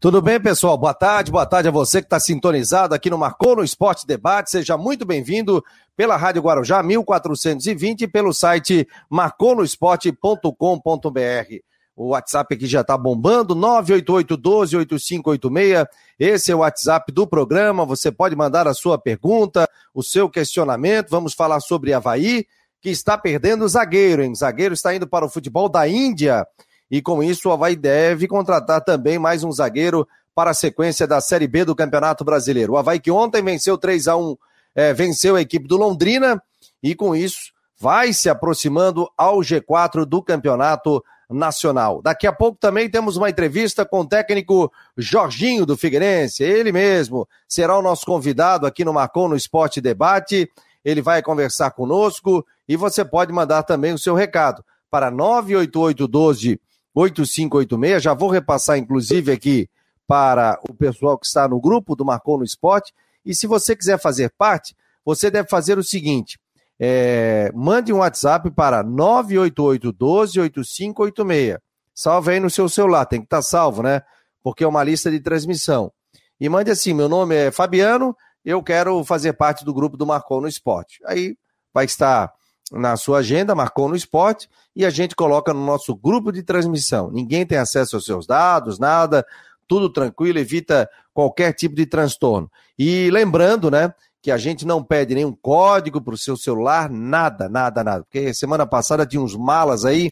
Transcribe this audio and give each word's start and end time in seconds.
Tudo 0.00 0.22
bem, 0.22 0.40
pessoal? 0.40 0.78
Boa 0.78 0.94
tarde, 0.94 1.32
boa 1.32 1.44
tarde 1.44 1.66
a 1.66 1.72
você 1.72 2.00
que 2.00 2.06
está 2.06 2.20
sintonizado 2.20 2.94
aqui 2.94 3.10
no 3.10 3.18
Marcou 3.18 3.56
no 3.56 3.64
Esporte 3.64 4.06
Debate. 4.06 4.48
Seja 4.48 4.76
muito 4.76 5.04
bem-vindo 5.04 5.60
pela 5.96 6.16
Rádio 6.16 6.40
Guarujá 6.40 6.84
1420 6.84 8.02
e 8.02 8.06
pelo 8.06 8.32
site 8.32 8.86
marconosport.com.br. 9.10 11.54
O 11.96 12.10
WhatsApp 12.10 12.54
aqui 12.54 12.68
já 12.68 12.82
está 12.82 12.96
bombando, 12.96 13.56
988-12-8586. 13.56 15.88
Esse 16.16 16.52
é 16.52 16.54
o 16.54 16.58
WhatsApp 16.58 17.10
do 17.10 17.26
programa. 17.26 17.84
Você 17.84 18.12
pode 18.12 18.36
mandar 18.36 18.68
a 18.68 18.74
sua 18.74 18.98
pergunta, 18.98 19.68
o 19.92 20.04
seu 20.04 20.30
questionamento. 20.30 21.10
Vamos 21.10 21.34
falar 21.34 21.58
sobre 21.58 21.92
Havaí, 21.92 22.46
que 22.80 22.90
está 22.90 23.18
perdendo 23.18 23.66
zagueiro, 23.66 24.22
hein? 24.22 24.30
O 24.30 24.36
zagueiro 24.36 24.74
está 24.74 24.94
indo 24.94 25.08
para 25.08 25.26
o 25.26 25.28
futebol 25.28 25.68
da 25.68 25.88
Índia 25.88 26.46
e 26.90 27.02
com 27.02 27.22
isso 27.22 27.48
o 27.48 27.52
Havaí 27.52 27.76
deve 27.76 28.26
contratar 28.26 28.82
também 28.82 29.18
mais 29.18 29.44
um 29.44 29.52
zagueiro 29.52 30.06
para 30.34 30.52
a 30.52 30.54
sequência 30.54 31.06
da 31.06 31.20
Série 31.20 31.48
B 31.48 31.64
do 31.64 31.74
Campeonato 31.74 32.24
Brasileiro. 32.24 32.74
O 32.74 32.76
Havaí 32.76 33.00
que 33.00 33.10
ontem 33.10 33.42
venceu 33.42 33.76
3 33.76 34.08
a 34.08 34.16
1 34.16 34.36
é, 34.74 34.92
venceu 34.92 35.36
a 35.36 35.40
equipe 35.40 35.66
do 35.66 35.76
Londrina 35.76 36.42
e 36.82 36.94
com 36.94 37.14
isso 37.14 37.52
vai 37.78 38.12
se 38.12 38.28
aproximando 38.28 39.08
ao 39.16 39.38
G4 39.38 40.04
do 40.04 40.22
Campeonato 40.22 41.02
Nacional. 41.30 42.00
Daqui 42.00 42.26
a 42.26 42.32
pouco 42.32 42.58
também 42.58 42.88
temos 42.88 43.16
uma 43.16 43.28
entrevista 43.28 43.84
com 43.84 44.00
o 44.00 44.08
técnico 44.08 44.72
Jorginho 44.96 45.66
do 45.66 45.76
Figueirense, 45.76 46.42
ele 46.42 46.72
mesmo 46.72 47.28
será 47.46 47.76
o 47.76 47.82
nosso 47.82 48.06
convidado 48.06 48.66
aqui 48.66 48.84
no 48.84 48.92
Marcon 48.92 49.28
no 49.28 49.36
Esporte 49.36 49.80
Debate. 49.80 50.50
Ele 50.84 51.02
vai 51.02 51.20
conversar 51.20 51.72
conosco 51.72 52.46
e 52.68 52.76
você 52.76 53.04
pode 53.04 53.32
mandar 53.32 53.62
também 53.64 53.92
o 53.92 53.98
seu 53.98 54.14
recado 54.14 54.64
para 54.90 55.10
98812 55.10 56.60
8586. 56.98 58.02
Já 58.02 58.14
vou 58.14 58.28
repassar, 58.28 58.76
inclusive, 58.76 59.30
aqui 59.30 59.70
para 60.06 60.58
o 60.68 60.74
pessoal 60.74 61.16
que 61.18 61.26
está 61.26 61.46
no 61.46 61.60
grupo 61.60 61.94
do 61.94 62.04
Marcou 62.04 62.38
no 62.38 62.44
Esporte. 62.44 62.92
E 63.24 63.32
se 63.34 63.46
você 63.46 63.76
quiser 63.76 63.98
fazer 63.98 64.32
parte, 64.36 64.74
você 65.04 65.30
deve 65.30 65.48
fazer 65.48 65.78
o 65.78 65.84
seguinte: 65.84 66.40
é, 66.78 67.50
mande 67.54 67.92
um 67.92 67.98
WhatsApp 67.98 68.50
para 68.50 68.82
988-12-8586. 68.84 71.58
Salve 71.94 72.32
aí 72.32 72.40
no 72.40 72.50
seu 72.50 72.68
celular, 72.68 73.06
tem 73.06 73.20
que 73.20 73.26
estar 73.26 73.38
tá 73.38 73.42
salvo, 73.42 73.82
né? 73.82 74.02
Porque 74.42 74.64
é 74.64 74.68
uma 74.68 74.84
lista 74.84 75.10
de 75.10 75.20
transmissão. 75.20 75.92
E 76.40 76.48
mande 76.48 76.70
assim: 76.70 76.94
meu 76.94 77.08
nome 77.08 77.34
é 77.34 77.50
Fabiano, 77.50 78.16
eu 78.44 78.62
quero 78.62 79.04
fazer 79.04 79.32
parte 79.34 79.64
do 79.64 79.74
grupo 79.74 79.96
do 79.96 80.06
Marcou 80.06 80.40
no 80.40 80.48
Esporte. 80.48 81.00
Aí 81.04 81.36
vai 81.72 81.84
estar 81.84 82.32
na 82.72 82.96
sua 82.96 83.18
agenda, 83.18 83.54
marcou 83.54 83.88
no 83.88 83.96
esporte, 83.96 84.48
e 84.74 84.84
a 84.84 84.90
gente 84.90 85.16
coloca 85.16 85.52
no 85.52 85.64
nosso 85.64 85.94
grupo 85.94 86.30
de 86.30 86.42
transmissão. 86.42 87.10
Ninguém 87.10 87.46
tem 87.46 87.58
acesso 87.58 87.96
aos 87.96 88.04
seus 88.04 88.26
dados, 88.26 88.78
nada, 88.78 89.24
tudo 89.66 89.90
tranquilo, 89.90 90.38
evita 90.38 90.88
qualquer 91.12 91.52
tipo 91.52 91.74
de 91.74 91.86
transtorno. 91.86 92.50
E 92.78 93.10
lembrando, 93.10 93.70
né, 93.70 93.92
que 94.20 94.30
a 94.30 94.38
gente 94.38 94.66
não 94.66 94.82
pede 94.82 95.14
nenhum 95.14 95.32
código 95.32 96.00
para 96.00 96.14
o 96.14 96.18
seu 96.18 96.36
celular, 96.36 96.90
nada, 96.90 97.48
nada, 97.48 97.84
nada. 97.84 98.04
Porque 98.04 98.34
semana 98.34 98.66
passada 98.66 99.06
tinha 99.06 99.22
uns 99.22 99.36
malas 99.36 99.84
aí 99.84 100.10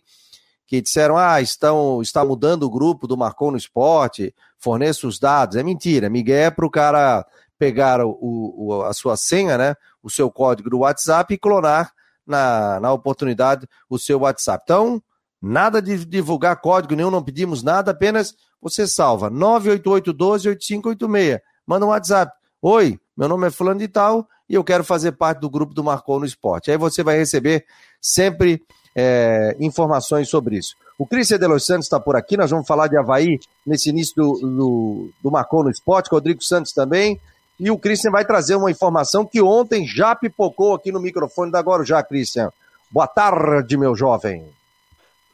que 0.66 0.80
disseram: 0.80 1.16
ah, 1.16 1.40
estão, 1.40 2.00
está 2.02 2.24
mudando 2.24 2.64
o 2.64 2.70
grupo 2.70 3.06
do 3.06 3.16
Marcou 3.16 3.50
no 3.50 3.56
Esporte, 3.56 4.34
forneça 4.58 5.06
os 5.06 5.18
dados. 5.18 5.56
É 5.56 5.62
mentira, 5.62 6.10
Miguel 6.10 6.46
é 6.46 6.50
para 6.50 6.66
o 6.66 6.70
cara 6.70 7.26
pegar 7.58 8.04
o, 8.04 8.16
o, 8.20 8.82
a 8.82 8.92
sua 8.92 9.16
senha, 9.16 9.56
né, 9.56 9.74
o 10.02 10.10
seu 10.10 10.30
código 10.30 10.68
do 10.68 10.80
WhatsApp 10.80 11.32
e 11.32 11.38
clonar 11.38 11.95
na, 12.26 12.80
na 12.80 12.92
oportunidade 12.92 13.66
o 13.88 13.98
seu 13.98 14.20
WhatsApp. 14.20 14.62
Então, 14.64 15.02
nada 15.40 15.80
de 15.80 16.04
divulgar 16.04 16.60
código 16.60 16.94
nenhum, 16.94 17.10
não 17.10 17.22
pedimos 17.22 17.62
nada, 17.62 17.92
apenas 17.92 18.34
você 18.60 18.86
salva 18.86 19.30
988-12-8586. 19.30 21.40
Manda 21.66 21.86
um 21.86 21.90
WhatsApp. 21.90 22.32
Oi, 22.60 23.00
meu 23.16 23.28
nome 23.28 23.46
é 23.46 23.50
Fulano 23.50 23.80
de 23.80 23.88
Tal 23.88 24.28
e 24.48 24.54
eu 24.54 24.64
quero 24.64 24.84
fazer 24.84 25.12
parte 25.12 25.40
do 25.40 25.50
grupo 25.50 25.74
do 25.74 25.84
Marcou 25.84 26.18
no 26.18 26.26
Esporte. 26.26 26.70
Aí 26.70 26.76
você 26.76 27.02
vai 27.02 27.16
receber 27.16 27.64
sempre 28.00 28.62
é, 28.94 29.56
informações 29.60 30.28
sobre 30.28 30.56
isso. 30.56 30.74
O 30.98 31.06
Cristian 31.06 31.38
de 31.38 31.46
Los 31.46 31.66
Santos 31.66 31.86
está 31.86 32.00
por 32.00 32.16
aqui, 32.16 32.36
nós 32.36 32.50
vamos 32.50 32.66
falar 32.66 32.88
de 32.88 32.96
Havaí 32.96 33.38
nesse 33.66 33.90
início 33.90 34.14
do, 34.16 34.40
do, 34.40 35.10
do 35.22 35.30
Marcou 35.30 35.62
no 35.62 35.70
Esporte, 35.70 36.10
Rodrigo 36.10 36.42
Santos 36.42 36.72
também. 36.72 37.20
E 37.58 37.70
o 37.70 37.78
Christian 37.78 38.10
vai 38.10 38.24
trazer 38.24 38.54
uma 38.54 38.70
informação 38.70 39.24
que 39.24 39.40
ontem 39.40 39.86
já 39.86 40.14
pipocou 40.14 40.74
aqui 40.74 40.92
no 40.92 41.00
microfone 41.00 41.50
da 41.50 41.60
Guarujá, 41.60 42.02
Christian. 42.02 42.50
Boa 42.90 43.06
tarde, 43.06 43.76
meu 43.76 43.96
jovem. 43.96 44.44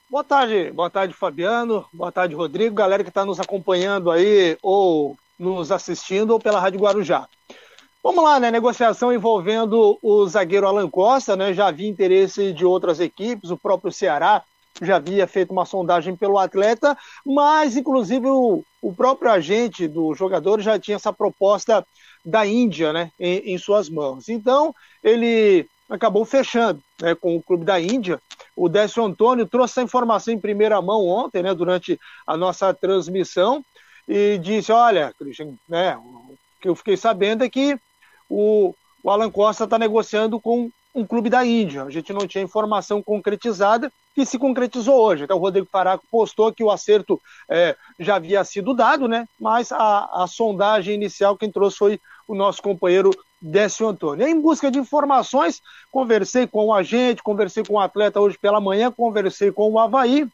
Boa 0.08 0.22
tarde, 0.22 0.70
boa 0.72 0.88
tarde, 0.88 1.14
Fabiano. 1.14 1.84
Boa 1.92 2.12
tarde, 2.12 2.34
Rodrigo. 2.34 2.74
Galera 2.74 3.02
que 3.02 3.08
está 3.08 3.24
nos 3.24 3.40
acompanhando 3.40 4.10
aí, 4.10 4.56
ou 4.62 5.16
nos 5.38 5.72
assistindo, 5.72 6.30
ou 6.30 6.38
pela 6.38 6.60
Rádio 6.60 6.80
Guarujá. 6.80 7.26
Vamos 8.02 8.22
lá, 8.22 8.38
né? 8.38 8.50
Negociação 8.50 9.12
envolvendo 9.12 9.98
o 10.02 10.26
zagueiro 10.26 10.66
Alan 10.66 10.88
Costa, 10.88 11.34
né? 11.34 11.52
Já 11.52 11.68
havia 11.68 11.88
interesse 11.88 12.52
de 12.52 12.64
outras 12.64 13.00
equipes, 13.00 13.50
o 13.50 13.56
próprio 13.56 13.90
Ceará 13.90 14.42
já 14.80 14.96
havia 14.96 15.26
feito 15.26 15.50
uma 15.50 15.66
sondagem 15.66 16.16
pelo 16.16 16.38
atleta, 16.38 16.96
mas 17.24 17.76
inclusive 17.76 18.26
o, 18.26 18.64
o 18.80 18.92
próprio 18.92 19.30
agente 19.30 19.86
do 19.86 20.14
jogador 20.14 20.60
já 20.60 20.78
tinha 20.78 20.96
essa 20.96 21.12
proposta 21.12 21.86
da 22.24 22.46
Índia 22.46 22.92
né, 22.92 23.10
em, 23.18 23.54
em 23.54 23.58
suas 23.58 23.88
mãos. 23.88 24.28
Então, 24.28 24.74
ele 25.02 25.66
acabou 25.88 26.24
fechando 26.24 26.82
né, 27.00 27.14
com 27.14 27.36
o 27.36 27.42
clube 27.42 27.64
da 27.64 27.80
Índia. 27.80 28.20
O 28.56 28.68
Décio 28.68 29.04
Antônio 29.04 29.46
trouxe 29.46 29.72
essa 29.72 29.82
informação 29.82 30.32
em 30.32 30.38
primeira 30.38 30.80
mão 30.80 31.06
ontem, 31.06 31.42
né, 31.42 31.54
durante 31.54 31.98
a 32.26 32.36
nossa 32.36 32.72
transmissão, 32.72 33.64
e 34.08 34.38
disse: 34.38 34.72
Olha, 34.72 35.14
Christian, 35.18 35.54
né, 35.68 35.96
o 35.96 36.36
que 36.60 36.68
eu 36.68 36.74
fiquei 36.74 36.96
sabendo 36.96 37.44
é 37.44 37.50
que 37.50 37.78
o, 38.28 38.74
o 39.02 39.10
Alan 39.10 39.30
Costa 39.30 39.64
está 39.64 39.78
negociando 39.78 40.40
com 40.40 40.70
um 40.94 41.06
clube 41.06 41.30
da 41.30 41.44
Índia. 41.44 41.84
A 41.84 41.90
gente 41.90 42.12
não 42.12 42.26
tinha 42.26 42.44
informação 42.44 43.02
concretizada 43.02 43.92
que 44.14 44.26
se 44.26 44.38
concretizou 44.38 44.94
hoje. 44.94 45.24
Então, 45.24 45.36
o 45.36 45.40
Rodrigo 45.40 45.66
Faraco 45.70 46.04
postou 46.10 46.52
que 46.52 46.62
o 46.62 46.70
acerto 46.70 47.20
é, 47.48 47.76
já 47.98 48.16
havia 48.16 48.44
sido 48.44 48.74
dado, 48.74 49.08
né? 49.08 49.26
mas 49.40 49.72
a, 49.72 50.22
a 50.22 50.26
sondagem 50.26 50.94
inicial 50.94 51.36
quem 51.36 51.50
trouxe 51.50 51.76
foi 51.78 52.00
o 52.28 52.34
nosso 52.34 52.62
companheiro 52.62 53.10
Décio 53.40 53.88
Antônio. 53.88 54.26
Em 54.26 54.40
busca 54.40 54.70
de 54.70 54.78
informações, 54.78 55.60
conversei 55.90 56.46
com 56.46 56.66
o 56.66 56.74
agente, 56.74 57.22
conversei 57.22 57.64
com 57.64 57.74
o 57.74 57.80
atleta 57.80 58.20
hoje 58.20 58.38
pela 58.38 58.60
manhã, 58.60 58.90
conversei 58.90 59.50
com 59.50 59.70
o 59.70 59.78
Havaí. 59.78 60.28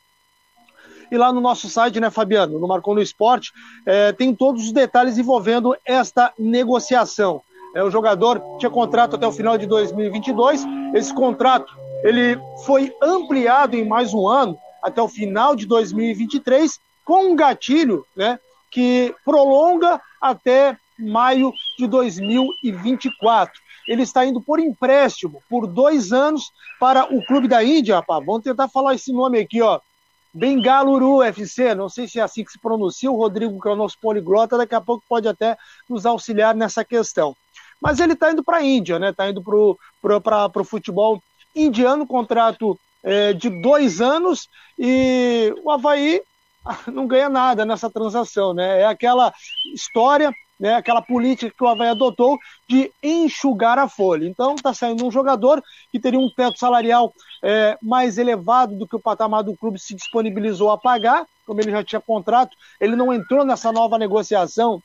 E 1.10 1.16
lá 1.16 1.32
no 1.32 1.40
nosso 1.40 1.70
site, 1.70 1.98
né, 1.98 2.10
Fabiano, 2.10 2.58
no 2.58 2.68
Marcou 2.68 2.94
no 2.94 3.00
Esporte, 3.00 3.50
é, 3.86 4.12
tem 4.12 4.34
todos 4.34 4.64
os 4.64 4.72
detalhes 4.72 5.16
envolvendo 5.16 5.74
esta 5.86 6.32
negociação. 6.38 7.40
É, 7.74 7.82
o 7.82 7.90
jogador 7.90 8.42
tinha 8.58 8.70
contrato 8.70 9.16
até 9.16 9.26
o 9.26 9.32
final 9.32 9.56
de 9.56 9.66
2022. 9.66 10.66
Esse 10.94 11.14
contrato 11.14 11.72
ele 12.03 12.38
foi 12.64 12.94
ampliado 13.03 13.76
em 13.76 13.84
mais 13.84 14.14
um 14.14 14.28
ano, 14.28 14.59
até 14.82 15.03
o 15.03 15.09
final 15.09 15.56
de 15.56 15.66
2023, 15.66 16.78
com 17.04 17.32
um 17.32 17.36
gatilho 17.36 18.06
né, 18.16 18.38
que 18.70 19.14
prolonga 19.25 20.00
até 20.20 20.76
maio 20.98 21.53
de 21.78 21.87
2024. 21.87 23.53
Ele 23.87 24.03
está 24.03 24.25
indo 24.25 24.41
por 24.41 24.60
empréstimo 24.60 25.42
por 25.48 25.66
dois 25.66 26.12
anos 26.12 26.53
para 26.78 27.12
o 27.12 27.25
clube 27.25 27.48
da 27.48 27.64
Índia, 27.64 27.97
rapaz. 27.97 28.25
Vamos 28.25 28.42
tentar 28.42 28.69
falar 28.69 28.94
esse 28.94 29.12
nome 29.12 29.38
aqui, 29.38 29.62
ó. 29.62 29.81
Bengaluru 30.32 31.22
FC, 31.22 31.75
não 31.75 31.88
sei 31.88 32.06
se 32.06 32.20
é 32.20 32.22
assim 32.22 32.44
que 32.44 32.53
se 32.53 32.60
pronuncia, 32.60 33.10
o 33.10 33.16
Rodrigo, 33.16 33.60
que 33.60 33.66
é 33.66 33.72
o 33.72 33.76
nosso 33.76 33.98
poliglota, 33.98 34.58
daqui 34.58 34.75
a 34.75 34.81
pouco 34.81 35.03
pode 35.08 35.26
até 35.26 35.56
nos 35.88 36.04
auxiliar 36.04 36.54
nessa 36.54 36.84
questão. 36.84 37.34
Mas 37.81 37.98
ele 37.98 38.12
está 38.12 38.31
indo 38.31 38.44
para 38.44 38.58
a 38.58 38.62
Índia, 38.62 38.98
né? 38.98 39.10
Está 39.10 39.28
indo 39.31 39.42
para 39.42 40.60
o 40.60 40.64
futebol 40.64 41.22
indiano, 41.62 42.06
contrato 42.06 42.78
é, 43.02 43.32
de 43.32 43.48
dois 43.48 44.00
anos, 44.00 44.48
e 44.78 45.54
o 45.62 45.70
Havaí 45.70 46.20
não 46.92 47.06
ganha 47.06 47.28
nada 47.28 47.64
nessa 47.64 47.91
transação, 47.91 48.52
né? 48.52 48.82
É 48.82 48.86
aquela 48.86 49.32
história, 49.74 50.32
né? 50.58 50.75
Aquela 50.75 51.00
política 51.00 51.52
que 51.56 51.64
o 51.64 51.69
Havaí 51.69 51.88
adotou 51.88 52.38
de 52.69 52.90
enxugar 53.02 53.78
a 53.78 53.88
folha. 53.88 54.26
Então 54.26 54.55
está 54.55 54.75
saindo 54.75 55.06
um 55.06 55.10
jogador 55.10 55.62
que 55.90 56.00
teria 56.00 56.19
um 56.19 56.31
teto 56.31 56.58
salarial 56.58 57.12
é, 57.43 57.78
mais 57.81 58.19
elevado 58.19 58.76
do 58.76 58.87
que 58.87 58.96
o 58.96 59.00
patamar 59.00 59.43
do 59.43 59.56
clube 59.56 59.78
se 59.78 59.94
disponibilizou 59.94 60.70
a 60.70 60.78
pagar, 60.78 61.25
como 61.46 61.60
ele 61.60 61.70
já 61.70 61.82
tinha 61.82 62.00
contrato, 62.00 62.56
ele 62.81 62.94
não 62.94 63.12
entrou 63.12 63.44
nessa 63.44 63.72
nova 63.72 63.96
negociação 63.96 64.82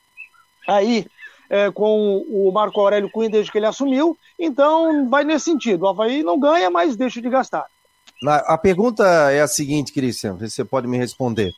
aí 0.66 1.06
é, 1.54 1.70
com 1.70 2.24
o 2.28 2.50
Marco 2.52 2.80
Aurélio 2.80 3.08
Cunha 3.08 3.30
desde 3.30 3.52
que 3.52 3.58
ele 3.58 3.66
assumiu, 3.66 4.18
então 4.36 5.08
vai 5.08 5.22
nesse 5.22 5.44
sentido. 5.44 5.82
O 5.82 5.88
Havaí 5.88 6.20
não 6.24 6.36
ganha, 6.36 6.68
mas 6.68 6.96
deixa 6.96 7.22
de 7.22 7.30
gastar. 7.30 7.66
A 8.26 8.58
pergunta 8.58 9.04
é 9.30 9.40
a 9.40 9.46
seguinte, 9.46 9.92
Cristian, 9.92 10.34
você 10.34 10.64
pode 10.64 10.88
me 10.88 10.98
responder. 10.98 11.52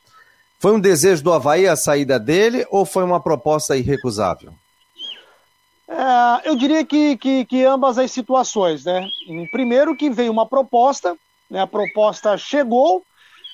Foi 0.59 0.71
um 0.71 0.79
desejo 0.79 1.23
do 1.23 1.33
Havaí 1.33 1.67
a 1.67 1.75
saída 1.75 2.19
dele 2.19 2.63
ou 2.69 2.85
foi 2.85 3.03
uma 3.03 3.19
proposta 3.19 3.75
irrecusável? 3.75 4.53
É, 5.87 6.47
eu 6.47 6.55
diria 6.55 6.85
que, 6.85 7.17
que, 7.17 7.45
que, 7.45 7.63
ambas 7.63 7.97
as 7.97 8.11
situações, 8.11 8.85
né? 8.85 9.07
Primeiro 9.51 9.95
que 9.95 10.11
veio 10.11 10.31
uma 10.31 10.45
proposta, 10.45 11.17
né? 11.49 11.61
a 11.61 11.67
proposta 11.67 12.37
chegou, 12.37 13.01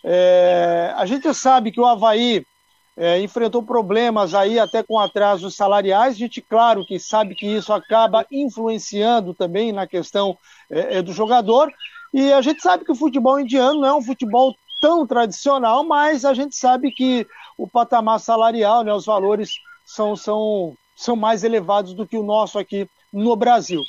é, 0.04 0.94
a 0.98 1.06
gente 1.06 1.34
sabe 1.34 1.72
que 1.72 1.80
o 1.80 1.86
Havaí 1.86 2.46
é, 2.96 3.20
enfrentou 3.20 3.64
problemas 3.64 4.34
aí 4.34 4.60
até 4.60 4.84
com 4.84 5.00
atrasos 5.00 5.56
salariais. 5.56 6.16
A 6.16 6.18
gente, 6.18 6.42
claro, 6.42 6.86
que 6.86 7.00
sabe 7.00 7.36
que 7.36 7.48
isso 7.48 7.74
acaba 7.74 8.26
influenciando 8.32 9.34
também 9.34 9.72
na 9.72 9.88
questão 9.88 10.38
é, 10.70 10.98
é, 10.98 11.02
do 11.02 11.12
jogador. 11.12 11.72
E 12.14 12.32
a 12.32 12.42
gente 12.42 12.62
sabe 12.62 12.86
que 12.86 12.92
o 12.92 12.96
futebol 12.96 13.40
indiano 13.40 13.82
não 13.82 13.88
é 13.88 13.94
um 13.94 14.04
futebol 14.04 14.56
tão 14.80 15.08
tradicional, 15.08 15.84
mas 15.84 16.26
a 16.26 16.34
gente 16.34 16.56
sabe 16.56 16.92
que 16.92 17.26
o 17.58 17.68
patamar 17.68 18.20
salarial, 18.20 18.84
né, 18.84 18.94
os 18.94 19.06
valores 19.06 19.54
são, 19.86 20.16
são, 20.16 20.76
são 20.96 21.16
mais 21.16 21.44
elevados 21.44 21.94
do 21.94 22.06
que 22.06 22.18
o 22.18 22.24
nosso 22.24 22.60
aqui 22.60 22.88
no 23.12 23.36
Brasil. 23.36 23.82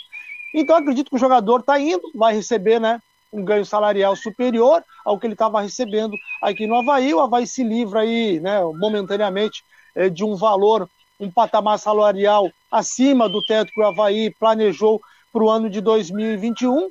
Então 0.54 0.76
acredito 0.76 1.10
que 1.10 1.16
o 1.16 1.18
jogador 1.18 1.60
está 1.60 1.78
indo, 1.78 2.10
vai 2.14 2.34
receber 2.34 2.80
né, 2.80 3.02
um 3.34 3.44
ganho 3.44 3.66
salarial 3.66 4.14
superior 4.14 4.82
ao 5.04 5.18
que 5.18 5.26
ele 5.26 5.34
estava 5.34 5.60
recebendo 5.60 6.16
aqui 6.40 6.66
no 6.66 6.76
Havaí. 6.76 7.12
O 7.12 7.20
Havaí 7.20 7.46
se 7.46 7.64
livra 7.64 8.00
aí, 8.00 8.38
né, 8.38 8.60
momentaneamente, 8.62 9.64
é, 9.94 10.08
de 10.08 10.24
um 10.24 10.36
valor, 10.36 10.88
um 11.18 11.30
patamar 11.30 11.78
salarial 11.78 12.48
acima 12.70 13.28
do 13.28 13.42
teto 13.42 13.72
que 13.72 13.80
o 13.80 13.86
Havaí 13.86 14.30
planejou 14.38 15.00
para 15.32 15.42
o 15.42 15.50
ano 15.50 15.68
de 15.68 15.80
2021. 15.80 16.88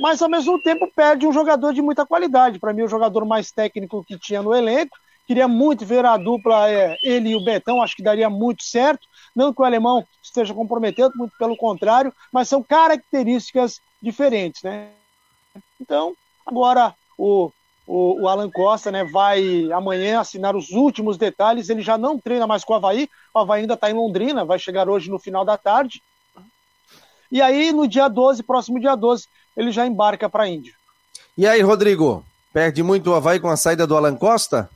Mas 0.00 0.20
ao 0.20 0.28
mesmo 0.28 0.60
tempo 0.62 0.90
perde 0.94 1.26
um 1.26 1.32
jogador 1.32 1.72
de 1.72 1.82
muita 1.82 2.06
qualidade. 2.06 2.58
Para 2.58 2.72
mim, 2.72 2.82
o 2.82 2.88
jogador 2.88 3.24
mais 3.24 3.50
técnico 3.50 4.04
que 4.04 4.18
tinha 4.18 4.42
no 4.42 4.54
elenco. 4.54 4.96
Queria 5.26 5.48
muito 5.48 5.84
ver 5.84 6.04
a 6.04 6.16
dupla, 6.16 6.70
é, 6.70 6.96
ele 7.02 7.30
e 7.30 7.36
o 7.36 7.44
Betão, 7.44 7.82
acho 7.82 7.96
que 7.96 8.02
daria 8.02 8.30
muito 8.30 8.62
certo. 8.62 9.06
Não 9.34 9.52
que 9.52 9.60
o 9.60 9.64
alemão 9.64 10.04
esteja 10.22 10.54
comprometendo, 10.54 11.12
muito 11.16 11.36
pelo 11.36 11.56
contrário, 11.56 12.12
mas 12.32 12.48
são 12.48 12.62
características 12.62 13.80
diferentes, 14.00 14.62
né? 14.62 14.90
Então, 15.80 16.14
agora 16.44 16.94
o, 17.18 17.50
o, 17.86 18.22
o, 18.22 18.28
Alan 18.28 18.50
Costa 18.50 18.90
né, 18.90 19.04
vai 19.04 19.70
amanhã 19.72 20.20
assinar 20.20 20.56
os 20.56 20.70
últimos 20.70 21.16
detalhes. 21.16 21.68
Ele 21.68 21.82
já 21.82 21.96
não 21.96 22.18
treina 22.18 22.46
mais 22.46 22.64
com 22.64 22.72
o 22.72 22.76
Havaí, 22.76 23.08
o 23.34 23.38
Havaí 23.38 23.62
ainda 23.62 23.74
está 23.74 23.90
em 23.90 23.94
Londrina, 23.94 24.44
vai 24.44 24.58
chegar 24.58 24.88
hoje 24.88 25.10
no 25.10 25.18
final 25.18 25.44
da 25.44 25.56
tarde. 25.56 26.02
E 27.30 27.42
aí, 27.42 27.72
no 27.72 27.88
dia 27.88 28.08
12, 28.08 28.42
próximo 28.42 28.80
dia 28.80 28.94
12, 28.94 29.26
ele 29.56 29.72
já 29.72 29.86
embarca 29.86 30.28
para 30.28 30.44
a 30.44 30.48
Índia. 30.48 30.72
E 31.36 31.46
aí, 31.46 31.60
Rodrigo, 31.60 32.24
perde 32.52 32.82
muito 32.82 33.10
o 33.10 33.14
Havaí 33.14 33.40
com 33.40 33.48
a 33.48 33.56
saída 33.56 33.86
do 33.86 33.96
Alan 33.96 34.16
Costa? 34.16 34.70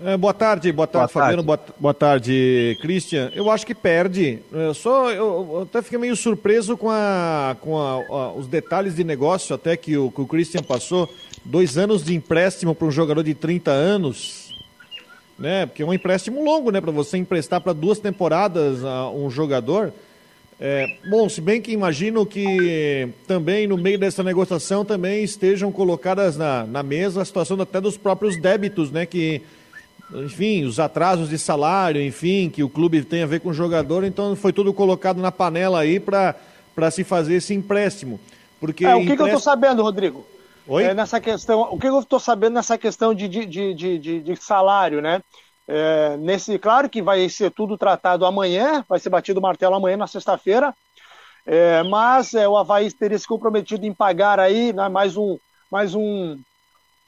É, 0.00 0.16
boa 0.16 0.34
tarde, 0.34 0.70
boa 0.72 0.86
tarde, 0.86 1.12
boa 1.12 1.24
Fabiano, 1.24 1.42
tarde. 1.42 1.46
Boa, 1.46 1.76
boa, 1.78 1.94
tarde, 1.94 2.78
Christian. 2.80 3.30
Eu 3.34 3.50
acho 3.50 3.66
que 3.66 3.74
perde. 3.74 4.40
Eu 4.52 4.74
só 4.74 5.10
eu, 5.10 5.48
eu 5.52 5.62
até 5.62 5.82
fiquei 5.82 5.98
meio 5.98 6.14
surpreso 6.16 6.76
com, 6.76 6.88
a, 6.90 7.56
com 7.60 7.76
a, 7.78 7.94
a, 7.94 8.32
os 8.32 8.46
detalhes 8.46 8.96
de 8.96 9.04
negócio 9.04 9.54
até 9.54 9.76
que 9.76 9.96
o, 9.96 10.10
que 10.10 10.20
o 10.20 10.26
Christian 10.26 10.62
passou. 10.62 11.12
Dois 11.44 11.78
anos 11.78 12.04
de 12.04 12.14
empréstimo 12.14 12.74
para 12.74 12.86
um 12.86 12.90
jogador 12.90 13.22
de 13.22 13.34
30 13.34 13.70
anos, 13.70 14.52
né? 15.38 15.66
Porque 15.66 15.82
é 15.82 15.86
um 15.86 15.94
empréstimo 15.94 16.44
longo, 16.44 16.70
né? 16.70 16.80
Para 16.80 16.92
você 16.92 17.16
emprestar 17.16 17.60
para 17.60 17.72
duas 17.72 17.98
temporadas 17.98 18.84
a 18.84 19.10
um 19.10 19.30
jogador. 19.30 19.92
É, 20.60 20.96
bom, 21.08 21.28
se 21.28 21.40
bem 21.40 21.60
que 21.60 21.70
imagino 21.70 22.26
que 22.26 23.08
também 23.28 23.66
no 23.68 23.76
meio 23.76 23.98
dessa 23.98 24.24
negociação 24.24 24.84
também 24.84 25.22
estejam 25.22 25.70
colocadas 25.70 26.36
na, 26.36 26.64
na 26.66 26.82
mesa 26.82 27.22
a 27.22 27.24
situação 27.24 27.60
até 27.60 27.80
dos 27.80 27.96
próprios 27.96 28.40
débitos, 28.40 28.90
né? 28.90 29.06
Que 29.06 29.42
enfim, 30.14 30.64
os 30.64 30.80
atrasos 30.80 31.28
de 31.28 31.38
salário, 31.38 32.02
enfim, 32.02 32.48
que 32.48 32.62
o 32.62 32.68
clube 32.68 33.04
tem 33.04 33.22
a 33.22 33.26
ver 33.26 33.40
com 33.40 33.50
o 33.50 33.54
jogador, 33.54 34.04
então 34.04 34.34
foi 34.34 34.52
tudo 34.52 34.72
colocado 34.72 35.20
na 35.20 35.30
panela 35.30 35.80
aí 35.80 36.00
para 36.00 36.90
se 36.90 37.04
fazer 37.04 37.34
esse 37.34 37.54
empréstimo. 37.54 38.18
Porque 38.60 38.84
é, 38.84 38.94
o 38.94 38.98
que, 38.98 39.02
empréstimo... 39.02 39.16
que 39.16 39.22
eu 39.22 39.26
estou 39.26 39.40
sabendo, 39.40 39.82
Rodrigo? 39.82 40.26
Oi? 40.66 40.84
É, 40.84 40.94
nessa 40.94 41.20
questão, 41.20 41.60
o 41.70 41.78
que 41.78 41.86
eu 41.86 41.98
estou 42.00 42.18
sabendo 42.18 42.54
nessa 42.54 42.76
questão 42.76 43.14
de, 43.14 43.28
de, 43.28 43.46
de, 43.46 43.74
de, 43.74 44.20
de 44.20 44.36
salário, 44.36 45.00
né? 45.00 45.22
É, 45.66 46.16
nesse, 46.16 46.58
claro 46.58 46.88
que 46.88 47.02
vai 47.02 47.28
ser 47.28 47.50
tudo 47.50 47.76
tratado 47.76 48.24
amanhã, 48.24 48.84
vai 48.88 48.98
ser 48.98 49.10
batido 49.10 49.38
o 49.38 49.42
martelo 49.42 49.74
amanhã, 49.74 49.98
na 49.98 50.06
sexta-feira, 50.06 50.74
é, 51.46 51.82
mas 51.82 52.32
é, 52.32 52.48
o 52.48 52.56
Havaí 52.56 52.90
teria 52.90 53.18
se 53.18 53.26
comprometido 53.26 53.84
em 53.84 53.92
pagar 53.92 54.40
aí 54.40 54.72
né, 54.72 54.88
mais 54.88 55.16
um, 55.16 55.38
mais 55.70 55.94
um, 55.94 56.38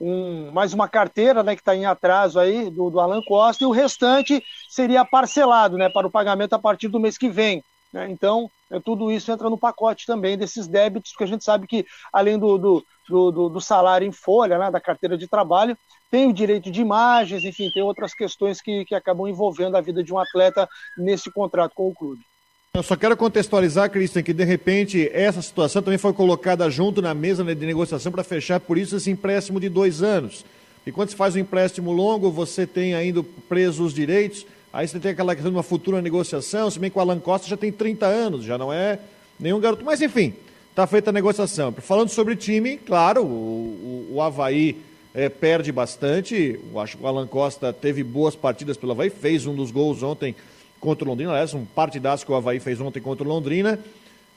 um, 0.00 0.50
mais 0.50 0.72
uma 0.72 0.88
carteira 0.88 1.42
né, 1.42 1.54
que 1.54 1.60
está 1.60 1.76
em 1.76 1.84
atraso 1.84 2.40
aí 2.40 2.70
do, 2.70 2.90
do 2.90 3.00
Alan 3.00 3.22
Costa, 3.22 3.62
e 3.62 3.66
o 3.66 3.70
restante 3.70 4.42
seria 4.68 5.04
parcelado 5.04 5.76
né, 5.76 5.88
para 5.88 6.06
o 6.06 6.10
pagamento 6.10 6.54
a 6.54 6.58
partir 6.58 6.88
do 6.88 6.98
mês 6.98 7.18
que 7.18 7.28
vem. 7.28 7.62
Né? 7.92 8.08
Então, 8.10 8.50
é, 8.70 8.80
tudo 8.80 9.10
isso 9.12 9.30
entra 9.30 9.50
no 9.50 9.58
pacote 9.58 10.06
também 10.06 10.38
desses 10.38 10.66
débitos, 10.66 11.12
porque 11.12 11.24
a 11.24 11.26
gente 11.26 11.44
sabe 11.44 11.66
que, 11.66 11.84
além 12.12 12.38
do, 12.38 12.56
do, 12.56 12.84
do, 13.08 13.48
do 13.48 13.60
salário 13.60 14.06
em 14.06 14.12
folha, 14.12 14.58
né, 14.58 14.70
da 14.70 14.80
carteira 14.80 15.18
de 15.18 15.28
trabalho, 15.28 15.76
tem 16.10 16.26
o 16.26 16.32
direito 16.32 16.70
de 16.70 16.80
imagens, 16.80 17.44
enfim, 17.44 17.70
tem 17.72 17.82
outras 17.82 18.14
questões 18.14 18.60
que, 18.60 18.84
que 18.84 18.94
acabam 18.94 19.28
envolvendo 19.28 19.76
a 19.76 19.80
vida 19.80 20.02
de 20.02 20.12
um 20.12 20.18
atleta 20.18 20.68
nesse 20.96 21.30
contrato 21.30 21.72
com 21.74 21.88
o 21.88 21.94
clube. 21.94 22.29
Eu 22.72 22.84
só 22.84 22.94
quero 22.94 23.16
contextualizar, 23.16 23.90
Cristian, 23.90 24.22
que 24.22 24.32
de 24.32 24.44
repente 24.44 25.10
essa 25.12 25.42
situação 25.42 25.82
também 25.82 25.98
foi 25.98 26.12
colocada 26.12 26.70
junto 26.70 27.02
na 27.02 27.12
mesa 27.12 27.42
de 27.42 27.66
negociação 27.66 28.12
para 28.12 28.22
fechar, 28.22 28.60
por 28.60 28.78
isso 28.78 28.94
esse 28.94 29.10
empréstimo 29.10 29.58
de 29.58 29.68
dois 29.68 30.04
anos. 30.04 30.44
E 30.86 30.92
quando 30.92 31.08
se 31.08 31.16
faz 31.16 31.34
um 31.34 31.40
empréstimo 31.40 31.90
longo, 31.90 32.30
você 32.30 32.68
tem 32.68 32.94
ainda 32.94 33.24
preso 33.48 33.82
os 33.82 33.92
direitos, 33.92 34.46
aí 34.72 34.86
você 34.86 35.00
tem 35.00 35.10
aquela 35.10 35.34
questão 35.34 35.50
de 35.50 35.56
uma 35.56 35.64
futura 35.64 36.00
negociação, 36.00 36.70
se 36.70 36.78
bem 36.78 36.88
que 36.88 36.96
o 36.96 37.00
Alan 37.00 37.18
Costa 37.18 37.48
já 37.48 37.56
tem 37.56 37.72
30 37.72 38.06
anos, 38.06 38.44
já 38.44 38.56
não 38.56 38.72
é 38.72 39.00
nenhum 39.36 39.58
garoto. 39.58 39.84
Mas 39.84 40.00
enfim, 40.00 40.32
está 40.70 40.86
feita 40.86 41.10
a 41.10 41.12
negociação. 41.12 41.72
Falando 41.72 42.10
sobre 42.10 42.36
time, 42.36 42.76
claro, 42.76 43.24
o, 43.24 44.06
o, 44.12 44.14
o 44.14 44.22
Havaí 44.22 44.80
é, 45.12 45.28
perde 45.28 45.72
bastante. 45.72 46.60
Eu 46.72 46.78
acho 46.78 46.96
que 46.96 47.02
o 47.02 47.06
Alan 47.08 47.26
Costa 47.26 47.72
teve 47.72 48.04
boas 48.04 48.36
partidas 48.36 48.76
pelo 48.76 48.92
Havaí, 48.92 49.10
fez 49.10 49.44
um 49.44 49.56
dos 49.56 49.72
gols 49.72 50.04
ontem 50.04 50.36
contra 50.80 51.04
o 51.04 51.08
Londrina. 51.08 51.32
Aliás, 51.32 51.54
um 51.54 51.64
partidaço 51.64 52.24
que 52.24 52.32
o 52.32 52.34
Havaí 52.34 52.58
fez 52.58 52.80
ontem 52.80 53.00
contra 53.00 53.24
o 53.24 53.28
Londrina. 53.28 53.78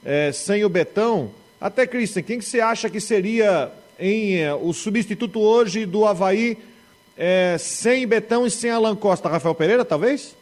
É, 0.04 0.30
sem 0.32 0.64
o 0.64 0.68
Betão. 0.68 1.30
Até, 1.60 1.86
Cristian, 1.86 2.22
quem 2.22 2.38
que 2.38 2.44
você 2.44 2.60
acha 2.60 2.90
que 2.90 3.00
seria 3.00 3.72
em, 3.98 4.36
é, 4.36 4.54
o 4.54 4.72
substituto 4.72 5.40
hoje 5.40 5.86
do 5.86 6.04
Havaí 6.04 6.58
é, 7.16 7.56
sem 7.58 8.06
Betão 8.06 8.46
e 8.46 8.50
sem 8.50 8.70
Alan 8.70 8.94
Costa? 8.94 9.28
Rafael 9.28 9.54
Pereira, 9.54 9.84
talvez? 9.84 10.36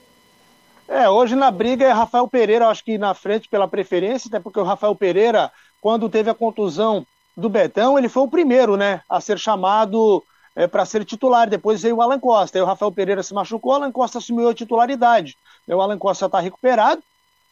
É, 0.89 1.09
hoje 1.09 1.35
na 1.37 1.51
briga 1.51 1.87
é 1.87 1.93
Rafael 1.93 2.27
Pereira, 2.27 2.69
acho 2.69 2.85
que 2.85 2.99
na 2.99 3.15
frente 3.15 3.49
pela 3.49 3.69
preferência, 3.69 4.29
até 4.29 4.41
porque 4.41 4.59
o 4.59 4.65
Rafael 4.65 4.95
Pereira, 4.95 5.51
quando 5.81 6.09
teve 6.09 6.29
a 6.29 6.35
contusão 6.35 7.07
do 7.37 7.49
Betão, 7.49 7.99
ele 7.99 8.09
foi 8.09 8.25
o 8.25 8.29
primeiro, 8.29 8.77
né, 8.77 9.01
a 9.09 9.21
ser 9.21 9.39
chamado 9.39 10.23
é, 10.55 10.67
para 10.67 10.85
ser 10.85 11.05
titular. 11.05 11.49
Depois 11.49 11.83
veio 11.83 11.97
o 11.97 12.03
Alan 12.03 12.21
Costa. 12.21 12.59
Aí 12.59 12.63
o 12.63 12.67
Rafael 12.67 12.93
Pereira 12.93 13.23
se 13.23 13.35
machucou, 13.35 13.73
o 13.73 13.75
Alan 13.77 13.93
Costa 13.93 14.19
assumiu 14.19 14.49
a 14.49 14.55
titularidade. 14.55 15.37
O 15.67 15.81
Alan 15.81 15.99
Costa 15.99 16.27
está 16.27 16.41
recuperado, 16.41 17.03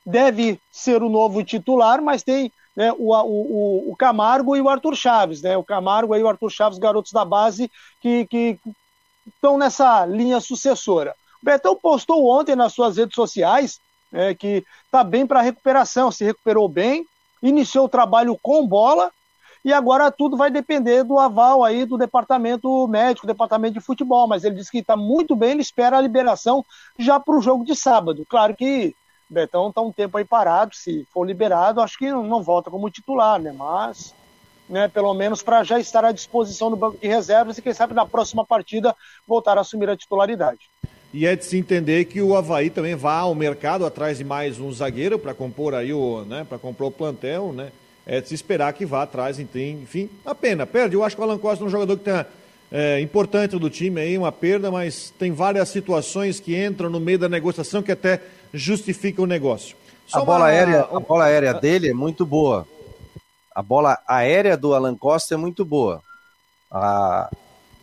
deve 0.05 0.61
ser 0.71 1.03
o 1.03 1.09
novo 1.09 1.43
titular, 1.45 2.03
mas 2.03 2.23
tem 2.23 2.53
né, 2.77 2.93
o, 2.93 3.15
o, 3.15 3.93
o, 3.93 3.97
Camargo 3.97 4.57
e 4.57 4.61
o 4.61 4.69
Arthur 4.69 4.97
Chaves. 4.97 5.43
Né? 5.43 5.57
O 5.57 5.65
Camargo 5.65 6.15
e 6.17 6.23
o 6.23 6.29
Arthur 6.29 6.51
Chaves, 6.51 6.79
garotos 6.79 7.13
da 7.13 7.25
base, 7.25 7.71
que, 8.01 8.27
que 8.27 8.59
estão 9.27 9.57
nessa 9.57 10.05
linha 10.07 10.41
sucessora. 10.41 11.15
O 11.43 11.45
Betão 11.45 11.77
postou 11.77 12.29
ontem 12.31 12.55
nas 12.55 12.73
suas 12.73 12.97
redes 12.97 13.15
sociais 13.15 13.81
é, 14.13 14.35
que 14.35 14.65
está 14.85 15.05
bem 15.05 15.27
para 15.27 15.41
recuperação, 15.41 16.11
se 16.11 16.25
recuperou 16.25 16.69
bem, 16.69 17.07
iniciou 17.43 17.87
o 17.87 17.89
trabalho 17.89 18.39
com 18.43 18.67
bola 18.67 19.11
e 19.65 19.73
agora 19.73 20.11
tudo 20.11 20.37
vai 20.37 20.51
depender 20.51 21.05
do 21.05 21.19
aval 21.19 21.63
aí 21.63 21.85
do 21.85 21.99
departamento 21.99 22.87
médico, 22.89 23.27
departamento 23.27 23.75
de 23.75 23.81
futebol, 23.81 24.27
mas 24.27 24.45
ele 24.45 24.57
disse 24.57 24.71
que 24.71 24.79
está 24.79 24.97
muito 24.97 25.37
bem, 25.37 25.51
ele 25.51 25.63
espera 25.63 25.99
a 25.99 26.01
liberação 26.01 26.65
já 26.99 27.21
para 27.21 27.37
o 27.37 27.43
jogo 27.43 27.65
de 27.65 27.75
sábado. 27.75 28.25
Claro 28.29 28.57
que 28.57 28.95
Betão 29.29 29.69
está 29.69 29.81
um 29.81 29.93
tempo 29.93 30.19
aí 30.19 30.25
parado, 30.25 30.75
se 30.75 31.07
for 31.13 31.25
liberado, 31.25 31.81
acho 31.81 31.97
que 31.99 32.11
não 32.11 32.43
volta 32.43 32.71
como 32.71 32.91
titular, 32.91 33.41
né? 33.41 33.53
Mas, 33.53 34.15
né, 34.69 34.89
pelo 34.89 35.15
menos 35.15 35.43
para 35.43 35.63
já 35.63 35.79
estar 35.79 36.05
à 36.05 36.11
disposição 36.11 36.71
do 36.71 36.77
banco 36.77 36.99
de 36.99 37.07
reservas 37.07 37.57
e 37.57 37.63
quem 37.63 37.73
sabe 37.73 37.95
na 37.95 38.07
próxima 38.07 38.45
partida 38.45 38.97
voltar 39.27 39.57
a 39.57 39.61
assumir 39.61 39.89
a 39.89 39.97
titularidade. 39.97 40.69
E 41.13 41.27
é 41.27 41.35
de 41.35 41.45
se 41.45 41.59
entender 41.59 42.05
que 42.07 42.23
o 42.23 42.37
Havaí 42.37 42.71
também 42.71 42.95
vá 42.95 43.19
ao 43.19 43.35
mercado 43.35 43.85
atrás 43.85 44.19
de 44.19 44.25
mais 44.25 44.61
um 44.61 44.73
zagueiro 44.73 45.19
para 45.19 45.35
compor 45.35 45.75
aí 45.75 45.93
o, 45.93 46.25
né, 46.25 46.47
para 46.49 46.59
compor 46.59 46.87
o 46.87 46.91
plantel, 46.91 47.53
né? 47.53 47.71
É 48.11 48.21
de 48.21 48.27
se 48.27 48.35
esperar 48.35 48.73
que 48.73 48.85
vá 48.85 49.05
atrás, 49.05 49.39
enfim, 49.39 50.11
a 50.27 50.35
pena, 50.35 50.67
perde. 50.67 50.97
Eu 50.97 51.05
acho 51.05 51.15
que 51.15 51.23
o 51.23 51.25
Alan 51.25 51.39
Costa 51.39 51.63
é 51.63 51.67
um 51.69 51.71
jogador 51.71 51.97
que 51.97 52.03
tem 52.03 52.27
é, 52.73 53.01
importante 53.01 53.57
do 53.57 53.71
time 53.71 54.01
aí, 54.01 54.19
uma 54.19 54.33
perda, 54.33 54.69
mas 54.69 55.15
tem 55.17 55.31
várias 55.31 55.69
situações 55.69 56.41
que 56.41 56.61
entram 56.61 56.91
no 56.91 56.99
meio 56.99 57.21
da 57.21 57.29
negociação 57.29 57.85
que 57.85 57.93
até 57.93 58.21
justificam 58.53 59.23
o 59.23 59.29
negócio. 59.29 59.77
Só 60.09 60.23
a, 60.23 60.25
bola 60.25 60.41
uma... 60.41 60.47
aérea, 60.47 60.81
a 60.81 60.99
bola 60.99 61.25
aérea 61.27 61.55
dele 61.55 61.91
é 61.91 61.95
muito 61.95 62.27
boa. 62.27 62.67
A 63.55 63.63
bola 63.63 63.97
aérea 64.09 64.57
do 64.57 64.75
Alan 64.75 64.97
Costa 64.97 65.35
é 65.35 65.37
muito 65.37 65.65
boa. 65.65 66.03
A, 66.69 67.31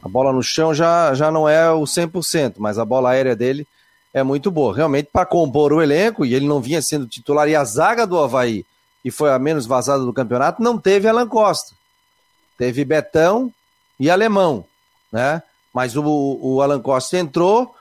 a 0.04 0.10
bola 0.10 0.34
no 0.34 0.44
chão 0.44 0.74
já, 0.74 1.14
já 1.14 1.32
não 1.32 1.48
é 1.48 1.72
o 1.72 1.84
100%, 1.84 2.56
mas 2.58 2.78
a 2.78 2.84
bola 2.84 3.12
aérea 3.12 3.34
dele 3.34 3.66
é 4.14 4.24
muito 4.24 4.52
boa. 4.52 4.76
Realmente, 4.76 5.08
para 5.10 5.26
compor 5.26 5.72
o 5.72 5.82
elenco, 5.82 6.26
e 6.26 6.36
ele 6.36 6.46
não 6.46 6.60
vinha 6.60 6.82
sendo 6.82 7.08
titular, 7.08 7.48
e 7.48 7.56
a 7.56 7.64
zaga 7.64 8.06
do 8.06 8.20
Havaí 8.20 8.66
e 9.08 9.12
foi 9.12 9.32
a 9.32 9.40
menos 9.40 9.66
vazada 9.66 10.04
do 10.04 10.12
campeonato, 10.12 10.62
não 10.62 10.78
teve 10.78 11.08
Alan 11.08 11.30
Costa. 11.30 11.74
Teve 12.58 12.84
Betão 12.84 13.50
e 13.98 14.12
Alemão, 14.12 14.66
né? 15.10 15.42
Mas 15.74 15.96
o, 15.96 16.04
o 16.42 16.62
Alan 16.62 16.82
Costa 16.82 17.18
entrou 17.18 17.74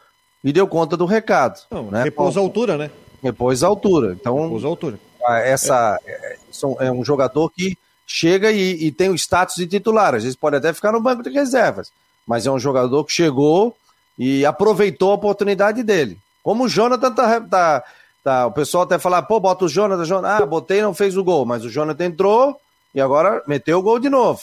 e 0.44 0.52
deu 0.52 0.68
conta 0.68 0.96
do 0.96 1.04
recado. 1.04 1.60
Não, 1.68 1.90
né? 1.90 2.04
Repôs 2.04 2.36
a 2.36 2.40
altura, 2.40 2.76
né? 2.76 2.92
Repôs 3.20 3.64
a 3.64 3.66
altura. 3.66 4.12
Então, 4.12 4.40
repôs 4.40 4.64
a 4.64 4.68
altura. 4.68 5.00
Essa, 5.42 5.98
é. 6.06 6.38
é 6.78 6.92
um 6.92 7.04
jogador 7.04 7.50
que 7.50 7.76
chega 8.06 8.52
e, 8.52 8.86
e, 8.86 8.92
tem 8.92 9.08
o 9.08 9.16
status 9.16 9.56
de 9.56 9.66
titular. 9.66 10.14
Às 10.14 10.22
vezes 10.22 10.36
pode 10.36 10.54
até 10.54 10.72
ficar 10.72 10.92
no 10.92 11.02
banco 11.02 11.24
de 11.24 11.30
reservas, 11.30 11.90
mas 12.24 12.46
é 12.46 12.52
um 12.52 12.58
jogador 12.60 13.02
que 13.04 13.12
chegou 13.12 13.76
e 14.16 14.46
aproveitou 14.46 15.10
a 15.10 15.14
oportunidade 15.14 15.82
dele. 15.82 16.20
Como 16.40 16.66
o 16.66 16.68
Jonathan 16.68 17.10
tá, 17.10 17.40
tá, 17.40 17.84
tá 18.26 18.44
o 18.44 18.50
pessoal 18.50 18.82
até 18.82 18.98
falar, 18.98 19.22
pô, 19.22 19.38
bota 19.38 19.64
o 19.64 19.68
Jonathan, 19.68 20.04
Jonathan, 20.04 20.42
ah, 20.42 20.46
botei 20.46 20.82
não 20.82 20.92
fez 20.92 21.16
o 21.16 21.22
gol, 21.22 21.46
mas 21.46 21.64
o 21.64 21.70
Jonathan 21.70 22.06
entrou 22.06 22.56
e 22.92 23.00
agora 23.00 23.40
meteu 23.46 23.78
o 23.78 23.82
gol 23.82 24.00
de 24.00 24.08
novo. 24.08 24.40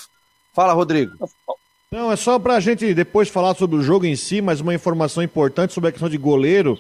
Fala, 0.54 0.72
Rodrigo. 0.72 1.12
Não, 1.92 2.10
é 2.10 2.16
só 2.16 2.40
para 2.40 2.56
a 2.56 2.60
gente 2.62 2.94
depois 2.94 3.28
falar 3.28 3.54
sobre 3.56 3.76
o 3.76 3.84
jogo 3.84 4.06
em 4.06 4.16
si, 4.16 4.42
mas 4.42 4.62
uma 4.62 4.74
informação 4.74 5.22
importante 5.22 5.74
sobre 5.74 5.90
a 5.90 5.92
questão 5.92 6.08
de 6.10 6.18
goleiro, 6.18 6.80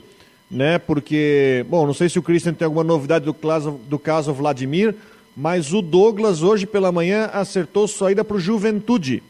né? 0.50 0.80
Porque, 0.80 1.66
bom, 1.68 1.86
não 1.86 1.94
sei 1.94 2.08
se 2.08 2.18
o 2.18 2.24
Christian 2.24 2.54
tem 2.54 2.66
alguma 2.66 2.86
novidade 2.86 3.26
do 3.26 3.34
caso, 3.34 3.80
do 3.90 4.00
caso 4.00 4.34
Vladimir, 4.34 4.96
mas 5.36 5.74
o 5.74 5.82
Douglas 5.82 6.42
hoje 6.42 6.66
pela 6.66 6.92
manhã 6.92 7.30
acertou 7.34 7.86
saída 7.86 8.24
para 8.24 8.38
o 8.38 8.40
Juventude. 8.40 9.22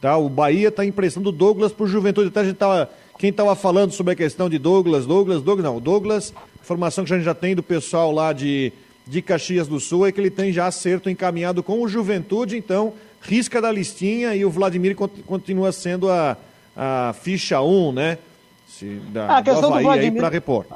Tá? 0.00 0.16
O 0.16 0.28
Bahia 0.28 0.68
está 0.68 0.84
emprestando 0.84 1.28
o 1.28 1.32
Douglas 1.32 1.70
para 1.70 1.84
o 1.84 1.88
Juventude. 1.88 2.28
Até 2.28 2.40
a 2.40 2.44
gente 2.44 2.56
tava, 2.56 2.90
quem 3.18 3.30
estava 3.30 3.54
falando 3.54 3.92
sobre 3.92 4.12
a 4.12 4.16
questão 4.16 4.48
de 4.48 4.58
Douglas, 4.58 5.06
Douglas, 5.06 5.42
Douglas, 5.42 5.64
não, 5.64 5.80
Douglas, 5.80 6.34
informação 6.60 7.04
que 7.04 7.12
a 7.12 7.16
gente 7.16 7.24
já 7.24 7.34
tem 7.34 7.54
do 7.54 7.62
pessoal 7.62 8.10
lá 8.10 8.32
de, 8.32 8.72
de 9.06 9.22
Caxias 9.22 9.68
do 9.68 9.78
Sul 9.78 10.06
é 10.06 10.12
que 10.12 10.20
ele 10.20 10.30
tem 10.30 10.52
já 10.52 10.66
acerto 10.66 11.08
encaminhado 11.08 11.62
com 11.62 11.80
o 11.80 11.88
Juventude, 11.88 12.56
então 12.56 12.92
risca 13.20 13.60
da 13.60 13.70
listinha 13.70 14.34
e 14.34 14.44
o 14.44 14.50
Vladimir 14.50 14.94
continua 14.94 15.72
sendo 15.72 16.10
a, 16.10 16.36
a 16.76 17.14
ficha 17.20 17.60
1, 17.60 17.92
né? 17.92 18.18
Se, 18.68 18.86
da, 19.12 19.38
a 19.38 19.42
questão 19.42 19.70
do, 19.70 19.76
do 19.76 19.82
Vladimir 19.82 20.20
para 20.20 20.28
repor. 20.28 20.66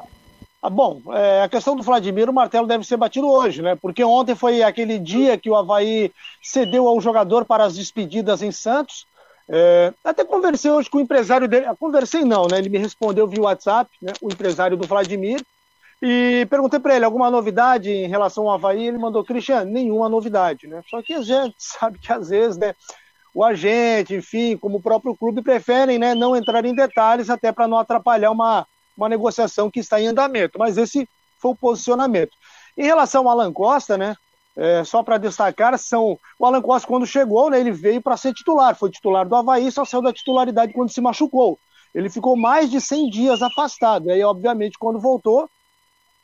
Ah, 0.60 0.70
bom, 0.70 1.00
é, 1.12 1.42
a 1.42 1.48
questão 1.48 1.76
do 1.76 1.82
Vladimir, 1.82 2.28
o 2.28 2.32
martelo 2.32 2.66
deve 2.66 2.84
ser 2.84 2.96
batido 2.96 3.28
hoje, 3.28 3.62
né? 3.62 3.76
Porque 3.76 4.02
ontem 4.02 4.34
foi 4.34 4.62
aquele 4.62 4.98
dia 4.98 5.38
que 5.38 5.48
o 5.48 5.54
Havaí 5.54 6.10
cedeu 6.42 6.88
ao 6.88 7.00
jogador 7.00 7.44
para 7.44 7.64
as 7.64 7.76
despedidas 7.76 8.42
em 8.42 8.50
Santos. 8.50 9.06
É, 9.50 9.94
até 10.04 10.24
conversei 10.24 10.70
hoje 10.70 10.90
com 10.90 10.98
o 10.98 11.00
empresário 11.00 11.48
dele. 11.48 11.66
Ah, 11.66 11.74
conversei 11.74 12.24
não, 12.24 12.46
né? 12.46 12.58
Ele 12.58 12.68
me 12.68 12.78
respondeu 12.78 13.26
via 13.26 13.42
WhatsApp, 13.42 13.90
né? 14.02 14.12
o 14.20 14.30
empresário 14.30 14.76
do 14.76 14.86
Vladimir. 14.86 15.42
E 16.00 16.46
perguntei 16.48 16.78
para 16.78 16.94
ele 16.94 17.04
alguma 17.04 17.30
novidade 17.30 17.90
em 17.90 18.06
relação 18.06 18.44
ao 18.44 18.54
Havaí. 18.54 18.86
Ele 18.86 18.98
mandou, 18.98 19.24
Cristiano, 19.24 19.70
nenhuma 19.70 20.08
novidade, 20.08 20.66
né? 20.66 20.82
Só 20.88 21.02
que 21.02 21.14
a 21.14 21.22
gente 21.22 21.56
sabe 21.58 21.98
que 21.98 22.12
às 22.12 22.28
vezes, 22.28 22.58
né? 22.58 22.74
O 23.34 23.44
agente, 23.44 24.14
enfim, 24.14 24.56
como 24.56 24.78
o 24.78 24.82
próprio 24.82 25.16
clube, 25.16 25.42
preferem 25.42 25.98
né, 25.98 26.14
não 26.14 26.34
entrar 26.34 26.64
em 26.64 26.74
detalhes 26.74 27.30
até 27.30 27.52
para 27.52 27.68
não 27.68 27.78
atrapalhar 27.78 28.30
uma, 28.30 28.66
uma 28.96 29.08
negociação 29.08 29.70
que 29.70 29.80
está 29.80 30.00
em 30.00 30.08
andamento. 30.08 30.58
Mas 30.58 30.76
esse 30.76 31.08
foi 31.38 31.52
o 31.52 31.56
posicionamento. 31.56 32.32
Em 32.76 32.84
relação 32.84 33.28
ao 33.28 33.30
Alan 33.30 33.52
Costa, 33.52 33.96
né? 33.96 34.16
É, 34.60 34.82
só 34.82 35.04
para 35.04 35.18
destacar, 35.18 35.78
são 35.78 36.18
o 36.36 36.44
Alan 36.44 36.60
Costa, 36.60 36.88
quando 36.88 37.06
chegou, 37.06 37.48
né, 37.48 37.60
ele 37.60 37.70
veio 37.70 38.02
para 38.02 38.16
ser 38.16 38.34
titular. 38.34 38.74
Foi 38.74 38.90
titular 38.90 39.26
do 39.26 39.36
Havaí, 39.36 39.70
só 39.70 39.84
saiu 39.84 40.02
da 40.02 40.12
titularidade 40.12 40.72
quando 40.72 40.90
se 40.90 41.00
machucou. 41.00 41.56
Ele 41.94 42.10
ficou 42.10 42.36
mais 42.36 42.68
de 42.68 42.80
100 42.80 43.08
dias 43.08 43.40
afastado. 43.40 44.10
Aí, 44.10 44.20
obviamente, 44.22 44.76
quando 44.76 44.98
voltou, 44.98 45.48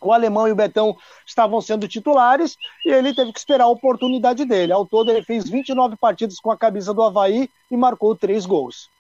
o 0.01 0.13
Alemão 0.13 0.49
e 0.49 0.53
o 0.53 0.57
Betão 0.57 0.97
estavam 1.25 1.61
sendo 1.61 1.87
titulares 1.87 2.57
e 2.85 2.91
ele 2.91 3.15
teve 3.15 3.33
que 3.33 3.39
esperar 3.39 3.65
a 3.65 3.69
oportunidade 3.69 4.45
dele. 4.45 4.73
Ao 4.73 4.85
todo, 4.85 5.11
ele 5.11 5.23
fez 5.23 5.49
29 5.49 5.97
partidas 5.97 6.41
com 6.41 6.51
a 6.51 6.57
camisa 6.57 6.93
do 6.93 7.03
Havaí 7.03 7.49
e 7.71 7.77
marcou 7.77 8.17
três 8.17 8.45
gols. 8.45 8.91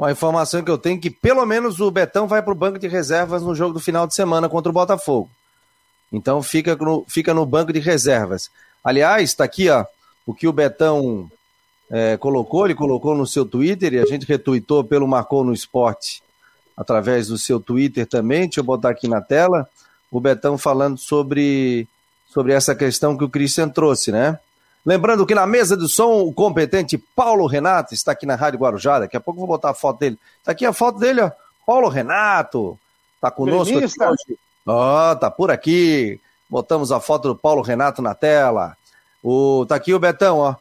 A 0.00 0.12
informação 0.12 0.62
que 0.62 0.70
eu 0.70 0.78
tenho 0.78 0.98
é 0.98 1.00
que 1.00 1.10
pelo 1.10 1.44
menos 1.44 1.80
o 1.80 1.90
Betão 1.90 2.28
vai 2.28 2.42
para 2.42 2.52
o 2.52 2.56
banco 2.56 2.78
de 2.78 2.86
reservas 2.86 3.42
no 3.42 3.56
jogo 3.56 3.74
do 3.74 3.80
final 3.80 4.06
de 4.06 4.14
semana 4.14 4.48
contra 4.48 4.70
o 4.70 4.72
Botafogo. 4.72 5.28
Então 6.12 6.40
fica 6.42 6.76
no, 6.76 7.04
fica 7.08 7.34
no 7.34 7.44
banco 7.44 7.72
de 7.72 7.80
reservas. 7.80 8.50
Aliás, 8.84 9.30
está 9.30 9.44
aqui 9.44 9.70
ó, 9.70 9.84
o 10.26 10.34
que 10.34 10.46
o 10.46 10.52
Betão 10.52 11.30
é, 11.90 12.16
colocou, 12.16 12.66
ele 12.66 12.74
colocou 12.74 13.14
no 13.14 13.26
seu 13.26 13.46
Twitter 13.46 13.94
e 13.94 13.98
a 13.98 14.04
gente 14.04 14.26
retuitou 14.26 14.84
pelo 14.84 15.08
Marcou 15.08 15.42
no 15.42 15.52
Esporte 15.52 16.22
através 16.76 17.28
do 17.28 17.38
seu 17.38 17.58
Twitter 17.58 18.06
também. 18.06 18.42
Deixa 18.42 18.60
eu 18.60 18.64
botar 18.64 18.90
aqui 18.90 19.08
na 19.08 19.20
tela 19.20 19.68
o 20.10 20.20
Betão 20.20 20.58
falando 20.58 20.98
sobre, 20.98 21.88
sobre 22.28 22.52
essa 22.52 22.74
questão 22.74 23.16
que 23.16 23.24
o 23.24 23.28
Christian 23.28 23.68
trouxe, 23.68 24.12
né? 24.12 24.38
Lembrando 24.86 25.24
que 25.24 25.34
na 25.34 25.46
mesa 25.46 25.76
do 25.76 25.88
som, 25.88 26.20
o 26.22 26.32
competente 26.32 26.98
Paulo 26.98 27.46
Renato 27.46 27.94
está 27.94 28.12
aqui 28.12 28.26
na 28.26 28.34
Rádio 28.34 28.60
Guarujá. 28.60 28.98
Daqui 28.98 29.16
a 29.16 29.20
pouco 29.20 29.40
eu 29.40 29.46
vou 29.46 29.56
botar 29.56 29.70
a 29.70 29.74
foto 29.74 30.00
dele. 30.00 30.18
Está 30.38 30.52
aqui 30.52 30.66
a 30.66 30.74
foto 30.74 30.98
dele, 30.98 31.22
ó. 31.22 31.30
Paulo 31.66 31.88
Renato. 31.88 32.78
Está 33.16 33.30
conosco 33.30 33.78
aqui 33.78 33.86
hoje. 33.86 34.38
Ó, 34.66 35.12
oh, 35.12 35.16
tá 35.16 35.30
por 35.30 35.50
aqui. 35.50 36.20
Botamos 36.48 36.92
a 36.92 37.00
foto 37.00 37.28
do 37.28 37.36
Paulo 37.36 37.62
Renato 37.62 38.02
na 38.02 38.14
tela. 38.14 38.76
O, 39.22 39.64
tá 39.66 39.76
aqui 39.76 39.94
o 39.94 39.98
Betão, 39.98 40.38
ó. 40.38 40.54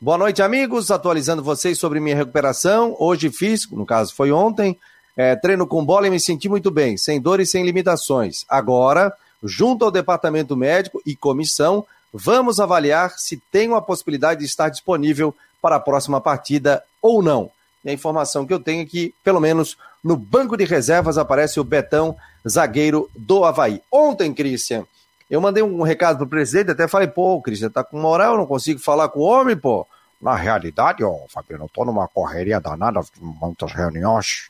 Boa 0.00 0.18
noite, 0.18 0.42
amigos. 0.42 0.90
Atualizando 0.90 1.42
vocês 1.42 1.78
sobre 1.78 2.00
minha 2.00 2.16
recuperação. 2.16 2.96
Hoje 2.98 3.30
fiz, 3.30 3.68
no 3.70 3.86
caso 3.86 4.14
foi 4.14 4.30
ontem, 4.30 4.78
é, 5.16 5.34
treino 5.34 5.66
com 5.66 5.84
bola 5.84 6.06
e 6.06 6.10
me 6.10 6.20
senti 6.20 6.48
muito 6.48 6.70
bem, 6.70 6.96
sem 6.96 7.20
dor 7.20 7.40
e 7.40 7.46
sem 7.46 7.64
limitações. 7.64 8.44
Agora, 8.48 9.12
junto 9.42 9.84
ao 9.84 9.90
departamento 9.90 10.56
médico 10.56 11.02
e 11.04 11.16
comissão, 11.16 11.84
Vamos 12.18 12.60
avaliar 12.60 13.18
se 13.18 13.36
tem 13.36 13.68
uma 13.68 13.82
possibilidade 13.82 14.40
de 14.40 14.46
estar 14.46 14.70
disponível 14.70 15.34
para 15.60 15.76
a 15.76 15.80
próxima 15.80 16.18
partida 16.18 16.82
ou 17.02 17.22
não. 17.22 17.50
E 17.84 17.90
a 17.90 17.92
informação 17.92 18.46
que 18.46 18.54
eu 18.54 18.58
tenho 18.58 18.82
é 18.82 18.86
que, 18.86 19.14
pelo 19.22 19.38
menos 19.38 19.76
no 20.02 20.16
banco 20.16 20.56
de 20.56 20.64
reservas, 20.64 21.18
aparece 21.18 21.60
o 21.60 21.64
Betão, 21.64 22.16
zagueiro 22.48 23.10
do 23.14 23.44
Havaí. 23.44 23.82
Ontem, 23.92 24.32
Christian, 24.32 24.86
eu 25.30 25.40
mandei 25.40 25.62
um 25.62 25.82
recado 25.82 26.18
pro 26.18 26.28
presidente, 26.28 26.70
até 26.70 26.86
falei, 26.86 27.08
pô, 27.08 27.40
Christian, 27.40 27.70
tá 27.70 27.82
com 27.82 28.00
moral, 28.00 28.36
não 28.36 28.46
consigo 28.46 28.80
falar 28.80 29.08
com 29.08 29.20
o 29.20 29.24
homem, 29.24 29.56
pô. 29.56 29.86
Na 30.20 30.34
realidade, 30.34 31.04
ó, 31.04 31.26
Fabiano, 31.28 31.64
eu 31.64 31.70
tô 31.72 31.84
numa 31.84 32.08
correria 32.08 32.60
danada, 32.60 33.00
muitas 33.20 33.72
reuniões. 33.72 34.48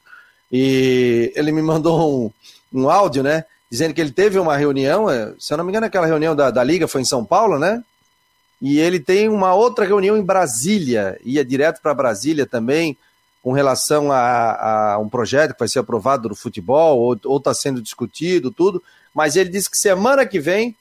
E 0.51 1.33
ele 1.35 1.51
me 1.51 1.63
mandou 1.63 2.27
um, 2.27 2.31
um 2.73 2.89
áudio, 2.89 3.23
né? 3.23 3.45
dizendo 3.71 3.95
que 3.95 4.01
ele 4.01 4.13
teve 4.13 4.39
uma 4.39 4.57
reunião, 4.57 5.11
é, 5.11 5.35
se 5.39 5.53
eu 5.53 5.59
não 5.59 5.65
me 5.65 5.71
engano, 5.71 5.87
aquela 5.87 6.07
reunião 6.07 6.37
da, 6.37 6.51
da 6.51 6.63
Liga 6.63 6.87
foi 6.87 7.01
em 7.01 7.07
São 7.07 7.25
Paulo, 7.25 7.59
né? 7.59 7.83
E 8.61 8.79
ele 8.79 8.99
tem 8.99 9.29
uma 9.29 9.55
outra 9.55 9.85
reunião 9.85 10.17
em 10.17 10.23
Brasília, 10.23 11.19
ia 11.25 11.45
direto 11.45 11.83
para 11.83 11.93
Brasília 11.95 12.47
também, 12.47 12.97
com 13.43 13.53
relação 13.53 14.11
a, 14.11 14.95
a, 14.95 14.99
um 14.99 15.09
projeto 15.09 15.53
que 15.53 15.59
vai 15.59 15.69
ser 15.69 15.79
aprovado 15.79 16.29
do 16.29 16.35
futebol, 16.35 17.19
ou 17.23 17.37
está 17.37 17.53
sendo 17.53 17.83
discutido, 17.83 18.51
tudo. 18.51 18.83
Mas 19.17 19.35
ele 19.35 19.49
disse 19.49 19.71
que 19.71 19.79
semana 19.79 20.27
que 20.27 20.39
vem 20.39 20.77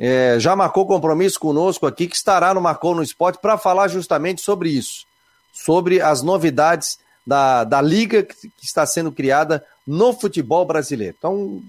é, 0.00 0.36
já 0.40 0.56
marcou 0.56 0.86
compromisso 0.86 1.38
conosco 1.38 1.86
aqui, 1.86 2.06
que 2.06 2.16
estará 2.16 2.54
no 2.54 2.60
Marcou 2.60 2.94
no 2.94 3.02
Esporte 3.02 3.38
para 3.40 3.58
falar 3.58 3.88
justamente 3.88 4.40
sobre 4.40 4.70
isso, 4.70 5.04
sobre 5.52 6.00
as 6.00 6.22
novidades 6.22 6.98
da, 7.26 7.64
da 7.64 7.82
liga 7.82 8.22
que, 8.22 8.34
que 8.34 8.64
está 8.64 8.86
sendo 8.86 9.12
criada 9.12 9.62
no 9.86 10.12
futebol 10.12 10.64
brasileiro. 10.64 11.14
Então, 11.18 11.62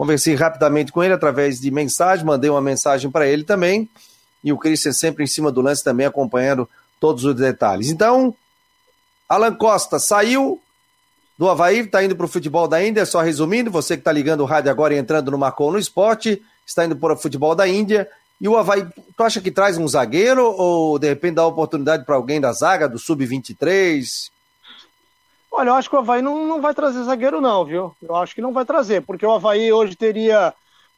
Conversei 0.00 0.34
rapidamente 0.34 0.90
com 0.92 1.04
ele 1.04 1.12
através 1.12 1.60
de 1.60 1.70
mensagem, 1.70 2.24
mandei 2.24 2.48
uma 2.48 2.62
mensagem 2.62 3.10
para 3.10 3.26
ele 3.26 3.44
também. 3.44 3.86
E 4.42 4.50
o 4.50 4.56
Christian 4.56 4.94
sempre 4.94 5.24
em 5.24 5.26
cima 5.26 5.52
do 5.52 5.60
lance 5.60 5.84
também, 5.84 6.06
acompanhando 6.06 6.66
todos 6.98 7.22
os 7.22 7.34
detalhes. 7.34 7.90
Então, 7.90 8.34
Alan 9.28 9.54
Costa 9.54 9.98
saiu 9.98 10.58
do 11.40 11.48
Havaí, 11.48 11.78
está 11.78 12.04
indo 12.04 12.14
para 12.14 12.26
o 12.26 12.28
futebol 12.28 12.68
da 12.68 12.84
Índia, 12.86 13.06
só 13.06 13.22
resumindo, 13.22 13.70
você 13.70 13.96
que 13.96 14.02
está 14.02 14.12
ligando 14.12 14.42
o 14.42 14.44
rádio 14.44 14.70
agora 14.70 14.94
e 14.94 14.98
entrando 14.98 15.30
no 15.30 15.38
Marcou 15.38 15.72
no 15.72 15.78
Esporte, 15.78 16.42
está 16.66 16.84
indo 16.84 16.94
para 16.94 17.14
o 17.14 17.16
futebol 17.16 17.54
da 17.54 17.66
Índia. 17.66 18.06
E 18.38 18.46
o 18.46 18.58
Havaí, 18.58 18.86
tu 19.16 19.22
acha 19.22 19.40
que 19.40 19.50
traz 19.50 19.78
um 19.78 19.88
zagueiro 19.88 20.44
ou 20.44 20.98
de 20.98 21.08
repente 21.08 21.36
dá 21.36 21.46
oportunidade 21.46 22.04
para 22.04 22.14
alguém 22.14 22.42
da 22.42 22.52
zaga, 22.52 22.86
do 22.86 22.98
Sub-23? 22.98 24.30
Olha, 25.50 25.70
eu 25.70 25.74
acho 25.76 25.88
que 25.88 25.96
o 25.96 26.00
Havaí 26.00 26.20
não, 26.20 26.46
não 26.46 26.60
vai 26.60 26.74
trazer 26.74 27.02
zagueiro, 27.04 27.40
não, 27.40 27.64
viu? 27.64 27.96
Eu 28.02 28.16
acho 28.16 28.34
que 28.34 28.42
não 28.42 28.52
vai 28.52 28.66
trazer, 28.66 29.00
porque 29.00 29.24
o 29.24 29.32
Havaí 29.32 29.72
hoje 29.72 29.96
teria 29.96 30.52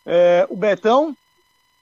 é, 0.05 0.45
o 0.51 0.57
Betão, 0.57 1.17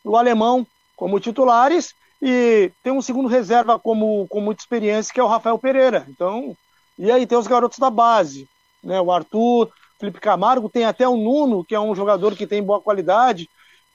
o 0.05 0.19
Alemão 0.19 0.67
como 0.95 1.19
titulares 1.19 1.95
e 2.21 2.71
tem 2.83 2.93
um 2.93 3.01
segundo 3.01 3.27
reserva 3.27 3.79
como, 3.79 4.29
com 4.29 4.39
muita 4.39 4.61
experiência, 4.61 5.15
que 5.15 5.19
é 5.19 5.23
o 5.23 5.29
Rafael 5.29 5.59
Pereira. 5.59 6.05
Então, 6.11 6.55
e 6.99 7.11
aí 7.11 7.27
tem 7.27 7.39
os 7.39 7.47
garotos 7.47 7.79
da 7.79 7.89
base, 7.89 8.47
né? 8.83 9.01
O 9.01 9.11
Arthur, 9.11 9.71
Felipe 9.99 10.21
Camargo, 10.21 10.69
tem 10.69 10.85
até 10.85 11.09
o 11.09 11.17
Nuno, 11.17 11.65
que 11.65 11.75
é 11.75 11.81
um 11.81 11.95
jogador 11.95 12.35
que 12.35 12.47
tem 12.47 12.63
boa 12.63 12.81
qualidade. 12.81 13.49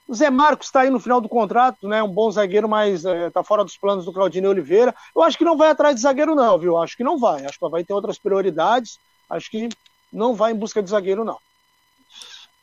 O 0.08 0.14
Zé 0.14 0.30
Marcos 0.30 0.68
está 0.68 0.82
aí 0.82 0.90
no 0.90 1.00
final 1.00 1.20
do 1.20 1.28
contrato, 1.28 1.88
né? 1.88 2.04
Um 2.04 2.08
bom 2.08 2.30
zagueiro, 2.30 2.70
mas 2.70 3.04
está 3.04 3.40
é, 3.40 3.44
fora 3.44 3.64
dos 3.64 3.76
planos 3.76 4.06
do 4.06 4.14
Claudinei 4.14 4.50
Oliveira. 4.50 4.94
Eu 5.16 5.24
acho 5.24 5.38
que 5.38 5.44
não 5.44 5.58
vai 5.58 5.70
atrás 5.70 5.96
de 5.96 6.02
zagueiro, 6.02 6.36
não, 6.36 6.60
viu? 6.60 6.78
Acho 6.78 6.96
que 6.96 7.04
não 7.04 7.18
vai. 7.18 7.44
Acho 7.44 7.58
que 7.60 7.70
vai 7.70 7.84
ter 7.84 7.94
outras 7.94 8.20
prioridades. 8.20 9.00
Acho 9.28 9.50
que 9.50 9.70
não 10.14 10.36
vai 10.36 10.52
em 10.52 10.56
busca 10.56 10.84
de 10.84 10.92
zagueiro, 10.92 11.26
não. 11.26 11.38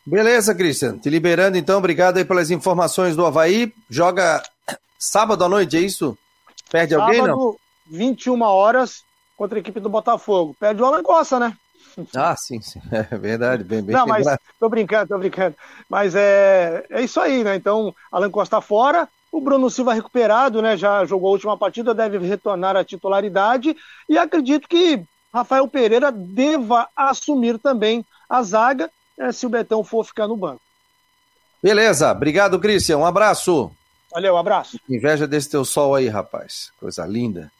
Beleza, 0.06 0.54
Cristian. 0.54 0.98
Te 0.98 1.10
liberando, 1.10 1.58
então. 1.58 1.78
Obrigado 1.78 2.18
aí 2.18 2.24
pelas 2.24 2.50
informações 2.50 3.16
do 3.16 3.26
Havaí. 3.26 3.72
Joga 3.90 4.40
sábado 4.96 5.44
à 5.44 5.48
noite, 5.48 5.76
é 5.76 5.80
isso? 5.80 6.16
Perde 6.70 6.94
sábado, 6.94 7.08
alguém, 7.08 7.26
não? 7.26 7.56
21 7.86 8.40
horas 8.42 9.04
contra 9.36 9.58
a 9.58 9.60
equipe 9.60 9.80
do 9.80 9.88
Botafogo. 9.88 10.56
Perde 10.58 10.80
o 10.80 10.86
Alan 10.86 11.02
Costa, 11.02 11.40
né? 11.40 11.56
Ah, 12.14 12.34
sim, 12.36 12.60
sim. 12.60 12.80
É 13.10 13.16
verdade, 13.16 13.64
bem, 13.64 13.82
bem 13.82 13.94
Não, 13.94 14.06
mas 14.06 14.26
tô 14.58 14.68
brincando, 14.68 15.08
tô 15.08 15.18
brincando. 15.18 15.56
Mas 15.88 16.14
é, 16.14 16.84
é 16.90 17.02
isso 17.02 17.20
aí, 17.20 17.42
né? 17.44 17.56
Então, 17.56 17.94
Alan 18.10 18.30
Costa 18.30 18.60
fora, 18.60 19.08
o 19.30 19.40
Bruno 19.40 19.70
Silva 19.70 19.94
recuperado, 19.94 20.60
né? 20.60 20.76
Já 20.76 21.04
jogou 21.04 21.28
a 21.28 21.32
última 21.32 21.56
partida, 21.56 21.94
deve 21.94 22.18
retornar 22.18 22.76
à 22.76 22.84
titularidade. 22.84 23.76
E 24.08 24.18
acredito 24.18 24.68
que 24.68 25.02
Rafael 25.32 25.66
Pereira 25.66 26.12
deva 26.12 26.88
assumir 26.94 27.58
também 27.58 28.04
a 28.28 28.42
zaga, 28.42 28.90
né, 29.16 29.32
se 29.32 29.46
o 29.46 29.48
Betão 29.48 29.82
for 29.82 30.04
ficar 30.04 30.28
no 30.28 30.36
banco. 30.36 30.60
Beleza, 31.62 32.10
obrigado, 32.10 32.58
Cristian. 32.58 32.98
Um 32.98 33.06
abraço. 33.06 33.70
Valeu, 34.10 34.34
um 34.34 34.38
abraço. 34.38 34.78
Inveja 34.88 35.26
desse 35.26 35.48
teu 35.48 35.64
sol 35.64 35.94
aí, 35.94 36.08
rapaz. 36.08 36.70
Coisa 36.78 37.06
linda. 37.06 37.50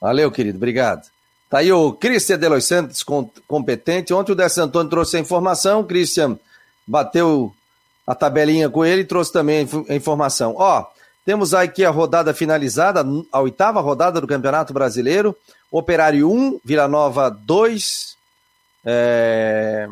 Valeu, 0.00 0.30
querido, 0.30 0.56
obrigado. 0.56 1.13
Tá 1.48 1.58
aí 1.58 1.72
o 1.72 1.92
Cristian 1.92 2.38
Delos 2.38 2.64
Santos, 2.64 3.04
competente. 3.46 4.12
Ontem 4.12 4.32
o 4.32 4.34
Décio 4.34 4.62
Antônio 4.62 4.90
trouxe 4.90 5.16
a 5.16 5.20
informação, 5.20 5.80
o 5.80 5.84
Cristian 5.84 6.38
bateu 6.86 7.54
a 8.06 8.14
tabelinha 8.14 8.68
com 8.68 8.84
ele 8.84 9.02
e 9.02 9.06
trouxe 9.06 9.32
também 9.32 9.68
a 9.88 9.94
informação. 9.94 10.54
Ó, 10.56 10.84
temos 11.24 11.54
aqui 11.54 11.84
a 11.84 11.90
rodada 11.90 12.34
finalizada, 12.34 13.04
a 13.32 13.40
oitava 13.40 13.80
rodada 13.80 14.20
do 14.20 14.26
Campeonato 14.26 14.74
Brasileiro. 14.74 15.34
Operário 15.70 16.30
1, 16.30 16.60
Vila 16.64 16.86
Nova 16.86 17.30
2. 17.30 18.16
É... 18.84 19.88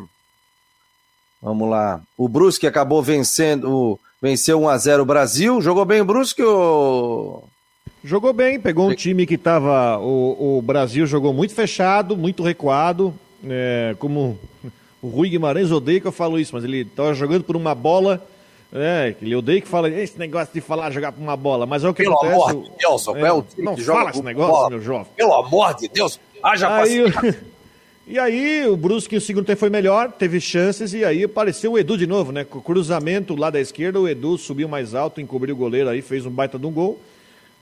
Vamos 1.41 1.69
lá. 1.69 2.01
O 2.17 2.29
Brusque 2.29 2.67
acabou 2.67 3.01
vencendo, 3.01 3.99
venceu 4.21 4.61
1 4.61 4.69
a 4.69 4.77
0 4.77 5.03
o 5.03 5.05
Brasil. 5.05 5.61
Jogou 5.61 5.83
bem 5.83 6.01
o 6.01 6.05
Brusque 6.05 6.41
ou 6.43 7.49
Jogou 8.03 8.33
bem, 8.33 8.59
pegou 8.59 8.89
um 8.89 8.95
time 8.95 9.25
que 9.25 9.35
estava. 9.35 9.97
O, 9.99 10.57
o 10.57 10.61
Brasil 10.61 11.05
jogou 11.05 11.33
muito 11.33 11.53
fechado, 11.53 12.17
muito 12.17 12.43
recuado. 12.43 13.13
É, 13.47 13.95
como 13.99 14.37
o 15.01 15.07
Rui 15.07 15.29
Guimarães 15.29 15.71
odeia 15.71 15.99
que 16.01 16.07
eu 16.07 16.11
falo 16.11 16.39
isso, 16.39 16.53
mas 16.53 16.63
ele 16.63 16.81
estava 16.81 17.13
jogando 17.13 17.43
por 17.43 17.55
uma 17.55 17.73
bola 17.75 18.25
é, 18.75 19.13
ele 19.21 19.35
odeia 19.35 19.61
que 19.61 19.67
fala 19.67 19.87
esse 19.87 20.17
negócio 20.17 20.51
de 20.51 20.59
falar 20.59 20.89
jogar 20.89 21.11
por 21.11 21.21
uma 21.21 21.37
bola, 21.37 21.67
mas 21.67 21.83
é 21.83 21.89
o 21.89 21.93
que 21.93 22.01
Pelo 22.01 22.15
acontece. 22.15 22.49
amor 22.49 22.63
de 22.63 22.71
Deus, 22.79 23.07
é, 23.07 23.21
é 23.21 23.31
o 23.31 23.41
time 23.43 23.63
não 23.63 23.75
que 23.75 23.83
fala 23.83 23.99
joga 23.99 24.09
esse 24.09 24.23
negócio, 24.23 24.51
bola. 24.51 24.69
meu 24.71 24.81
jovem. 24.81 25.13
Pelo 25.15 25.33
amor 25.33 25.75
de 25.75 25.87
Deus, 25.87 26.19
haja 26.41 26.75
aí, 26.75 27.03
E 28.05 28.19
aí 28.19 28.67
o 28.67 28.75
Brusque, 28.75 29.15
o 29.15 29.21
segundo 29.21 29.45
tempo 29.45 29.59
foi 29.59 29.69
melhor, 29.69 30.11
teve 30.11 30.41
chances, 30.41 30.91
e 30.93 31.05
aí 31.05 31.23
apareceu 31.23 31.73
o 31.73 31.79
Edu 31.79 31.97
de 31.97 32.07
novo, 32.07 32.31
né? 32.31 32.43
Com 32.43 32.57
o 32.57 32.61
cruzamento 32.61 33.35
lá 33.35 33.49
da 33.51 33.61
esquerda, 33.61 33.99
o 34.01 34.09
Edu 34.09 34.37
subiu 34.39 34.67
mais 34.67 34.95
alto, 34.95 35.21
encobriu 35.21 35.53
o 35.55 35.57
goleiro 35.57 35.89
aí, 35.89 36.01
fez 36.01 36.25
um 36.25 36.31
baita 36.31 36.57
de 36.57 36.65
um 36.65 36.71
gol. 36.71 36.99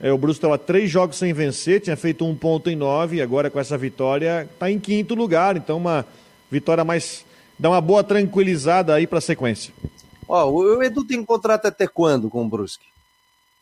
É, 0.02 0.12
o 0.12 0.18
Brusque 0.18 0.38
estava 0.38 0.58
três 0.58 0.90
jogos 0.90 1.16
sem 1.16 1.32
vencer, 1.32 1.80
tinha 1.80 1.96
feito 1.96 2.26
um 2.26 2.34
ponto 2.34 2.68
em 2.68 2.74
nove, 2.74 3.16
e 3.16 3.22
agora 3.22 3.48
com 3.48 3.60
essa 3.60 3.78
vitória 3.78 4.48
está 4.52 4.68
em 4.68 4.80
quinto 4.80 5.14
lugar, 5.14 5.56
então 5.56 5.76
uma 5.76 6.04
vitória 6.50 6.84
mais... 6.84 7.24
dá 7.56 7.70
uma 7.70 7.80
boa 7.80 8.02
tranquilizada 8.02 8.92
aí 8.92 9.06
para 9.06 9.18
a 9.18 9.22
sequência. 9.22 9.72
Ó, 10.28 10.50
o 10.50 10.82
Edu 10.82 11.04
tem 11.04 11.24
contrato 11.24 11.66
até 11.66 11.86
quando 11.86 12.28
com 12.28 12.44
o 12.44 12.48
Brusque? 12.48 12.84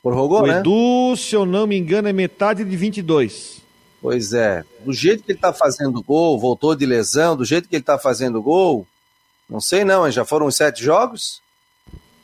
Prorrogou, 0.02 0.42
o 0.42 0.47
né? 0.47 0.61
Edu, 0.61 1.14
se 1.14 1.35
eu 1.35 1.44
não 1.44 1.66
me 1.66 1.76
engano, 1.76 2.09
é 2.09 2.12
metade 2.12 2.64
de 2.64 2.75
22. 2.75 3.61
Pois 4.00 4.32
é. 4.32 4.64
Do 4.82 4.94
jeito 4.94 5.23
que 5.23 5.32
ele 5.32 5.38
tá 5.38 5.52
fazendo 5.52 6.02
gol, 6.02 6.38
voltou 6.38 6.75
de 6.75 6.87
lesão, 6.87 7.37
do 7.37 7.44
jeito 7.44 7.68
que 7.68 7.76
ele 7.76 7.85
tá 7.85 7.99
fazendo 7.99 8.40
gol, 8.40 8.87
não 9.49 9.61
sei 9.61 9.85
não, 9.85 10.11
já 10.11 10.25
foram 10.25 10.50
sete 10.50 10.82
jogos? 10.82 11.42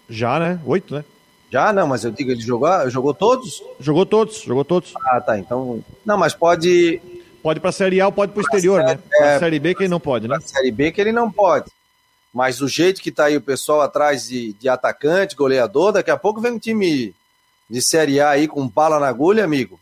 Já, 0.08 0.38
né? 0.38 0.58
Oito, 0.64 0.94
né? 0.94 1.04
Já, 1.50 1.72
não, 1.72 1.86
mas 1.86 2.04
eu 2.04 2.10
digo, 2.10 2.30
ele 2.30 2.40
jogou, 2.40 2.90
jogou 2.90 3.14
todos? 3.14 3.62
Jogou 3.78 4.04
todos, 4.04 4.42
jogou 4.42 4.64
todos. 4.64 4.94
Ah, 5.04 5.20
tá, 5.20 5.38
então... 5.38 5.82
Não, 6.04 6.18
mas 6.18 6.34
pode... 6.34 7.00
Pode 7.42 7.60
pra 7.60 7.70
Série 7.70 8.00
A 8.00 8.06
ou 8.06 8.12
pode 8.12 8.32
pro 8.32 8.42
exterior, 8.42 8.82
né? 8.82 8.98
Pra 9.08 9.26
é, 9.26 9.38
Série 9.38 9.60
B 9.60 9.72
que 9.72 9.84
ele 9.84 9.90
não 9.90 10.00
pode, 10.00 10.26
né? 10.26 10.36
Pra 10.36 10.48
Série 10.48 10.72
B 10.72 10.90
que 10.90 11.00
ele 11.00 11.12
não 11.12 11.30
pode. 11.30 11.70
Mas 12.34 12.60
o 12.60 12.66
jeito 12.66 13.00
que 13.00 13.12
tá 13.12 13.26
aí 13.26 13.36
o 13.36 13.40
pessoal 13.40 13.80
atrás 13.82 14.26
de, 14.26 14.52
de 14.54 14.68
atacante, 14.68 15.36
goleador, 15.36 15.92
daqui 15.92 16.10
a 16.10 16.16
pouco 16.16 16.40
vem 16.40 16.52
um 16.52 16.58
time 16.58 17.14
de 17.70 17.80
Série 17.80 18.20
A 18.20 18.30
aí 18.30 18.48
com 18.48 18.66
bala 18.66 18.98
na 18.98 19.06
agulha, 19.06 19.44
amigo. 19.44 19.78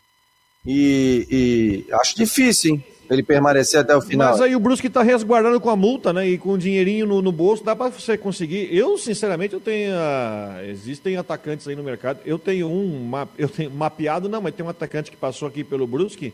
E, 0.67 1.85
e 1.88 1.93
acho 1.95 2.15
difícil, 2.15 2.75
hein? 2.75 2.85
Ele 3.11 3.23
permanecer 3.23 3.81
até 3.81 3.95
o 3.97 4.01
final. 4.01 4.33
Mas 4.33 4.40
aí 4.40 4.57
o 4.57 4.61
Brusque 4.61 4.88
tá 4.88 5.03
resguardando 5.03 5.61
com 5.61 5.71
a 5.71 5.77
multa, 5.77 6.12
né? 6.12 6.29
E 6.29 6.38
com 6.38 6.53
o 6.53 6.59
dinheirinho 6.59 7.07
no, 7.07 7.21
no 7.21 7.31
bolso, 7.31 7.62
dá 7.62 7.77
para 7.77 7.90
você 7.90 8.17
conseguir. 8.17 8.75
Eu, 8.75 8.97
sinceramente, 8.97 9.55
eu 9.55 9.61
tenho. 9.61 9.93
Uh, 9.93 10.71
existem 10.71 11.17
atacantes 11.17 11.69
aí 11.69 11.77
no 11.77 11.83
mercado. 11.83 12.21
Eu 12.25 12.38
tenho 12.38 12.69
um, 12.69 13.11
eu 13.37 13.49
tenho 13.49 13.71
mapeado, 13.71 14.29
não, 14.29 14.40
mas 14.40 14.55
tem 14.55 14.64
um 14.64 14.69
atacante 14.69 15.11
que 15.11 15.17
passou 15.17 15.49
aqui 15.49 15.62
pelo 15.62 15.87
Brusque 15.87 16.33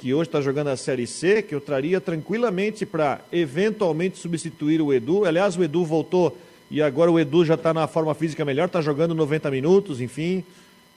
que 0.00 0.14
hoje 0.14 0.28
está 0.28 0.40
jogando 0.40 0.68
a 0.68 0.78
Série 0.78 1.06
C, 1.06 1.42
que 1.42 1.54
eu 1.54 1.60
traria 1.60 2.00
tranquilamente 2.00 2.86
para 2.86 3.20
eventualmente 3.30 4.18
substituir 4.18 4.80
o 4.80 4.94
Edu. 4.94 5.26
Aliás, 5.26 5.58
o 5.58 5.62
Edu 5.62 5.84
voltou 5.84 6.34
e 6.70 6.80
agora 6.80 7.10
o 7.10 7.20
Edu 7.20 7.44
já 7.44 7.52
está 7.52 7.74
na 7.74 7.86
forma 7.86 8.14
física 8.14 8.42
melhor, 8.42 8.64
está 8.64 8.80
jogando 8.80 9.14
90 9.14 9.50
minutos, 9.50 10.00
enfim. 10.00 10.42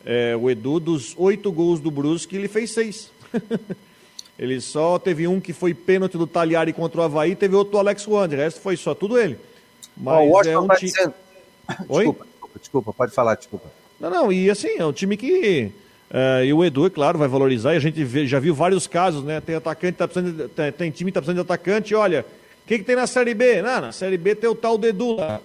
É, 0.05 0.37
o 0.37 0.49
Edu, 0.49 0.79
dos 0.79 1.13
oito 1.17 1.51
gols 1.51 1.81
do 1.81 1.91
Brusque, 1.91 2.37
ele 2.37 2.47
fez 2.47 2.71
seis. 2.71 3.11
ele 4.43 4.59
só 4.59 4.99
teve 4.99 5.25
um 5.25 5.39
que 5.39 5.53
foi 5.53 5.73
pênalti 5.73 6.17
do 6.17 6.27
Talhari 6.27 6.73
contra 6.73 6.99
o 6.99 7.03
Havaí, 7.03 7.33
teve 7.33 7.55
outro 7.55 7.71
do 7.71 7.77
Alex 7.79 8.05
Wander, 8.05 8.37
o 8.37 8.41
resto 8.41 8.59
foi 8.59 8.75
só 8.75 8.93
tudo 8.93 9.17
ele. 9.17 9.37
Mas 9.95 10.29
oh, 10.29 10.33
o 10.33 10.41
é 10.41 10.59
um 10.59 10.67
time... 10.67 10.91
Dizendo... 10.91 11.13
Oi? 11.87 12.03
Desculpa, 12.03 12.25
desculpa, 12.25 12.59
desculpa, 12.59 12.93
pode 12.93 13.13
falar, 13.13 13.35
desculpa. 13.35 13.71
Não, 13.99 14.09
não, 14.09 14.33
e 14.33 14.49
assim, 14.49 14.75
é 14.77 14.85
um 14.85 14.91
time 14.91 15.15
que 15.15 15.71
Uh, 16.13 16.45
e 16.45 16.53
o 16.53 16.63
Edu, 16.63 16.85
é 16.85 16.91
claro, 16.91 17.17
vai 17.17 17.27
valorizar. 17.27 17.73
E 17.73 17.77
a 17.77 17.79
gente 17.79 18.03
vê, 18.03 18.27
já 18.27 18.39
viu 18.39 18.53
vários 18.53 18.85
casos, 18.85 19.23
né? 19.23 19.41
Tem 19.41 19.55
atacante, 19.55 19.97
tá 19.97 20.07
precisando 20.07 20.43
de, 20.43 20.47
tem, 20.47 20.71
tem, 20.71 20.91
time 20.91 21.09
que 21.09 21.15
tá 21.15 21.21
precisando 21.21 21.43
de 21.43 21.51
atacante. 21.51 21.95
Olha, 21.95 22.23
o 22.63 22.67
que, 22.67 22.77
que 22.77 22.83
tem 22.83 22.95
na 22.95 23.07
Série 23.07 23.33
B? 23.33 23.63
Não, 23.63 23.81
na 23.81 23.91
Série 23.91 24.15
B 24.15 24.35
tem 24.35 24.47
o 24.47 24.53
tal 24.53 24.77
do 24.77 24.85
Edu 24.85 25.15
lá. 25.15 25.41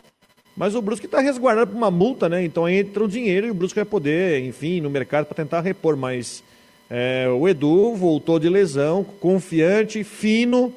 Mas 0.55 0.75
o 0.75 0.83
Brusque 0.83 1.07
está 1.07 1.21
resguardado 1.21 1.71
por 1.71 1.77
uma 1.79 1.91
multa, 1.91 2.29
né? 2.29 2.45
Então 2.45 2.69
entra 2.69 3.03
o 3.03 3.09
dinheiro 3.09 3.47
e 3.47 3.51
o 3.51 3.55
Brusque 3.55 3.77
vai 3.77 3.87
poder, 3.87 4.45
enfim, 4.45 4.83
no 4.83 4.91
mercado 4.91 5.25
para 5.25 5.37
tentar 5.37 5.63
repor. 5.63 5.97
Mas 5.97 6.45
é, 6.91 7.29
o 7.29 7.49
Edu 7.49 7.95
voltou 7.95 8.39
de 8.39 8.49
lesão, 8.49 9.05
confiante, 9.05 10.05
fino, 10.05 10.73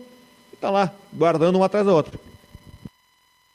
e 0.52 0.56
tá 0.56 0.70
lá, 0.70 0.92
guardando 1.14 1.58
um 1.58 1.64
atrás 1.64 1.86
do 1.86 1.94
outro. 1.94 2.20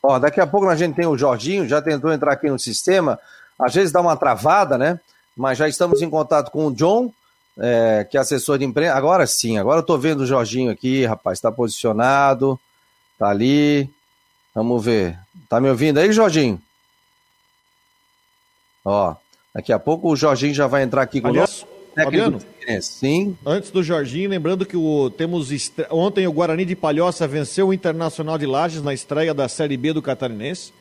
Ó, 0.03 0.19
daqui 0.19 0.41
a 0.41 0.47
pouco 0.47 0.69
a 0.69 0.77
gente 0.77 0.95
tem 0.95 1.07
o 1.07 1.19
Jorginho, 1.19 1.69
já 1.69 1.83
tentou 1.83 2.13
entrar 2.13 2.33
aqui 2.33 2.49
no 2.49 2.59
sistema. 2.59 3.19
Às 3.59 3.75
vezes 3.75 3.93
dá 3.93 4.01
uma 4.01 4.17
travada, 4.17 4.79
né? 4.79 5.01
mas 5.37 5.59
já 5.59 5.69
estamos 5.69 6.01
em 6.01 6.09
contato 6.09 6.51
com 6.51 6.67
o 6.67 6.75
John, 6.75 7.13
é, 7.59 8.07
que 8.11 8.17
é 8.17 8.21
assessor 8.21 8.59
de 8.59 8.65
imprensa. 8.65 8.95
Agora 8.95 9.27
sim, 9.27 9.59
agora 9.59 9.79
eu 9.79 9.83
estou 9.83 9.99
vendo 9.99 10.21
o 10.21 10.27
Jorginho 10.27 10.71
aqui, 10.71 11.05
rapaz, 11.05 11.37
está 11.37 11.53
posicionado, 11.53 12.59
está 13.13 13.29
ali. 13.29 13.91
Vamos 14.55 14.83
ver. 14.83 15.19
Tá 15.49 15.61
me 15.61 15.69
ouvindo 15.69 15.99
aí, 15.99 16.11
Jorginho? 16.11 16.61
Ó, 18.83 19.15
daqui 19.55 19.73
a 19.73 19.79
pouco 19.79 20.11
o 20.11 20.17
Jorginho 20.17 20.55
já 20.55 20.67
vai 20.67 20.83
entrar 20.83 21.03
aqui 21.03 21.21
conosco. 21.21 21.69
Fabiano, 22.05 22.39
sim. 22.83 23.37
Antes 23.45 23.71
do 23.71 23.83
Jorginho, 23.83 24.29
lembrando 24.29 24.67
que 24.67 24.77
o, 24.77 25.09
temos 25.11 25.51
ontem 25.91 26.27
o 26.27 26.33
Guarani 26.33 26.67
de 26.67 26.77
Palhoça 26.77 27.27
venceu 27.27 27.69
o 27.69 27.73
Internacional 27.73 28.37
de 28.37 28.45
Lages 28.45 28.83
na 28.83 28.93
estreia 28.93 29.33
da 29.33 29.49
Série 29.49 29.77
B 29.77 29.95
do 29.95 30.03
Catarinense, 30.03 30.73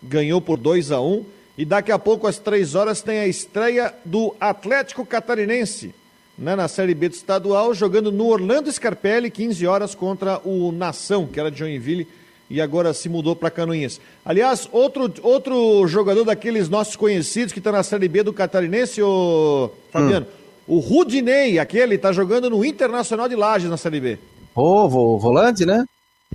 ganhou 0.00 0.40
por 0.40 0.56
2 0.56 0.92
a 0.92 1.00
1 1.00 1.12
um, 1.12 1.24
e 1.58 1.64
daqui 1.64 1.90
a 1.90 1.98
pouco, 1.98 2.26
às 2.26 2.38
três 2.38 2.74
horas, 2.74 3.02
tem 3.02 3.18
a 3.18 3.26
estreia 3.26 3.92
do 4.04 4.34
Atlético 4.40 5.04
Catarinense, 5.04 5.92
né, 6.38 6.54
na 6.54 6.68
Série 6.68 6.94
B 6.94 7.08
do 7.08 7.14
estadual, 7.14 7.74
jogando 7.74 8.12
no 8.12 8.28
Orlando 8.28 8.70
Scarpelli, 8.70 9.30
15 9.30 9.66
horas 9.66 9.94
contra 9.94 10.38
o 10.44 10.72
Nação, 10.72 11.26
que 11.26 11.38
era 11.38 11.50
de 11.50 11.58
Joinville, 11.58 12.06
e 12.48 12.60
agora 12.60 12.94
se 12.94 13.08
mudou 13.08 13.36
para 13.36 13.50
Canoinhas. 13.50 14.00
Aliás, 14.24 14.68
outro, 14.72 15.12
outro 15.22 15.86
jogador 15.86 16.24
daqueles 16.24 16.68
nossos 16.68 16.96
conhecidos 16.96 17.52
que 17.52 17.58
está 17.58 17.70
na 17.70 17.82
Série 17.82 18.08
B 18.08 18.22
do 18.22 18.32
Catarinense, 18.32 19.02
o 19.02 19.70
Fabiano, 19.92 20.26
hum. 20.26 20.39
O 20.66 20.78
Rudinei, 20.78 21.58
aquele, 21.58 21.96
está 21.96 22.12
jogando 22.12 22.50
no 22.50 22.64
Internacional 22.64 23.28
de 23.28 23.36
Lages 23.36 23.70
na 23.70 23.76
Série 23.76 24.00
B. 24.00 24.18
Ô, 24.54 24.84
oh, 24.84 25.18
volante, 25.18 25.64
né? 25.64 25.84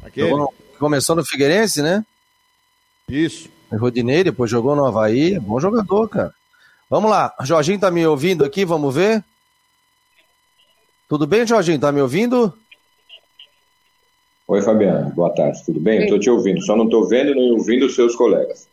Aquele. 0.04 0.32
Começou 0.80 1.16
no 1.16 1.26
Figueirense, 1.26 1.82
né? 1.82 2.06
Isso. 3.10 3.50
Rodinei, 3.72 4.24
depois 4.24 4.50
jogou 4.50 4.76
no 4.76 4.86
Havaí. 4.86 5.40
Bom 5.40 5.60
jogador, 5.60 6.08
cara. 6.10 6.34
Vamos 6.90 7.10
lá. 7.10 7.34
Jorginho 7.44 7.80
tá 7.80 7.90
me 7.90 8.06
ouvindo 8.06 8.46
aqui, 8.46 8.66
vamos 8.66 8.94
ver? 8.94 9.24
Tudo 11.08 11.28
bem, 11.28 11.46
Jorginho? 11.46 11.80
Tá 11.80 11.92
me 11.92 12.02
ouvindo? 12.02 12.54
Oi, 14.48 14.62
Fabiano. 14.62 15.10
Boa 15.12 15.34
tarde. 15.34 15.64
Tudo 15.66 15.80
bem? 15.80 16.04
Estou 16.04 16.20
te 16.20 16.30
ouvindo. 16.30 16.62
Só 16.62 16.76
não 16.76 16.86
estou 16.86 17.08
vendo 17.08 17.34
nem 17.34 17.52
ouvindo 17.52 17.86
os 17.86 17.96
seus 17.96 18.16
colegas. 18.16 18.68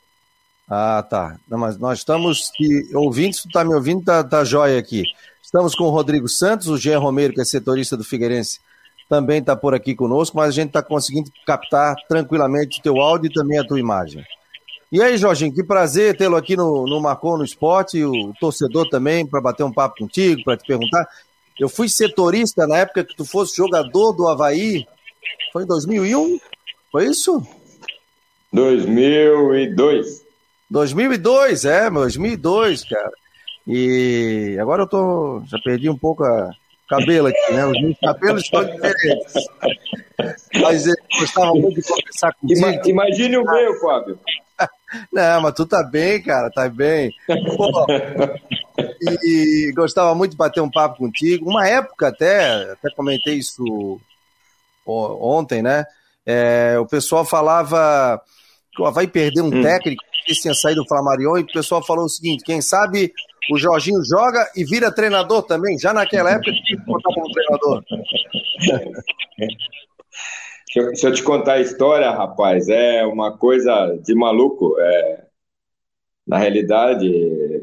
Ah, 0.69 1.05
tá. 1.09 1.37
Não, 1.49 1.59
mas 1.59 1.79
nós 1.79 1.99
estamos 1.99 2.51
ouvindo. 2.95 3.35
Se 3.35 3.43
tu 3.43 3.53
tá 3.53 3.65
me 3.65 3.75
ouvindo, 3.75 4.05
tá, 4.05 4.23
tá 4.23 4.45
jóia 4.45 4.79
aqui. 4.79 5.03
Estamos 5.42 5.74
com 5.74 5.85
o 5.85 5.90
Rodrigo 5.90 6.28
Santos, 6.28 6.68
o 6.68 6.78
Jean 6.78 7.00
Romero, 7.00 7.35
que 7.35 7.40
é 7.40 7.44
setorista 7.44 7.96
do 7.96 8.05
Figueirense, 8.05 8.61
também 9.09 9.40
está 9.40 9.57
por 9.57 9.74
aqui 9.74 9.94
conosco, 9.94 10.37
mas 10.37 10.48
a 10.48 10.52
gente 10.52 10.68
está 10.68 10.83
conseguindo 10.83 11.31
captar 11.44 11.96
tranquilamente 12.09 12.78
o 12.78 12.83
teu 12.83 13.00
áudio 13.00 13.28
e 13.28 13.33
também 13.35 13.59
a 13.59 13.64
tua 13.64 13.81
imagem. 13.81 14.24
E 14.90 15.02
aí, 15.02 15.16
Jorginho, 15.18 15.52
que 15.52 15.64
prazer 15.64 16.16
tê-lo 16.16 16.37
aqui 16.37 16.57
no, 16.57 16.87
no 16.87 17.00
Marcou 17.00 17.37
no 17.37 17.44
Esporte, 17.44 18.02
o 18.05 18.33
torcedor 18.38 18.88
também, 18.88 19.26
para 19.26 19.40
bater 19.40 19.64
um 19.64 19.72
papo 19.72 19.96
contigo, 19.98 20.44
para 20.44 20.57
te 20.57 20.66
perguntar. 20.66 21.07
Eu 21.59 21.68
fui 21.68 21.88
setorista 21.88 22.66
na 22.66 22.78
época 22.78 23.05
que 23.05 23.16
tu 23.16 23.24
fosse 23.24 23.57
jogador 23.57 24.12
do 24.12 24.28
Havaí, 24.28 24.87
Foi 25.52 25.64
em 25.64 25.66
2001? 25.66 26.38
Foi 26.90 27.07
isso? 27.07 27.46
2002. 28.52 30.22
2002, 30.70 31.64
é, 31.64 31.90
2002, 31.90 32.85
cara. 32.85 33.12
E 33.66 34.57
agora 34.61 34.83
eu 34.83 34.87
tô. 34.87 35.42
Já 35.46 35.59
perdi 35.59 35.88
um 35.88 35.96
pouco 35.96 36.25
a 36.25 36.51
cabelo 36.88 37.29
aqui, 37.29 37.53
né? 37.53 37.66
Os 37.66 37.81
meus 37.81 37.98
cabelos 37.98 38.42
estão 38.42 38.64
diferentes. 38.64 39.35
Mas 40.61 40.87
eu 40.87 40.94
gostava 41.18 41.53
muito 41.55 41.81
de 41.81 41.88
conversar 41.88 42.33
contigo. 42.35 42.88
Imagine 42.88 43.37
o 43.38 43.44
meu, 43.44 43.81
Fábio. 43.81 44.18
Não, 45.12 45.40
mas 45.40 45.55
tu 45.55 45.64
tá 45.64 45.83
bem, 45.83 46.22
cara, 46.22 46.51
tá 46.51 46.68
bem. 46.68 47.11
Pô, 47.57 47.87
e 49.25 49.72
gostava 49.75 50.14
muito 50.14 50.33
de 50.33 50.37
bater 50.37 50.61
um 50.61 50.70
papo 50.70 50.98
contigo. 50.98 51.48
Uma 51.48 51.66
época 51.66 52.09
até, 52.09 52.72
até 52.72 52.90
comentei 52.94 53.35
isso 53.35 54.01
ontem, 54.87 55.62
né? 55.62 55.85
É, 56.27 56.77
o 56.79 56.87
pessoal 56.87 57.25
falava 57.25 58.20
que 58.75 58.90
vai 58.90 59.07
perder 59.07 59.40
um 59.40 59.46
hum. 59.46 59.62
técnico 59.62 60.03
que 60.25 60.35
tinha 60.35 60.55
saído 60.55 60.83
do 60.83 60.88
Flamarion 60.88 61.38
e 61.38 61.42
o 61.42 61.53
pessoal 61.53 61.83
falou 61.83 62.05
o 62.05 62.09
seguinte: 62.09 62.44
quem 62.44 62.61
sabe 62.61 63.12
o 63.50 63.59
Jorginho 63.59 64.05
joga 64.05 64.50
e 64.55 64.64
vira 64.64 64.94
treinador 64.94 65.42
também. 65.42 65.78
Já 65.78 65.92
naquela 65.92 66.31
época 66.31 66.52
tinha 66.52 66.78
que 66.78 66.87
botar 66.87 67.14
como 67.14 67.33
treinador. 67.33 67.83
Se 70.94 71.07
eu 71.07 71.12
te 71.12 71.22
contar 71.22 71.55
a 71.55 71.61
história, 71.61 72.11
rapaz, 72.11 72.68
é 72.68 73.05
uma 73.05 73.37
coisa 73.37 73.98
de 74.02 74.14
maluco. 74.14 74.76
É... 74.78 75.26
Na 76.26 76.38
realidade, 76.38 77.62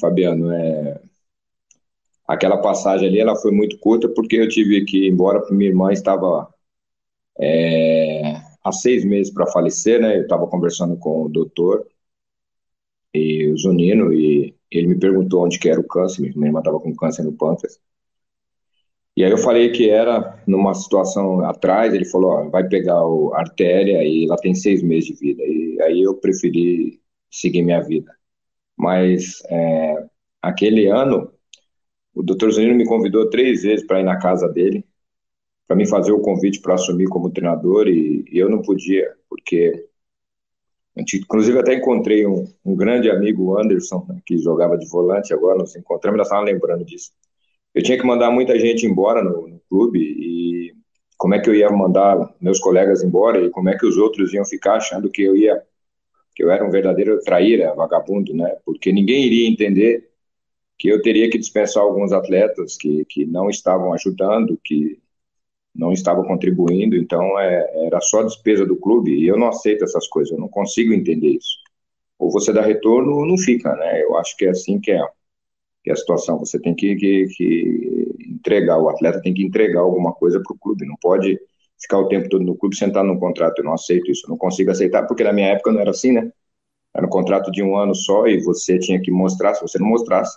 Fabiano, 0.00 0.50
é... 0.50 1.00
aquela 2.26 2.56
passagem 2.58 3.08
ali 3.08 3.20
ela 3.20 3.36
foi 3.36 3.52
muito 3.52 3.78
curta 3.78 4.08
porque 4.08 4.36
eu 4.36 4.48
tive 4.48 4.84
que 4.84 5.06
ir 5.06 5.12
embora 5.12 5.40
porque 5.40 5.54
minha 5.54 5.70
irmã 5.70 5.92
estava 5.92 6.48
é... 7.38 8.40
há 8.64 8.72
seis 8.72 9.04
meses 9.04 9.32
para 9.32 9.46
falecer, 9.46 10.00
né? 10.00 10.16
Eu 10.16 10.22
estava 10.22 10.46
conversando 10.46 10.96
com 10.96 11.24
o 11.24 11.28
doutor 11.28 11.86
e 13.14 13.48
o 13.48 13.56
Zunino 13.56 14.12
e 14.12 14.54
ele 14.70 14.88
me 14.88 14.98
perguntou 14.98 15.44
onde 15.44 15.58
que 15.58 15.68
era 15.68 15.80
o 15.80 15.86
câncer. 15.86 16.32
Minha 16.36 16.48
irmã 16.48 16.60
estava 16.60 16.80
com 16.80 16.94
câncer 16.94 17.22
no 17.24 17.32
pâncreas. 17.32 17.80
E 19.16 19.24
aí 19.24 19.30
eu 19.30 19.38
falei 19.38 19.72
que 19.72 19.90
era 19.90 20.40
numa 20.46 20.74
situação 20.74 21.40
atrás, 21.44 21.92
ele 21.92 22.04
falou, 22.04 22.30
ó, 22.30 22.48
vai 22.50 22.68
pegar 22.68 22.94
a 22.94 23.38
artéria 23.40 24.04
e 24.04 24.26
ela 24.26 24.36
tem 24.36 24.54
seis 24.54 24.82
meses 24.82 25.06
de 25.06 25.14
vida. 25.14 25.42
E 25.44 25.80
aí 25.82 26.02
eu 26.02 26.14
preferi 26.14 27.00
seguir 27.30 27.62
minha 27.62 27.80
vida. 27.80 28.14
Mas 28.76 29.42
é, 29.50 30.06
aquele 30.42 30.86
ano, 30.86 31.32
o 32.14 32.22
doutor 32.22 32.52
Zunino 32.52 32.76
me 32.76 32.86
convidou 32.86 33.28
três 33.30 33.62
vezes 33.62 33.86
para 33.86 34.00
ir 34.00 34.04
na 34.04 34.18
casa 34.18 34.48
dele, 34.48 34.84
para 35.66 35.76
me 35.76 35.86
fazer 35.88 36.12
o 36.12 36.20
convite 36.20 36.60
para 36.60 36.74
assumir 36.74 37.08
como 37.08 37.30
treinador, 37.30 37.88
e, 37.88 38.24
e, 38.30 38.38
eu 38.38 38.48
não 38.48 38.62
podia, 38.62 39.14
porque. 39.28 39.87
Inclusive, 40.98 41.58
até 41.58 41.74
encontrei 41.74 42.26
um, 42.26 42.46
um 42.64 42.74
grande 42.74 43.10
amigo, 43.10 43.58
Anderson, 43.58 44.04
né, 44.08 44.20
que 44.26 44.38
jogava 44.38 44.76
de 44.76 44.88
volante, 44.88 45.32
agora 45.32 45.58
nos 45.58 45.74
encontramos, 45.76 46.18
ainda 46.18 46.22
estava 46.22 46.44
lembrando 46.44 46.84
disso 46.84 47.12
eu 47.74 47.82
tinha 47.82 47.98
que 47.98 48.06
mandar 48.06 48.30
muita 48.30 48.58
gente 48.58 48.86
embora 48.86 49.22
no, 49.22 49.46
no, 49.46 49.60
clube 49.68 50.00
e 50.00 50.74
como 51.16 51.34
é 51.34 51.40
que 51.40 51.48
eu 51.48 51.54
ia 51.54 51.70
mandar 51.70 52.34
meus 52.40 52.58
colegas 52.58 53.02
embora 53.02 53.40
e 53.40 53.50
como 53.50 53.68
é 53.68 53.76
que 53.76 53.86
os 53.86 53.96
outros 53.96 54.32
iam 54.32 54.44
ficar 54.44 54.76
achando 54.76 55.10
que 55.10 55.22
eu 55.22 55.36
ia 55.36 55.62
que 56.34 56.42
eu 56.44 56.50
era 56.50 56.64
um 56.64 56.70
verdadeiro 56.70 57.20
traíra, 57.20 57.74
vagabundo, 57.74 58.32
né? 58.32 58.56
Porque 58.64 58.92
ninguém 58.92 59.26
iria 59.26 59.48
entender 59.48 60.08
que 60.78 60.88
eu 60.88 61.02
teria 61.02 61.28
que 61.28 61.38
dispensar 61.38 61.82
alguns 61.82 62.12
atletas 62.12 62.76
que, 62.76 63.04
que 63.06 63.26
não 63.26 63.50
estavam 63.50 63.92
ajudando, 63.92 64.58
que 64.62 65.00
não 65.78 65.92
estavam 65.92 66.24
contribuindo, 66.24 66.96
então 66.96 67.38
é, 67.38 67.86
era 67.86 68.00
só 68.00 68.22
despesa 68.24 68.66
do 68.66 68.76
clube 68.76 69.12
e 69.12 69.28
eu 69.28 69.38
não 69.38 69.48
aceito 69.48 69.84
essas 69.84 70.08
coisas, 70.08 70.32
eu 70.32 70.40
não 70.40 70.48
consigo 70.48 70.92
entender 70.92 71.28
isso. 71.28 71.56
Ou 72.18 72.30
você 72.32 72.52
dá 72.52 72.62
retorno 72.62 73.14
ou 73.14 73.26
não 73.26 73.38
fica, 73.38 73.74
né? 73.76 74.02
Eu 74.02 74.16
acho 74.18 74.36
que 74.36 74.46
é 74.46 74.50
assim 74.50 74.80
que 74.80 74.90
é 74.90 75.00
que 75.84 75.90
é 75.90 75.92
a 75.92 75.96
situação. 75.96 76.38
Você 76.40 76.60
tem 76.60 76.74
que, 76.74 76.96
que, 76.96 77.26
que 77.28 78.08
entregar, 78.28 78.78
o 78.78 78.88
atleta 78.88 79.22
tem 79.22 79.32
que 79.32 79.44
entregar 79.44 79.80
alguma 79.80 80.12
coisa 80.12 80.40
para 80.42 80.54
o 80.54 80.58
clube, 80.58 80.84
não 80.86 80.96
pode 81.00 81.38
ficar 81.80 81.98
o 81.98 82.08
tempo 82.08 82.28
todo 82.28 82.44
no 82.44 82.56
clube 82.56 82.76
sentado 82.76 83.06
num 83.06 83.18
contrato. 83.18 83.60
Eu 83.60 83.64
não 83.64 83.74
aceito 83.74 84.10
isso, 84.10 84.26
eu 84.26 84.30
não 84.30 84.36
consigo 84.36 84.70
aceitar, 84.70 85.06
porque 85.06 85.24
na 85.24 85.32
minha 85.32 85.48
época 85.48 85.72
não 85.72 85.80
era 85.80 85.90
assim, 85.90 86.12
né? 86.12 86.32
Era 86.94 87.06
um 87.06 87.10
contrato 87.10 87.52
de 87.52 87.62
um 87.62 87.76
ano 87.76 87.94
só 87.94 88.26
e 88.26 88.42
você 88.42 88.78
tinha 88.78 89.00
que 89.00 89.10
mostrar. 89.10 89.54
Se 89.54 89.62
você 89.62 89.78
não 89.78 89.86
mostrasse, 89.86 90.36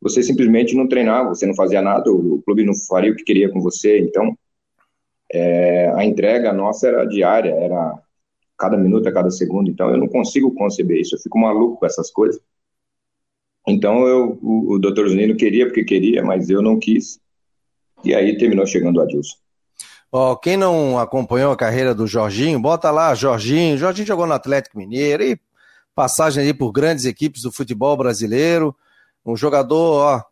você 0.00 0.22
simplesmente 0.22 0.76
não 0.76 0.86
treinava, 0.88 1.30
você 1.30 1.46
não 1.46 1.54
fazia 1.54 1.82
nada, 1.82 2.10
o 2.12 2.40
clube 2.42 2.64
não 2.64 2.74
faria 2.88 3.10
o 3.10 3.16
que 3.16 3.24
queria 3.24 3.50
com 3.50 3.60
você. 3.60 3.98
Então, 3.98 4.38
é, 5.32 5.90
a 5.94 6.04
entrega 6.04 6.52
nossa 6.52 6.88
era 6.88 7.04
diária, 7.04 7.54
era 7.54 7.98
cada 8.56 8.76
minuto, 8.76 9.08
a 9.08 9.12
cada 9.12 9.30
segundo. 9.30 9.70
Então, 9.70 9.90
eu 9.90 9.96
não 9.96 10.08
consigo 10.08 10.54
conceber 10.54 11.00
isso. 11.00 11.14
Eu 11.14 11.20
fico 11.20 11.38
maluco 11.38 11.78
com 11.78 11.86
essas 11.86 12.10
coisas. 12.10 12.40
Então 13.68 14.06
eu, 14.06 14.38
o, 14.42 14.74
o 14.74 14.78
doutor 14.78 15.08
Zunino 15.08 15.36
queria 15.36 15.66
porque 15.66 15.84
queria, 15.84 16.24
mas 16.24 16.48
eu 16.48 16.62
não 16.62 16.78
quis. 16.78 17.20
E 18.02 18.14
aí 18.14 18.36
terminou 18.38 18.66
chegando 18.66 18.96
o 18.96 19.02
Adilson. 19.02 19.36
Oh, 20.10 20.34
quem 20.36 20.56
não 20.56 20.98
acompanhou 20.98 21.52
a 21.52 21.56
carreira 21.56 21.94
do 21.94 22.06
Jorginho, 22.06 22.58
bota 22.58 22.90
lá, 22.90 23.14
Jorginho. 23.14 23.76
Jorginho 23.76 24.06
jogou 24.06 24.26
no 24.26 24.32
Atlético 24.32 24.78
Mineiro 24.78 25.22
e 25.22 25.38
passagem 25.94 26.44
aí 26.44 26.54
por 26.54 26.72
grandes 26.72 27.04
equipes 27.04 27.42
do 27.42 27.52
futebol 27.52 27.94
brasileiro. 27.94 28.74
Um 29.24 29.36
jogador, 29.36 29.76
ó, 29.76 30.22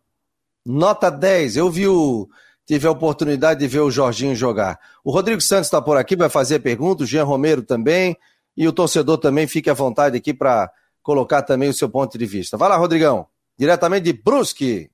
nota 0.64 1.10
10. 1.10 1.58
Eu 1.58 1.70
vi 1.70 1.86
o. 1.86 2.26
Tive 2.66 2.88
a 2.88 2.90
oportunidade 2.90 3.60
de 3.60 3.68
ver 3.68 3.80
o 3.80 3.90
Jorginho 3.90 4.34
jogar. 4.34 4.78
O 5.04 5.12
Rodrigo 5.12 5.40
Santos 5.40 5.68
está 5.68 5.80
por 5.80 5.96
aqui, 5.96 6.16
vai 6.16 6.28
fazer 6.28 6.58
pergunta, 6.58 7.04
o 7.04 7.06
Jean 7.06 7.22
Romero 7.22 7.62
também. 7.62 8.16
E 8.56 8.66
o 8.66 8.72
torcedor 8.72 9.18
também 9.18 9.46
fique 9.46 9.70
à 9.70 9.74
vontade 9.74 10.16
aqui 10.16 10.34
para 10.34 10.70
colocar 11.02 11.42
também 11.42 11.68
o 11.68 11.74
seu 11.74 11.88
ponto 11.88 12.18
de 12.18 12.26
vista. 12.26 12.56
Vai 12.56 12.68
lá, 12.68 12.76
Rodrigão, 12.76 13.26
diretamente 13.56 14.04
de 14.04 14.12
Brusque. 14.12 14.90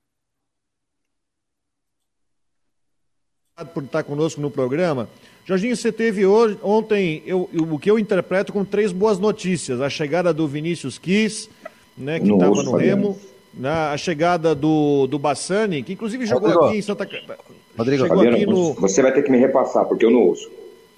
por 3.73 3.83
estar 3.83 4.03
conosco 4.03 4.41
no 4.41 4.49
programa. 4.49 5.07
Jorginho, 5.45 5.75
você 5.75 5.91
teve 5.91 6.25
hoje, 6.25 6.57
ontem 6.63 7.21
eu, 7.25 7.49
eu, 7.53 7.63
o 7.71 7.79
que 7.79 7.89
eu 7.89 7.99
interpreto 7.99 8.51
como 8.51 8.65
três 8.65 8.91
boas 8.91 9.19
notícias. 9.19 9.79
A 9.79 9.89
chegada 9.89 10.33
do 10.33 10.47
Vinícius 10.47 10.97
Kiss, 10.97 11.49
né, 11.97 12.19
que 12.19 12.31
estava 12.31 12.63
no 12.63 12.75
Remo. 12.75 13.19
Né, 13.53 13.69
a 13.69 13.95
chegada 13.97 14.55
do, 14.55 15.05
do 15.05 15.19
Bassani, 15.19 15.83
que 15.83 15.93
inclusive 15.93 16.25
jogou 16.25 16.49
Rodrigo. 16.49 16.65
aqui 16.65 16.77
em 16.77 16.81
Santa 16.81 17.05
Catarina. 17.05 17.62
Rodrigo, 17.77 18.05
aqui 18.05 18.45
no... 18.45 18.73
você 18.73 19.01
vai 19.01 19.11
ter 19.11 19.23
que 19.23 19.31
me 19.31 19.37
repassar, 19.37 19.85
porque 19.85 20.05
eu 20.05 20.11
não 20.11 20.21
ouço. 20.21 20.49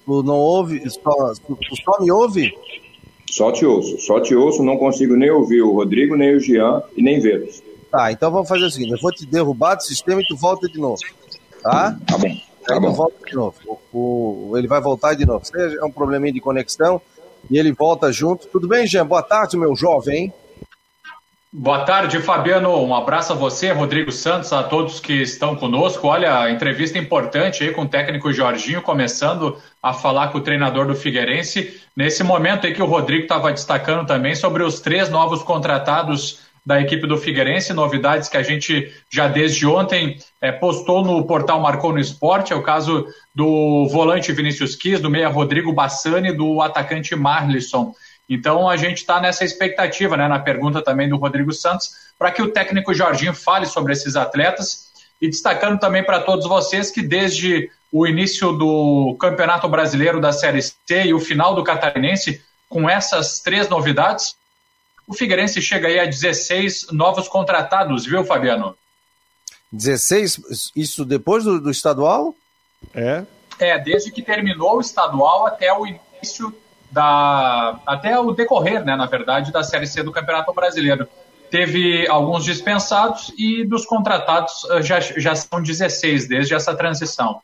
Tu 0.04 0.22
não 0.22 0.36
ouve? 0.36 0.88
Só, 0.90 1.32
tu 1.46 1.58
só 1.84 2.00
me 2.00 2.12
ouve? 2.12 2.52
Só 3.30 3.50
te 3.50 3.66
ouço, 3.66 3.98
só 3.98 4.20
te 4.20 4.34
ouço, 4.34 4.62
não 4.62 4.76
consigo 4.76 5.16
nem 5.16 5.30
ouvir 5.30 5.62
o 5.62 5.72
Rodrigo, 5.72 6.16
nem 6.16 6.36
o 6.36 6.40
Jean 6.40 6.82
e 6.96 7.02
nem 7.02 7.18
vê-los. 7.20 7.62
Tá, 7.90 8.12
então 8.12 8.30
vamos 8.30 8.48
fazer 8.48 8.64
o 8.64 8.70
seguinte: 8.70 8.92
eu 8.92 9.00
vou 9.00 9.12
te 9.12 9.26
derrubar 9.26 9.74
do 9.74 9.82
sistema 9.82 10.20
e 10.20 10.26
tu 10.26 10.36
volta 10.36 10.68
de 10.68 10.78
novo. 10.78 11.00
Tá? 11.62 11.98
Tá 12.06 12.18
bom. 12.18 12.36
Tá 12.66 12.74
Aí 12.74 12.80
bom. 12.80 12.92
volta 12.92 13.16
de 13.26 13.34
novo. 13.34 13.54
O, 13.92 14.48
o, 14.50 14.58
ele 14.58 14.66
vai 14.66 14.80
voltar 14.80 15.14
de 15.14 15.24
novo. 15.24 15.44
É 15.54 15.84
um 15.84 15.90
probleminha 15.90 16.32
de 16.32 16.40
conexão 16.40 17.00
e 17.50 17.58
ele 17.58 17.72
volta 17.72 18.12
junto. 18.12 18.46
Tudo 18.48 18.68
bem, 18.68 18.86
Jean? 18.86 19.06
Boa 19.06 19.22
tarde, 19.22 19.56
meu 19.56 19.74
jovem. 19.74 20.32
Boa 21.58 21.86
tarde, 21.86 22.20
Fabiano. 22.20 22.84
Um 22.84 22.94
abraço 22.94 23.32
a 23.32 23.34
você, 23.34 23.72
Rodrigo 23.72 24.12
Santos, 24.12 24.52
a 24.52 24.62
todos 24.62 25.00
que 25.00 25.14
estão 25.14 25.56
conosco. 25.56 26.06
Olha, 26.06 26.50
entrevista 26.50 26.98
importante 26.98 27.64
aí 27.64 27.72
com 27.72 27.84
o 27.84 27.88
técnico 27.88 28.30
Jorginho, 28.30 28.82
começando 28.82 29.56
a 29.82 29.94
falar 29.94 30.28
com 30.28 30.36
o 30.36 30.42
treinador 30.42 30.86
do 30.86 30.94
Figueirense. 30.94 31.80
Nesse 31.96 32.22
momento 32.22 32.66
aí 32.66 32.74
que 32.74 32.82
o 32.82 32.86
Rodrigo 32.86 33.22
estava 33.22 33.50
destacando 33.50 34.06
também 34.06 34.34
sobre 34.34 34.62
os 34.62 34.80
três 34.80 35.08
novos 35.08 35.42
contratados 35.42 36.40
da 36.64 36.78
equipe 36.78 37.06
do 37.06 37.16
Figueirense, 37.16 37.72
novidades 37.72 38.28
que 38.28 38.36
a 38.36 38.42
gente 38.42 38.92
já 39.10 39.26
desde 39.26 39.66
ontem 39.66 40.18
é, 40.42 40.52
postou 40.52 41.02
no 41.02 41.26
portal 41.26 41.58
Marcou 41.58 41.90
no 41.90 41.98
Esporte, 41.98 42.52
é 42.52 42.56
o 42.56 42.62
caso 42.62 43.06
do 43.34 43.88
volante 43.88 44.30
Vinícius 44.30 44.76
Quis, 44.76 45.00
do 45.00 45.08
meia 45.08 45.28
Rodrigo 45.28 45.72
Bassani, 45.72 46.32
do 46.32 46.60
atacante 46.60 47.16
Marlisson. 47.16 47.94
Então 48.28 48.68
a 48.68 48.76
gente 48.76 48.98
está 48.98 49.20
nessa 49.20 49.44
expectativa, 49.44 50.16
né, 50.16 50.26
na 50.26 50.38
pergunta 50.38 50.82
também 50.82 51.08
do 51.08 51.16
Rodrigo 51.16 51.52
Santos, 51.52 51.90
para 52.18 52.30
que 52.30 52.42
o 52.42 52.50
técnico 52.50 52.92
Jorginho 52.92 53.34
fale 53.34 53.66
sobre 53.66 53.92
esses 53.92 54.16
atletas 54.16 54.86
e 55.20 55.28
destacando 55.28 55.78
também 55.78 56.04
para 56.04 56.20
todos 56.20 56.46
vocês 56.46 56.90
que 56.90 57.02
desde 57.02 57.70
o 57.92 58.06
início 58.06 58.52
do 58.52 59.16
Campeonato 59.18 59.68
Brasileiro 59.68 60.20
da 60.20 60.32
Série 60.32 60.60
C 60.60 61.04
e 61.04 61.14
o 61.14 61.20
final 61.20 61.54
do 61.54 61.64
Catarinense, 61.64 62.42
com 62.68 62.90
essas 62.90 63.40
três 63.40 63.68
novidades, 63.68 64.36
o 65.06 65.14
Figueirense 65.14 65.62
chega 65.62 65.86
aí 65.86 66.00
a 66.00 66.04
16 66.04 66.88
novos 66.90 67.28
contratados, 67.28 68.04
viu, 68.04 68.24
Fabiano? 68.24 68.76
16, 69.70 70.72
isso 70.74 71.04
depois 71.04 71.44
do, 71.44 71.60
do 71.60 71.70
estadual? 71.70 72.34
É. 72.92 73.24
É, 73.58 73.78
desde 73.78 74.10
que 74.10 74.20
terminou 74.20 74.76
o 74.76 74.80
estadual 74.80 75.46
até 75.46 75.72
o 75.72 75.86
início 75.86 76.54
da 76.96 77.78
até 77.86 78.18
o 78.18 78.32
decorrer, 78.32 78.82
né, 78.82 78.96
na 78.96 79.04
verdade, 79.04 79.52
da 79.52 79.62
Série 79.62 79.86
C 79.86 80.02
do 80.02 80.10
Campeonato 80.10 80.50
Brasileiro. 80.54 81.06
Teve 81.50 82.08
alguns 82.08 82.42
dispensados 82.42 83.32
e 83.36 83.64
dos 83.64 83.84
contratados 83.84 84.66
eh, 84.70 84.82
já, 84.82 84.98
já 84.98 85.34
são 85.34 85.62
16 85.62 86.26
desde 86.26 86.54
essa 86.54 86.74
transição. 86.74 87.40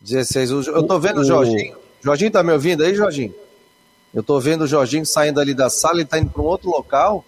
16. 0.00 0.50
Eu 0.66 0.82
tô 0.82 0.98
vendo 0.98 1.20
o 1.20 1.24
Jorginho. 1.24 1.76
Jorginho 2.02 2.30
tá 2.30 2.42
me 2.42 2.52
ouvindo 2.52 2.82
aí, 2.82 2.94
Jorginho? 2.94 3.32
Eu 4.12 4.22
tô 4.22 4.38
vendo 4.40 4.62
o 4.62 4.66
Jorginho 4.66 5.06
saindo 5.06 5.40
ali 5.40 5.54
da 5.54 5.70
sala 5.70 6.02
e 6.02 6.04
tá 6.04 6.18
indo 6.18 6.30
para 6.30 6.42
um 6.42 6.46
outro 6.46 6.68
local. 6.68 7.24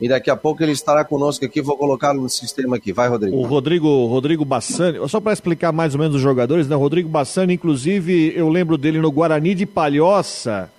E 0.00 0.08
daqui 0.08 0.30
a 0.30 0.36
pouco 0.36 0.62
ele 0.62 0.72
estará 0.72 1.04
conosco 1.04 1.44
aqui, 1.44 1.62
vou 1.62 1.76
colocá-lo 1.76 2.22
no 2.22 2.28
sistema 2.28 2.76
aqui. 2.76 2.92
Vai, 2.92 3.08
Rodrigo. 3.08 3.36
O 3.36 3.46
Rodrigo, 3.46 4.06
Rodrigo 4.06 4.44
Bassani, 4.44 4.98
só 5.08 5.20
para 5.20 5.32
explicar 5.32 5.72
mais 5.72 5.94
ou 5.94 6.00
menos 6.00 6.16
os 6.16 6.22
jogadores, 6.22 6.68
né? 6.68 6.76
O 6.76 6.78
Rodrigo 6.78 7.08
Bassani, 7.08 7.54
inclusive, 7.54 8.32
eu 8.36 8.48
lembro 8.48 8.76
dele 8.76 9.00
no 9.00 9.10
Guarani 9.10 9.54
de 9.54 9.64
Palhoça, 9.64 10.70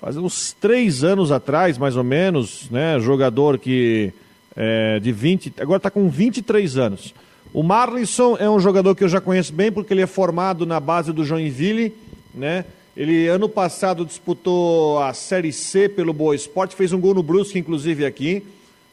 faz 0.00 0.16
uns 0.16 0.52
três 0.52 1.02
anos 1.02 1.32
atrás, 1.32 1.78
mais 1.78 1.96
ou 1.96 2.04
menos, 2.04 2.68
né? 2.70 2.98
Jogador 3.00 3.58
que 3.58 4.12
é, 4.56 5.00
de 5.00 5.12
20, 5.12 5.54
agora 5.58 5.78
está 5.78 5.90
com 5.90 6.08
23 6.08 6.76
anos. 6.76 7.14
O 7.52 7.62
Marlinson 7.62 8.36
é 8.38 8.50
um 8.50 8.58
jogador 8.58 8.94
que 8.94 9.04
eu 9.04 9.08
já 9.08 9.20
conheço 9.20 9.52
bem, 9.52 9.70
porque 9.70 9.94
ele 9.94 10.02
é 10.02 10.06
formado 10.06 10.66
na 10.66 10.80
base 10.80 11.12
do 11.12 11.24
Joinville, 11.24 11.94
né? 12.34 12.64
Ele, 12.96 13.26
ano 13.26 13.48
passado, 13.48 14.04
disputou 14.04 15.00
a 15.00 15.12
Série 15.12 15.52
C 15.52 15.88
pelo 15.88 16.12
Boa 16.12 16.34
Esporte, 16.34 16.76
fez 16.76 16.92
um 16.92 17.00
gol 17.00 17.14
no 17.14 17.22
Brusque, 17.22 17.58
inclusive, 17.58 18.06
aqui. 18.06 18.42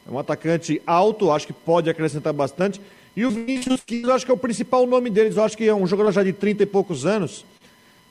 É 0.06 0.10
um 0.10 0.18
atacante 0.18 0.82
alto, 0.84 1.30
acho 1.30 1.46
que 1.46 1.52
pode 1.52 1.88
acrescentar 1.88 2.32
bastante. 2.32 2.80
E 3.16 3.24
o 3.24 3.30
Vinícius 3.30 3.80
Quintos, 3.86 4.10
acho 4.10 4.24
que 4.24 4.32
é 4.32 4.34
o 4.34 4.38
principal 4.38 4.86
nome 4.86 5.10
deles. 5.10 5.36
Eu 5.36 5.44
acho 5.44 5.56
que 5.56 5.64
é 5.64 5.74
um 5.74 5.86
jogador 5.86 6.10
já 6.10 6.22
de 6.24 6.32
30 6.32 6.64
e 6.64 6.66
poucos 6.66 7.06
anos, 7.06 7.44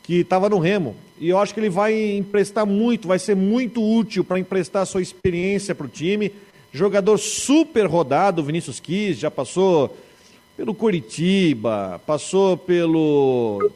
que 0.03 0.21
estava 0.21 0.49
no 0.49 0.59
Remo. 0.59 0.95
E 1.19 1.29
eu 1.29 1.37
acho 1.37 1.53
que 1.53 1.59
ele 1.59 1.69
vai 1.69 1.93
emprestar 2.15 2.65
muito, 2.65 3.07
vai 3.07 3.19
ser 3.19 3.35
muito 3.35 3.81
útil 3.83 4.23
para 4.23 4.39
emprestar 4.39 4.85
sua 4.85 5.01
experiência 5.01 5.75
para 5.75 5.85
o 5.85 5.89
time. 5.89 6.31
Jogador 6.73 7.17
super 7.17 7.85
rodado, 7.85 8.43
Vinícius 8.43 8.79
Quis, 8.79 9.17
já 9.17 9.29
passou 9.29 9.95
pelo 10.57 10.73
Curitiba, 10.73 12.01
passou 12.05 12.57
pelo 12.57 13.71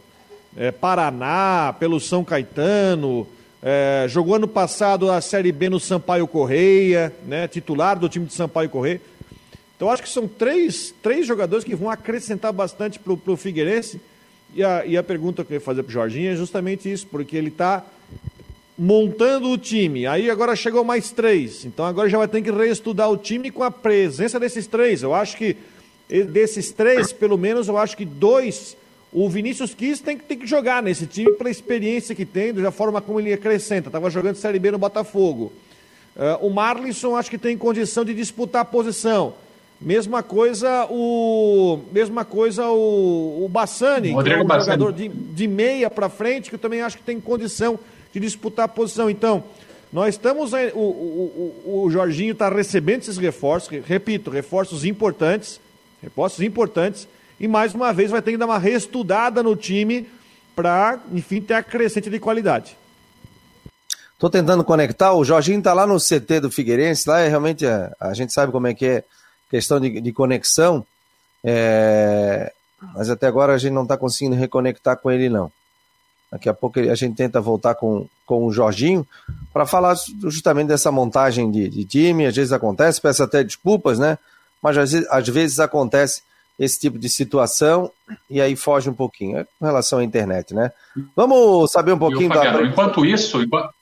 é, 0.56 0.72
Paraná, 0.72 1.76
pelo 1.80 2.00
São 2.00 2.24
Caetano, 2.24 3.28
é, 3.62 4.06
jogou 4.08 4.36
ano 4.36 4.48
passado 4.48 5.10
a 5.10 5.20
Série 5.20 5.52
B 5.52 5.70
no 5.70 5.80
Sampaio 5.80 6.28
Correia, 6.28 7.14
né, 7.26 7.48
titular 7.48 7.98
do 7.98 8.08
time 8.08 8.26
de 8.26 8.34
Sampaio 8.34 8.70
Correia. 8.70 9.02
Então 9.76 9.90
acho 9.90 10.04
que 10.04 10.10
são 10.10 10.28
três, 10.28 10.94
três 11.02 11.26
jogadores 11.28 11.66
que 11.66 11.76
vão 11.76 11.90
acrescentar 11.90 12.54
bastante 12.54 13.00
para 13.00 13.14
o 13.14 13.36
Figueirense. 13.36 14.00
E 14.56 14.63
a, 14.63 14.86
e 14.86 14.98
a 14.98 15.04
pergunta 15.04 15.44
que 15.44 15.52
eu 15.52 15.56
ia 15.56 15.62
fazer 15.62 15.84
para 15.84 15.89
o 15.89 15.94
Jorginho 15.94 16.32
é 16.32 16.36
justamente 16.36 16.89
isso, 16.89 17.06
porque 17.08 17.36
ele 17.36 17.50
está 17.50 17.84
montando 18.78 19.50
o 19.50 19.58
time. 19.58 20.08
Aí 20.08 20.30
agora 20.30 20.56
chegou 20.56 20.82
mais 20.82 21.12
três. 21.12 21.65
Então 21.65 21.86
agora 21.86 22.08
já 22.08 22.18
vai 22.18 22.28
ter 22.28 22.41
que 22.41 22.50
reestudar 22.50 23.12
o 23.12 23.18
time 23.18 23.52
com 23.52 23.63
a 23.63 23.70
presença 23.70 24.39
desses 24.39 24.65
três. 24.65 25.04
Eu 25.04 25.13
acho 25.13 25.36
que 25.36 25.58
desses 26.08 26.72
três, 26.72 27.12
pelo 27.12 27.38
menos, 27.38 27.68
eu 27.68 27.78
acho 27.78 27.98
que 27.98 28.06
dois 28.06 28.78
o 29.12 29.30
Vinícius 29.30 29.74
Quis 29.74 30.00
tem, 30.00 30.18
tem 30.18 30.38
que 30.38 30.46
jogar 30.46 30.84
nesse 30.84 31.06
time 31.06 31.32
pela 31.34 31.50
experiência 31.50 32.13
que 32.13 32.26
tem, 32.26 32.54
da 32.54 32.72
forma 32.72 33.02
como 33.02 33.20
ele 33.20 33.32
acrescenta. 33.32 33.89
Estava 33.89 34.10
jogando 34.10 34.36
Série 34.36 34.60
B 34.60 34.72
no 34.72 34.78
Botafogo. 34.78 35.52
Uh, 36.15 36.48
o 36.48 36.50
Marlinson 36.50 37.15
acho 37.15 37.30
que 37.30 37.38
tem 37.38 37.58
condição 37.58 38.04
de 38.04 38.13
disputar 38.13 38.62
a 38.62 38.65
posição. 38.65 39.34
Mesma 39.80 40.24
coisa 40.24 40.88
o. 40.90 41.80
Mesma 41.92 42.24
coisa 42.24 42.68
o, 42.70 43.46
o 43.46 43.50
Bassani, 43.50 44.16
que 44.24 44.30
é 44.32 44.38
um 44.42 44.46
Bassani. 44.46 44.66
jogador 44.66 44.94
de, 44.94 45.10
de 45.10 45.48
meia 45.48 45.90
para 45.90 46.10
frente, 46.10 46.50
que 46.50 46.56
eu 46.56 46.60
também 46.60 46.82
acho 46.82 46.98
que 46.98 47.04
tem 47.04 47.20
condição 47.20 47.78
de 48.14 48.20
disputar 48.20 48.66
a 48.66 48.70
posição. 48.70 49.10
Então, 49.10 49.44
nós 49.92 50.16
estamos. 50.16 50.54
O, 50.54 50.58
o, 50.78 51.64
o, 51.66 51.84
o 51.84 51.92
Jorginho 51.92 52.32
está 52.32 52.50
recebendo 52.50 53.02
esses 53.02 53.18
reforços, 53.18 53.70
repito, 53.86 54.30
reforços 54.30 54.86
importantes. 54.86 55.60
Reforços 56.02 56.42
importantes 56.42 57.08
e 57.40 57.48
mais 57.48 57.74
uma 57.74 57.92
vez 57.92 58.12
vai 58.12 58.22
ter 58.22 58.32
que 58.32 58.38
dar 58.38 58.46
uma 58.46 58.60
reestudada 58.60 59.44
no 59.44 59.56
time 59.56 60.08
para, 60.56 61.00
enfim, 61.12 61.42
ter 61.42 61.56
a 61.56 61.64
crescente 61.64 62.10
de 62.10 62.20
qualidade. 62.20 62.78
Estou 64.14 64.30
tentando 64.30 64.64
conectar, 64.64 65.14
o 65.14 65.26
Jorginho 65.26 65.60
está 65.60 65.74
lá 65.74 65.86
no 65.86 66.00
CT 66.00 66.40
do 66.40 66.50
Figueirense, 66.50 67.08
lá 67.08 67.20
é 67.20 67.28
realmente, 67.28 67.66
a, 67.66 67.94
a, 68.00 68.14
gente 68.14 68.32
sabe 68.32 68.52
como 68.52 68.66
é 68.66 68.74
que 68.74 68.86
é 68.86 69.04
questão 69.50 69.80
de, 69.80 70.02
de 70.02 70.12
conexão, 70.12 70.86
é, 71.44 72.52
mas 72.94 73.10
até 73.10 73.28
agora 73.28 73.54
a 73.54 73.58
gente 73.58 73.74
não 73.74 73.84
está 73.84 73.98
conseguindo 73.98 74.36
reconectar 74.36 74.98
com 74.98 75.12
ele 75.12 75.30
não. 75.30 75.52
Daqui 76.32 76.50
a 76.50 76.54
pouco 76.54 76.80
a 76.80 76.96
gente 76.96 77.16
tenta 77.16 77.40
voltar 77.40 77.76
com, 77.76 78.08
com 78.26 78.46
o 78.46 78.52
Jorginho 78.52 79.08
para 79.54 79.66
falar 79.66 79.96
justamente 80.24 80.68
dessa 80.68 80.92
montagem 80.92 81.50
de, 81.50 81.70
de, 81.70 81.86
time. 81.86 82.26
Às 82.26 82.36
vezes 82.36 82.52
acontece, 82.52 83.00
peço 83.00 83.24
até 83.24 83.44
desculpas, 83.44 84.00
né? 84.00 84.18
Mas 84.62 84.78
às 84.78 84.92
vezes, 84.92 85.08
às 85.10 85.28
vezes 85.30 85.60
acontece 85.60 86.24
esse 86.58 86.80
tipo 86.80 86.98
de 86.98 87.10
situação 87.10 87.92
e 88.30 88.42
aí 88.42 88.56
foge 88.56 88.90
um 88.90 88.94
pouquinho 88.94 89.38
é 89.38 89.46
com 89.60 89.66
relação 89.66 90.00
à 90.00 90.04
internet, 90.04 90.54
né? 90.54 90.72
Vamos 91.16 91.72
saber 91.72 91.94
um 91.94 92.00
pouquinho 92.00 92.34
Fabiano, 92.34 92.60
da... 92.60 92.66
Enquanto 92.66 93.06
isso, 93.06 93.42
enquanto... 93.42 93.74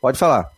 pode 0.00 0.18
falar. 0.18 0.53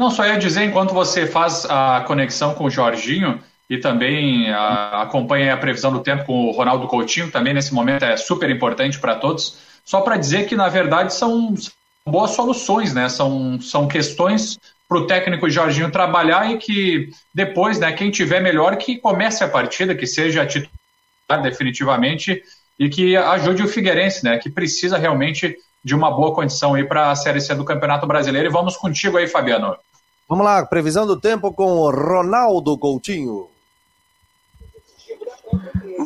Não, 0.00 0.10
só 0.10 0.24
ia 0.24 0.38
dizer 0.38 0.64
enquanto 0.64 0.94
você 0.94 1.26
faz 1.26 1.66
a 1.66 2.02
conexão 2.06 2.54
com 2.54 2.64
o 2.64 2.70
Jorginho 2.70 3.38
e 3.68 3.76
também 3.76 4.50
a, 4.50 5.02
acompanha 5.02 5.52
a 5.52 5.58
previsão 5.58 5.92
do 5.92 6.00
tempo 6.00 6.24
com 6.24 6.46
o 6.46 6.52
Ronaldo 6.52 6.88
Coutinho, 6.88 7.30
também 7.30 7.52
nesse 7.52 7.74
momento 7.74 8.06
é 8.06 8.16
super 8.16 8.48
importante 8.48 8.98
para 8.98 9.16
todos. 9.16 9.58
Só 9.84 10.00
para 10.00 10.16
dizer 10.16 10.46
que 10.46 10.56
na 10.56 10.70
verdade 10.70 11.12
são 11.12 11.54
boas 12.08 12.30
soluções, 12.30 12.94
né? 12.94 13.10
São, 13.10 13.60
são 13.60 13.86
questões 13.86 14.58
para 14.88 14.96
o 14.96 15.06
técnico 15.06 15.50
Jorginho 15.50 15.92
trabalhar 15.92 16.50
e 16.50 16.56
que 16.56 17.10
depois, 17.34 17.78
né, 17.78 17.92
quem 17.92 18.10
tiver 18.10 18.40
melhor, 18.40 18.76
que 18.76 18.96
comece 18.96 19.44
a 19.44 19.48
partida, 19.48 19.94
que 19.94 20.06
seja 20.06 20.46
titular 20.46 21.42
definitivamente 21.42 22.42
e 22.78 22.88
que 22.88 23.18
ajude 23.18 23.62
o 23.64 23.68
Figueirense, 23.68 24.24
né, 24.24 24.38
que 24.38 24.48
precisa 24.48 24.96
realmente 24.96 25.58
de 25.84 25.94
uma 25.94 26.10
boa 26.10 26.34
condição 26.34 26.72
aí 26.72 26.84
para 26.84 27.10
a 27.10 27.16
Série 27.16 27.40
C 27.40 27.54
do 27.54 27.66
Campeonato 27.66 28.06
Brasileiro. 28.06 28.48
E 28.48 28.50
vamos 28.50 28.78
contigo 28.78 29.18
aí, 29.18 29.26
Fabiano. 29.26 29.76
Vamos 30.30 30.46
lá, 30.46 30.64
previsão 30.64 31.08
do 31.08 31.20
tempo 31.20 31.52
com 31.52 31.90
Ronaldo 31.90 32.78
Coutinho. 32.78 33.50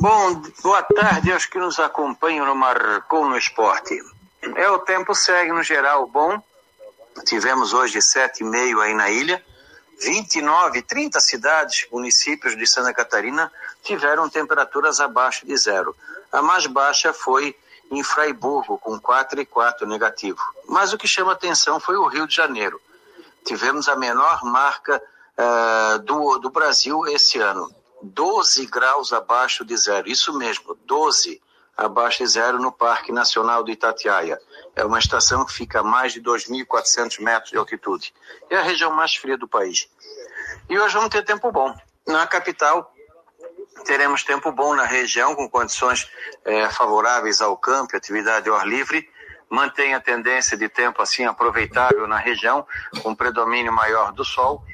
Bom, 0.00 0.42
boa 0.62 0.82
tarde 0.82 1.30
aos 1.30 1.44
que 1.44 1.58
nos 1.58 1.78
acompanham 1.78 2.46
no 2.46 2.54
Marcou 2.54 3.28
no 3.28 3.37
Esporte. 3.37 4.00
É, 4.56 4.70
o 4.70 4.78
tempo 4.78 5.14
segue 5.14 5.52
no 5.52 5.62
geral 5.62 6.06
bom, 6.06 6.42
Tivemos 7.26 7.74
hoje 7.74 7.98
7,5 7.98 8.80
aí 8.80 8.94
na 8.94 9.10
ilha. 9.10 9.44
29, 10.00 10.80
30 10.80 11.20
cidades, 11.20 11.87
municípios 11.92 12.56
de 12.56 12.66
Santa 12.66 12.94
Catarina 12.94 13.52
tiveram 13.82 14.30
temperaturas 14.30 15.00
abaixo 15.00 15.44
de 15.44 15.54
zero. 15.54 15.94
A 16.32 16.40
mais 16.40 16.66
baixa 16.66 17.12
foi 17.12 17.54
em 17.90 18.02
Fraiburgo, 18.02 18.78
com 18.78 18.98
4,4 18.98 19.87
negativo. 19.87 20.40
Mas 20.66 20.94
o 20.94 20.98
que 20.98 21.06
chama 21.06 21.32
atenção 21.32 21.78
foi 21.78 21.96
o 21.96 22.06
Rio 22.06 22.26
de 22.26 22.34
Janeiro. 22.34 22.80
Tivemos 23.44 23.88
a 23.88 23.96
menor 23.96 24.42
marca 24.44 25.02
uh, 25.38 25.98
do, 26.00 26.38
do 26.38 26.50
Brasil 26.50 27.07
esse 27.07 27.38
ano. 27.38 27.70
12 28.02 28.66
graus 28.66 29.12
abaixo 29.12 29.64
de 29.64 29.76
zero. 29.76 30.09
Isso 30.09 30.37
mesmo, 30.37 30.76
12 30.85 31.40
abaixo 31.76 32.18
de 32.18 32.26
zero 32.26 32.59
no 32.59 32.70
Parque 32.70 33.12
Nacional 33.12 33.62
do 33.62 33.70
Itatiaia. 33.70 34.38
É 34.76 34.85
uma 34.85 34.98
estação 34.98 35.44
que 35.44 35.52
fica 35.52 35.80
a 35.80 35.83
mais 35.83 36.12
de 36.12 36.22
2.400 36.22 37.20
metros 37.20 37.50
de 37.50 37.57
altitude. 37.57 38.14
É 38.50 38.57
a 38.57 38.62
região 38.62 38.92
mais 38.92 39.14
fria 39.14 39.37
do 39.37 39.48
país. 39.48 39.88
E 40.68 40.78
hoje 40.78 40.94
vamos 40.94 41.11
ter 41.11 41.24
tempo 41.24 41.50
bom. 41.50 41.74
Na 42.07 42.26
capital, 42.26 42.92
teremos 43.85 44.22
tempo 44.22 44.52
bom 44.52 44.74
na 44.74 44.85
região, 44.85 45.35
com 45.35 45.48
condições 45.48 46.09
é, 46.44 46.68
favoráveis 46.70 47.40
ao 47.40 47.57
campo, 47.57 47.96
atividade 47.96 48.48
ao 48.48 48.57
ar 48.57 48.66
livre. 48.66 49.09
Mantém 49.54 49.94
a 49.94 50.00
tendência 50.00 50.56
de 50.56 50.68
tempo 50.68 51.00
assim 51.00 51.24
aproveitável 51.24 52.08
na 52.08 52.18
região, 52.18 52.66
com 53.04 53.14
predomínio 53.14 53.72
maior 53.72 54.10
do 54.10 54.24
sol. 54.24 54.64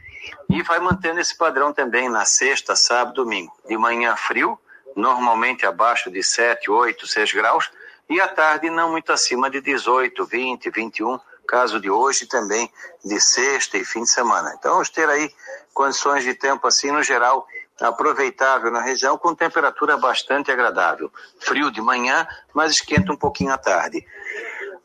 E 0.49 0.63
vai 0.63 0.79
mantendo 0.79 1.21
esse 1.21 1.37
padrão 1.37 1.71
também 1.71 2.09
na 2.09 2.25
sexta, 2.25 2.75
sábado, 2.75 3.17
domingo. 3.17 3.53
De 3.69 3.77
manhã 3.77 4.17
frio, 4.17 4.59
normalmente 4.97 5.67
abaixo 5.67 6.11
de 6.11 6.23
7, 6.23 6.71
8, 6.71 7.07
6 7.07 7.33
graus, 7.35 7.71
e 8.09 8.19
à 8.23 8.27
tarde 8.27 8.71
não 8.71 8.91
muito 8.91 9.13
acima 9.13 9.51
de 9.51 9.61
18, 9.61 10.25
20, 10.25 10.71
21, 10.71 11.21
caso 11.47 11.79
de 11.79 11.91
hoje 11.91 12.25
também 12.25 12.73
de 13.05 13.21
sexta 13.21 13.77
e 13.77 13.85
fim 13.85 14.05
de 14.05 14.11
semana. 14.11 14.55
Então 14.59 14.73
vamos 14.73 14.89
ter 14.89 15.07
aí 15.11 15.31
condições 15.75 16.25
de 16.25 16.33
tempo 16.33 16.67
assim 16.67 16.91
no 16.91 17.03
geral 17.03 17.47
aproveitável 17.81 18.71
na 18.71 18.81
região 18.81 19.17
com 19.17 19.35
temperatura 19.35 19.97
bastante 19.97 20.51
agradável. 20.51 21.11
Frio 21.41 21.71
de 21.71 21.81
manhã, 21.81 22.27
mas 22.55 22.73
esquenta 22.73 23.13
um 23.13 23.17
pouquinho 23.17 23.53
à 23.53 23.59
tarde. 23.59 24.07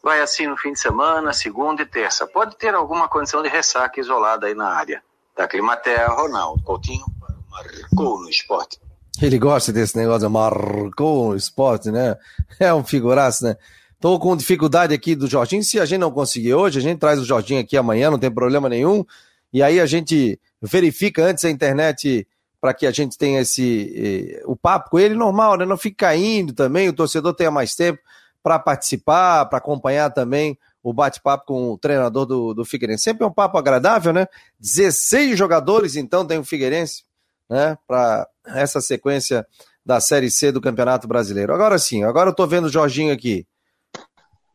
Vai 0.06 0.22
assim 0.22 0.46
no 0.46 0.56
fim 0.56 0.72
de 0.72 0.80
semana, 0.80 1.34
segunda 1.34 1.82
e 1.82 1.86
terça. 1.88 2.28
Pode 2.28 2.56
ter 2.60 2.76
alguma 2.76 3.08
condição 3.08 3.42
de 3.42 3.50
ressaca 3.50 4.00
isolada 4.00 4.46
aí 4.46 4.54
na 4.54 4.68
área. 4.68 5.02
Da 5.36 5.48
Climatea, 5.48 6.06
Ronaldo 6.10 6.62
Coutinho, 6.62 7.04
marcou 7.50 8.22
no 8.22 8.30
esporte. 8.30 8.80
Ele 9.20 9.40
gosta 9.40 9.74
desse 9.74 9.98
negócio, 9.98 10.30
marcou 10.30 11.30
o 11.30 11.36
esporte, 11.36 11.90
né? 11.90 12.16
É 12.60 12.72
um 12.72 12.84
figuraço, 12.84 13.46
né? 13.46 13.58
Tô 14.00 14.20
com 14.20 14.38
dificuldade 14.38 14.94
aqui 14.94 15.16
do 15.16 15.26
Jorginho. 15.26 15.64
Se 15.64 15.80
a 15.80 15.86
gente 15.86 16.02
não 16.02 16.12
conseguir 16.12 16.54
hoje, 16.54 16.78
a 16.78 16.82
gente 16.84 17.00
traz 17.00 17.20
o 17.20 17.26
Jorginho 17.26 17.62
aqui 17.62 17.76
amanhã, 17.76 18.12
não 18.12 18.20
tem 18.20 18.30
problema 18.30 18.70
nenhum. 18.70 19.04
E 19.52 19.64
aí 19.64 19.80
a 19.80 19.88
gente 19.88 20.40
verifica 20.62 21.24
antes 21.24 21.44
a 21.46 21.50
internet 21.50 22.28
para 22.62 22.76
que 22.76 22.86
a 22.86 22.92
gente 22.92 23.18
tenha 23.18 23.42
esse 23.42 24.38
eh, 24.38 24.44
o 24.46 24.56
papo 24.56 24.92
com 24.92 25.00
ele 25.00 25.16
normal, 25.16 25.58
né? 25.58 25.66
Não 25.66 25.78
fique 25.78 25.98
caindo 25.98 26.54
também, 26.54 26.90
o 26.90 26.94
torcedor 26.94 27.34
tenha 27.34 27.50
mais 27.50 27.74
tempo 27.74 28.00
para 28.46 28.60
participar, 28.60 29.48
para 29.48 29.58
acompanhar 29.58 30.12
também 30.12 30.56
o 30.84 30.94
bate-papo 30.94 31.46
com 31.48 31.72
o 31.72 31.80
treinador 31.80 32.28
do, 32.28 32.54
do 32.54 32.64
Figueirense. 32.64 33.04
Sempre 33.04 33.24
é 33.24 33.28
um 33.28 33.34
papo 33.34 33.58
agradável, 33.58 34.14
né? 34.14 34.28
16 34.60 35.36
jogadores, 35.36 35.96
então, 35.96 36.24
tem 36.24 36.38
o 36.38 36.44
Figueirense, 36.44 37.06
né? 37.50 37.76
Para 37.88 38.28
essa 38.46 38.80
sequência 38.82 39.48
da 39.84 40.00
Série 40.00 40.30
C 40.30 40.52
do 40.52 40.62
Campeonato 40.62 41.08
Brasileiro. 41.08 41.56
Agora 41.56 41.80
sim, 41.80 42.04
agora 42.04 42.30
eu 42.30 42.36
tô 42.36 42.46
vendo 42.46 42.66
o 42.66 42.70
Jorginho 42.70 43.12
aqui. 43.12 43.48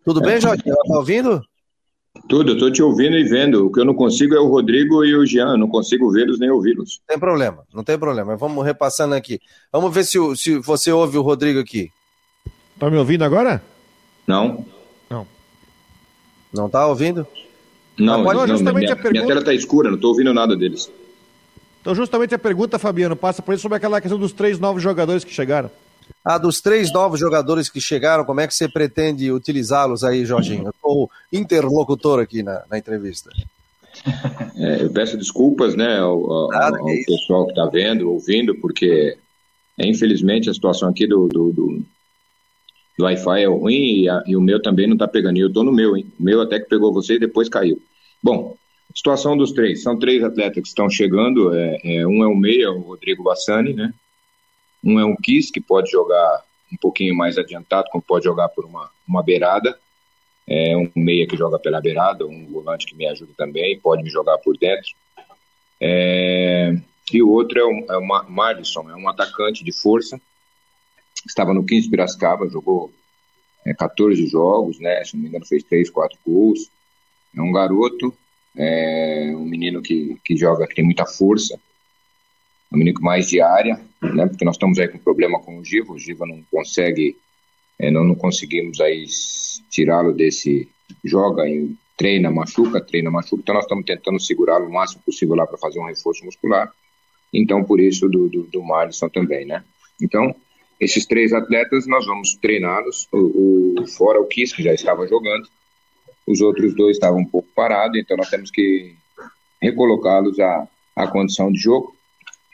Tudo 0.05 0.21
bem, 0.21 0.41
Jorginho? 0.41 0.77
Tá 0.77 0.97
ouvindo? 0.97 1.43
Tudo, 2.29 2.53
eu 2.53 2.59
tô 2.59 2.71
te 2.71 2.85
ouvindo 2.85 3.17
e 3.17 3.25
vendo. 3.25 3.67
O 3.67 3.73
que 3.73 3.81
eu 3.81 3.85
não 3.85 3.95
consigo 3.95 4.37
é 4.37 4.39
o 4.39 4.47
Rodrigo 4.47 5.05
e 5.05 5.17
o 5.17 5.27
Jean, 5.27 5.55
eu 5.55 5.59
não 5.59 5.69
consigo 5.69 6.13
vê-los 6.13 6.39
nem 6.39 6.49
ouvi-los. 6.49 7.01
Tem 7.09 7.19
problema, 7.19 7.65
não 7.75 7.83
tem 7.83 7.99
problema. 7.99 8.37
Vamos 8.37 8.65
repassando 8.65 9.17
aqui. 9.17 9.41
Vamos 9.73 9.93
ver 9.93 10.05
se, 10.05 10.17
se 10.37 10.59
você 10.61 10.93
ouve 10.93 11.19
o 11.19 11.23
Rodrigo 11.23 11.59
aqui. 11.59 11.91
Tá 12.79 12.89
me 12.89 12.97
ouvindo 12.97 13.25
agora? 13.25 13.61
Não. 14.31 14.65
Não. 15.11 15.27
Não 16.53 16.71
tá 16.71 16.87
ouvindo? 16.87 17.27
Não, 17.99 18.21
Agora, 18.21 18.39
não 18.39 18.47
justamente 18.47 18.85
minha, 18.85 18.93
a 18.93 18.97
pergunta- 18.97 19.13
minha 19.25 19.27
tela 19.27 19.45
tá 19.45 19.53
escura, 19.53 19.91
não 19.91 19.99
tô 19.99 20.09
ouvindo 20.09 20.33
nada 20.33 20.57
deles. 20.57 20.91
Então, 21.81 21.95
justamente 21.95 22.35
a 22.35 22.39
pergunta, 22.39 22.79
Fabiano, 22.79 23.17
passa 23.17 23.43
por 23.43 23.53
isso 23.55 23.63
sobre 23.63 23.77
aquela 23.77 24.01
questão 24.01 24.19
dos 24.19 24.33
três 24.33 24.59
novos 24.59 24.83
jogadores 24.83 25.25
que 25.25 25.33
chegaram. 25.33 25.71
Ah, 26.25 26.39
dos 26.39 26.61
três 26.61 26.93
novos 26.93 27.19
jogadores 27.21 27.69
que 27.69 27.81
chegaram, 27.81 28.25
como 28.25 28.41
é 28.41 28.47
que 28.47 28.55
você 28.55 28.69
pretende 28.69 29.31
utilizá-los 29.33 30.03
aí, 30.05 30.25
Jorginho? 30.27 30.67
Eu 30.69 30.75
sou 30.81 31.05
o 31.05 31.11
interlocutor 31.33 32.21
aqui 32.21 32.43
na, 32.43 32.63
na 32.71 32.79
entrevista. 32.79 33.31
É, 34.57 34.83
eu 34.83 34.91
peço 34.91 35.17
desculpas 35.17 35.75
né, 35.75 35.99
ao, 35.99 36.31
ao- 36.31 36.53
ao 36.77 36.85
pessoal 37.07 37.45
que 37.47 37.53
está 37.53 37.67
vendo, 37.67 38.11
ouvindo, 38.11 38.55
porque 38.61 39.17
é, 39.79 39.87
infelizmente 39.89 40.49
a 40.51 40.55
situação 40.55 40.89
aqui 40.91 41.07
do, 41.07 41.27
do, 41.29 41.51
do, 41.51 41.83
do 43.01 43.05
Wi-Fi 43.05 43.43
é 43.43 43.47
ruim 43.47 44.03
e, 44.03 44.09
a- 44.09 44.23
e 44.27 44.37
o 44.37 44.41
meu 44.41 44.61
também 44.61 44.87
não 44.87 44.95
está 44.95 45.09
pegando. 45.09 45.39
E 45.39 45.41
eu 45.41 45.49
estou 45.49 45.65
no 45.65 45.73
meu, 45.73 45.97
hein? 45.97 46.07
O 46.19 46.23
meu 46.23 46.41
até 46.41 46.61
que 46.61 46.69
pegou 46.69 46.93
você 46.93 47.15
e 47.15 47.19
depois 47.19 47.49
caiu. 47.49 47.81
Bom, 48.23 48.57
situação 48.95 49.37
dos 49.37 49.53
três. 49.53 49.83
São 49.83 49.99
três 49.99 50.23
atletas 50.23 50.63
que 50.63 50.69
estão 50.69 50.89
chegando. 50.89 51.55
É, 51.55 51.79
é, 51.83 52.07
um 52.07 52.23
é 52.23 52.27
o 52.27 52.37
meia, 52.37 52.71
o 52.71 52.81
Rodrigo 52.81 53.23
Bassani, 53.23 53.73
né? 53.73 53.93
Um 54.85 54.99
é 55.01 55.05
um 55.05 55.17
Kiss, 55.17 55.51
que 55.53 55.61
pode 55.61 55.91
jogar 55.91 56.43
um 56.73 56.77
pouquinho 56.77 57.15
mais 57.17 57.37
adiantado, 57.37 57.89
como 57.91 58.03
pode 58.03 58.25
jogar 58.25 58.49
por 58.51 58.65
uma, 58.65 58.89
uma 59.07 59.23
beirada. 59.23 59.77
É 60.47 60.77
um 60.77 60.91
meia 60.97 61.27
que 61.27 61.37
joga 61.37 61.59
pela 61.59 61.81
beirada, 61.81 62.27
um 62.27 62.47
volante 62.47 62.87
que 62.87 62.95
me 62.95 63.07
ajuda 63.07 63.33
também, 63.37 63.79
pode 63.79 64.03
me 64.03 64.11
jogar 64.11 64.39
por 64.39 64.57
dentro. 64.57 64.91
É, 65.81 66.75
e 67.13 67.23
o 67.23 67.31
outro 67.31 67.59
é 67.59 67.65
o, 67.65 67.71
é 67.93 67.99
o 67.99 68.91
é 68.91 68.97
um 68.97 69.09
atacante 69.09 69.65
de 69.65 69.73
força, 69.73 70.21
estava 71.27 71.53
no 71.55 71.65
15 71.65 71.91
Piracicaba, 71.91 72.49
jogou 72.49 72.93
é, 73.65 73.75
14 73.75 74.27
jogos, 74.27 74.79
né, 74.79 75.05
se 75.05 75.15
não 75.15 75.23
me 75.23 75.29
engano 75.29 75.47
fez 75.47 75.63
3, 75.65 75.91
4 75.91 76.19
gols. 76.27 76.71
É 77.37 77.41
um 77.41 77.53
garoto, 77.53 78.13
é 78.57 79.33
um 79.35 79.45
menino 79.45 79.81
que, 79.81 80.17
que 80.25 80.37
joga, 80.37 80.67
que 80.67 80.75
tem 80.75 80.85
muita 80.85 81.07
força, 81.07 81.59
um 82.73 82.79
menino 82.79 83.01
mais 83.01 83.29
de 83.29 83.41
área, 83.41 83.81
né, 84.03 84.27
porque 84.27 84.45
nós 84.45 84.57
estamos 84.57 84.79
aí 84.79 84.89
com 84.89 84.99
problema 84.99 85.41
com 85.41 85.59
o 85.59 85.65
Giva, 85.65 85.93
o 85.93 85.99
Giva 85.99 86.27
não 86.27 86.43
consegue, 86.51 87.17
é, 87.79 87.91
não, 87.91 88.05
não 88.05 88.15
conseguimos 88.15 88.81
aí 88.81 89.05
tirá-lo 89.71 90.13
desse, 90.13 90.69
joga 91.05 91.45
treina, 91.97 92.31
machuca, 92.31 92.81
treina, 92.81 93.11
machuca, 93.11 93.43
então 93.43 93.55
nós 93.55 93.65
estamos 93.65 93.85
tentando 93.85 94.19
segurá-lo 94.21 94.67
o 94.67 94.73
máximo 94.73 95.03
possível 95.05 95.37
lá 95.37 95.47
para 95.47 95.59
fazer 95.59 95.79
um 95.79 95.87
reforço 95.87 96.25
muscular, 96.25 96.73
então 97.33 97.63
por 97.63 97.79
isso 97.79 98.09
do, 98.09 98.29
do, 98.29 98.43
do 98.45 98.63
Marlisson 98.63 99.09
também, 99.09 99.45
né. 99.45 99.63
Então, 100.01 100.35
esses 100.81 101.05
três 101.05 101.33
atletas 101.33 101.87
nós 101.87 102.07
vamos 102.07 102.35
treiná-los, 102.37 103.07
o, 103.13 103.83
o, 103.83 103.87
fora 103.87 104.21
o 104.21 104.27
Kiss, 104.27 104.55
que 104.55 104.63
já 104.63 104.73
estava 104.73 105.07
jogando, 105.07 105.47
os 106.27 106.41
outros 106.41 106.75
dois 106.75 106.97
estavam 106.97 107.21
um 107.21 107.27
pouco 107.27 107.49
parados, 107.55 107.99
então 107.99 108.17
nós 108.17 108.31
temos 108.31 108.51
que 108.51 108.95
recolocá-los 109.61 110.41
à, 110.41 110.67
à 110.97 111.07
condição 111.07 111.53
de 111.53 111.59
jogo, 111.59 111.95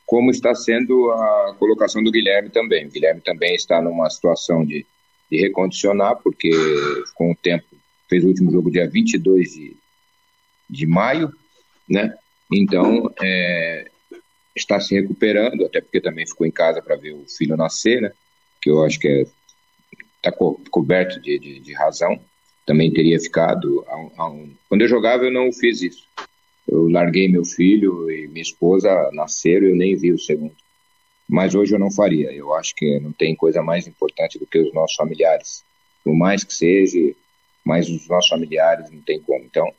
como 0.05 0.31
está 0.31 0.55
sendo 0.55 1.11
a 1.11 1.57
colocação 1.59 2.03
do 2.03 2.11
Guilherme 2.11 2.51
também. 2.51 2.87
O 2.87 2.91
Guilherme 2.91 3.21
também 3.21 3.55
está 3.55 3.81
numa 3.81 4.09
situação 4.11 4.65
de, 4.65 4.85
de 5.31 5.39
recondicionar, 5.39 6.17
porque 6.17 6.51
com 7.15 7.33
o 7.33 7.37
tempo 7.37 7.65
fez 8.09 8.25
o 8.25 8.29
último 8.29 8.51
jogo 8.51 8.71
dia 8.71 8.89
22 8.89 9.53
de, 9.53 9.77
de 10.71 10.87
maio, 10.87 11.33
né? 11.89 12.15
Então, 12.53 13.13
é, 13.21 13.91
está 14.57 14.81
se 14.81 14.95
recuperando, 14.95 15.65
até 15.65 15.81
porque 15.81 16.01
também 16.01 16.27
ficou 16.27 16.47
em 16.47 16.51
casa 16.51 16.81
para 16.81 16.97
ver 16.97 17.13
o 17.13 17.27
filho 17.29 17.57
nascer, 17.57 18.01
né? 18.01 18.13
Que 18.61 18.71
eu 18.71 18.83
acho 18.83 18.99
que 18.99 19.07
é, 19.07 19.25
está 20.17 20.33
co 20.33 20.61
coberto 20.71 21.21
de, 21.21 21.39
de, 21.39 21.61
de 21.61 21.73
razão. 21.75 22.19
Também 22.65 22.93
teria 22.93 23.21
ficado. 23.21 23.85
A 23.89 24.23
a 24.23 24.31
um... 24.31 24.53
Quando 24.69 24.83
eu 24.83 24.89
jogava, 24.89 25.25
eu 25.25 25.31
não 25.31 25.53
fiz 25.53 25.83
isso. 25.83 26.09
Eu 26.67 26.89
larguei 26.89 27.29
meu 27.29 27.45
filho 27.45 28.11
e 28.11 28.27
minha 28.27 28.43
esposa 28.43 29.11
nasceram 29.13 29.69
eu 29.69 29.77
nem 29.77 29.95
vi 29.95 30.13
o 30.13 30.19
segundo. 30.19 30.55
Mas 31.29 31.55
hoje 31.55 31.75
eu 31.75 31.79
não 31.79 31.91
faria. 31.91 32.33
Eu 32.33 32.55
acho 32.55 32.75
que 32.75 32.99
não 33.01 33.13
tem 33.13 33.37
coisa 33.37 33.63
mais 33.63 33.87
importante 33.87 34.39
do 34.39 34.47
que 34.47 34.59
os 34.59 34.73
nossos 34.73 34.97
familiares. 34.97 35.65
Por 36.03 36.15
mais 36.15 36.43
que 36.43 36.55
seja, 36.55 36.99
mas 37.65 37.89
os 37.89 38.09
nossos 38.09 38.29
familiares 38.29 38.91
não 38.91 39.01
tem 39.03 39.21
como. 39.21 39.45
Então, 39.45 39.73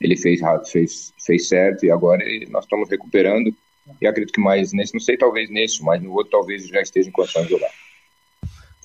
ele 0.00 0.16
fez, 0.16 0.40
fez, 0.70 1.14
fez 1.24 1.48
certo 1.48 1.84
e 1.86 1.90
agora 1.90 2.24
nós 2.50 2.64
estamos 2.64 2.88
recuperando. 2.88 3.54
E 4.00 4.06
acredito 4.06 4.32
que 4.32 4.40
mais 4.40 4.72
nesse, 4.72 4.94
não 4.94 5.00
sei, 5.00 5.16
talvez 5.16 5.50
nesse, 5.50 5.82
mas 5.82 6.02
no 6.02 6.12
outro 6.12 6.30
talvez 6.30 6.66
já 6.68 6.80
esteja 6.80 7.08
em 7.08 7.12
condição 7.12 7.42
de 7.42 7.50
jogar. 7.50 7.70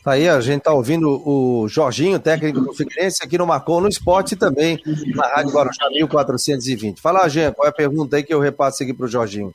Tá 0.04 0.14
aí, 0.14 0.30
a 0.30 0.40
gente 0.40 0.62
tá 0.62 0.72
ouvindo 0.72 1.10
o 1.28 1.68
Jorginho, 1.68 2.18
técnico 2.18 2.62
do 2.62 2.74
Figueirense, 2.74 3.22
aqui 3.22 3.38
no 3.38 3.46
Marcou 3.46 3.82
no 3.82 3.90
Esporte 3.90 4.36
e 4.36 4.38
também 4.38 4.80
na 5.14 5.28
Rádio 5.28 5.52
Guarujá 5.52 5.90
1420. 5.90 7.02
Fala, 7.02 7.28
Jean, 7.28 7.52
qual 7.52 7.66
é 7.66 7.70
a 7.70 7.74
pergunta 7.74 8.16
aí 8.16 8.24
que 8.24 8.34
eu 8.34 8.40
repasso 8.40 8.82
aqui 8.82 8.94
pro 8.94 9.08
Jorginho? 9.08 9.54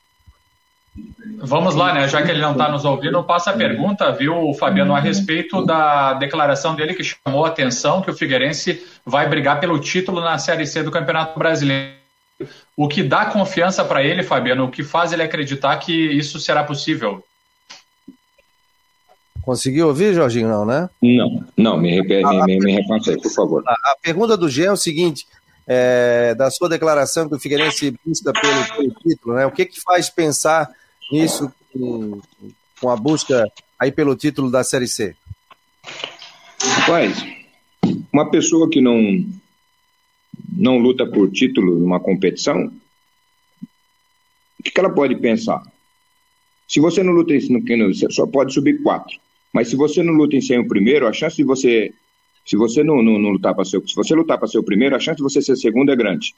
Vamos 1.38 1.74
lá, 1.74 1.94
né? 1.94 2.06
Já 2.06 2.22
que 2.22 2.30
ele 2.30 2.42
não 2.42 2.52
está 2.52 2.68
nos 2.68 2.84
ouvindo, 2.84 3.24
passa 3.24 3.50
a 3.50 3.56
pergunta, 3.56 4.12
viu, 4.12 4.52
Fabiano, 4.58 4.94
a 4.94 5.00
respeito 5.00 5.64
da 5.64 6.12
declaração 6.14 6.74
dele 6.74 6.92
que 6.92 7.02
chamou 7.02 7.46
a 7.46 7.48
atenção 7.48 8.02
que 8.02 8.10
o 8.10 8.14
Figueirense 8.14 8.84
vai 9.06 9.26
brigar 9.26 9.58
pelo 9.58 9.78
título 9.78 10.20
na 10.20 10.36
Série 10.36 10.66
C 10.66 10.82
do 10.82 10.90
Campeonato 10.90 11.38
Brasileiro. 11.38 12.01
O 12.76 12.88
que 12.88 13.02
dá 13.02 13.26
confiança 13.26 13.84
para 13.84 14.02
ele, 14.02 14.22
Fabiano, 14.22 14.64
o 14.64 14.70
que 14.70 14.82
faz 14.82 15.12
ele 15.12 15.22
acreditar 15.22 15.76
que 15.78 15.92
isso 15.92 16.38
será 16.40 16.64
possível? 16.64 17.24
Conseguiu 19.42 19.88
ouvir, 19.88 20.14
Jorginho? 20.14 20.48
Não, 20.48 20.64
né? 20.64 20.88
Não, 21.02 21.44
não, 21.56 21.76
me, 21.76 21.92
repete, 21.92 22.24
me, 22.24 22.44
me, 22.44 22.58
me 22.58 22.72
repassa 22.72 23.10
aí, 23.10 23.20
por 23.20 23.32
favor. 23.32 23.62
A, 23.66 23.72
a, 23.72 23.96
pergunta 24.00 24.36
do 24.36 24.48
Jean 24.48 24.68
é 24.68 24.72
o 24.72 24.76
seguinte: 24.76 25.26
é, 25.66 26.34
da 26.36 26.48
sua 26.50 26.68
declaração 26.68 27.28
que 27.28 27.34
o 27.34 27.40
Figueirense 27.40 27.92
busca 28.06 28.32
pelo, 28.32 28.76
pelo, 28.76 28.94
título, 29.00 29.34
né? 29.34 29.44
O 29.44 29.50
que, 29.50 29.66
que 29.66 29.80
faz 29.80 30.08
pensar 30.08 30.70
nisso 31.10 31.52
com, 31.72 32.20
com, 32.80 32.88
a 32.88 32.96
busca 32.96 33.50
aí 33.78 33.90
pelo 33.90 34.14
título 34.14 34.48
da 34.48 34.62
Série 34.62 34.86
C? 34.86 35.16
Rapaz, 36.62 37.24
uma 38.12 38.30
pessoa 38.30 38.70
que 38.70 38.80
não 38.80 39.26
não 40.56 40.78
luta 40.78 41.06
por 41.06 41.30
título 41.30 41.78
numa 41.78 42.00
competição, 42.00 42.72
o 44.58 44.62
que, 44.62 44.78
ela 44.78 44.90
pode 44.90 45.16
pensar? 45.16 45.62
Se 46.68 46.78
você 46.80 47.02
não 47.02 47.12
luta 47.12 47.34
em 47.34 47.40
você 47.40 48.06
só 48.10 48.26
pode 48.26 48.54
subir 48.54 48.80
quatro. 48.82 49.18
Mas 49.52 49.68
se 49.68 49.76
você 49.76 50.02
não 50.02 50.14
luta 50.14 50.36
em 50.36 50.40
ser 50.40 50.58
o 50.58 50.66
primeiro, 50.66 51.06
a 51.06 51.12
chance 51.12 51.36
de 51.36 51.44
você. 51.44 51.92
Se 52.46 52.56
você 52.56 52.82
não, 52.82 53.02
não, 53.02 53.18
não 53.18 53.30
lutar 53.30 53.54
para 53.54 53.64
ser. 53.64 53.82
Se 53.86 53.94
você 53.94 54.14
lutar 54.14 54.38
para 54.38 54.48
ser 54.48 54.58
o 54.58 54.62
primeiro, 54.62 54.96
a 54.96 55.00
chance 55.00 55.16
de 55.16 55.22
você 55.22 55.42
ser 55.42 55.56
segundo 55.56 55.92
é 55.92 55.96
grande. 55.96 56.34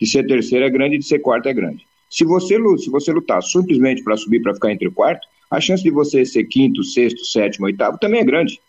De 0.00 0.06
ser 0.06 0.26
terceiro 0.26 0.64
é 0.64 0.70
grande 0.70 0.98
de 0.98 1.04
ser 1.04 1.18
quarto 1.18 1.48
é 1.48 1.54
grande. 1.54 1.86
Se 2.08 2.24
você, 2.24 2.56
se 2.78 2.88
você 2.88 3.12
lutar 3.12 3.42
simplesmente 3.42 4.02
para 4.02 4.16
subir, 4.16 4.40
para 4.40 4.54
ficar 4.54 4.72
entre 4.72 4.88
o 4.88 4.92
quarto, 4.92 5.26
a 5.50 5.60
chance 5.60 5.82
de 5.82 5.90
você 5.90 6.24
ser 6.24 6.44
quinto, 6.44 6.82
sexto, 6.82 7.24
sétimo, 7.24 7.66
oitavo 7.66 7.98
também 7.98 8.20
é 8.20 8.24
grande. 8.24 8.60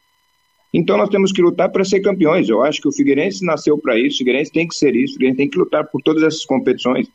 Então 0.74 0.98
nós 0.98 1.10
temos 1.10 1.32
que 1.32 1.42
lutar 1.42 1.70
para 1.70 1.84
ser 1.84 2.02
campeões. 2.02 2.50
Eu 2.50 2.62
acho 2.62 2.82
que 2.82 2.88
o 2.88 2.92
Figueirense 2.92 3.46
nasceu 3.46 3.78
para 3.78 3.98
isso, 3.98 4.16
o 4.16 4.18
Figueirense 4.20 4.52
tem 4.52 4.68
que 4.68 4.76
ser 4.76 4.96
isso, 4.96 5.12
o 5.12 5.14
Figueirense 5.14 5.38
tem 5.38 5.50
que 5.50 5.58
lutar 5.58 5.86
por 5.86 6.02
todas 6.02 6.24
essas 6.24 6.46
competições. 6.46 7.08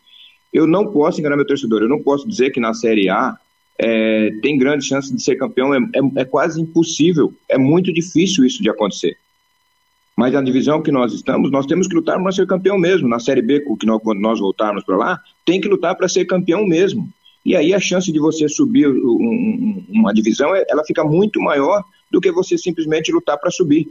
Eu 0.52 0.66
não 0.66 0.86
posso 0.86 1.20
enganar 1.20 1.36
meu 1.36 1.46
torcedor, 1.46 1.82
eu 1.82 1.88
não 1.88 2.02
posso 2.02 2.28
dizer 2.28 2.50
que 2.50 2.60
na 2.60 2.74
Série 2.74 3.08
A 3.08 3.36
é, 3.78 4.30
tem 4.42 4.58
grande 4.58 4.84
chance 4.84 5.14
de 5.14 5.22
ser 5.22 5.36
campeão, 5.36 5.74
é, 5.74 5.78
é, 5.78 6.20
é, 6.20 6.24
quase 6.24 6.60
impossível, 6.60 7.32
é 7.48 7.56
muito 7.56 7.92
difícil 7.92 8.44
isso 8.44 8.62
de 8.62 8.68
acontecer. 8.68 9.16
Mas 10.16 10.32
na 10.34 10.42
divisão 10.42 10.82
que 10.82 10.92
nós 10.92 11.12
estamos, 11.14 11.50
nós 11.50 11.64
temos 11.64 11.88
que 11.88 11.94
lutar 11.94 12.22
para 12.22 12.32
ser 12.32 12.46
campeão 12.46 12.76
mesmo. 12.78 13.08
Na 13.08 13.18
Série 13.18 13.40
B, 13.40 13.64
que 13.80 13.86
nós, 13.86 14.00
quando 14.02 14.20
nós 14.20 14.38
voltarmos 14.38 14.84
para 14.84 14.96
lá, 14.96 15.20
tem 15.44 15.58
que 15.58 15.68
lutar 15.68 15.96
para 15.96 16.06
ser 16.06 16.26
campeão 16.26 16.66
mesmo. 16.66 17.08
E 17.44 17.56
aí 17.56 17.72
a 17.72 17.80
chance 17.80 18.12
de 18.12 18.18
você 18.18 18.46
subir 18.46 18.88
um, 18.88 18.92
um, 18.94 19.84
uma 19.88 20.12
divisão, 20.12 20.54
ela 20.54 20.84
fica 20.84 21.02
muito 21.02 21.40
maior 21.40 21.82
do 22.12 22.20
que 22.20 22.30
você 22.30 22.56
simplesmente 22.56 23.10
lutar 23.10 23.38
para 23.38 23.50
subir. 23.50 23.88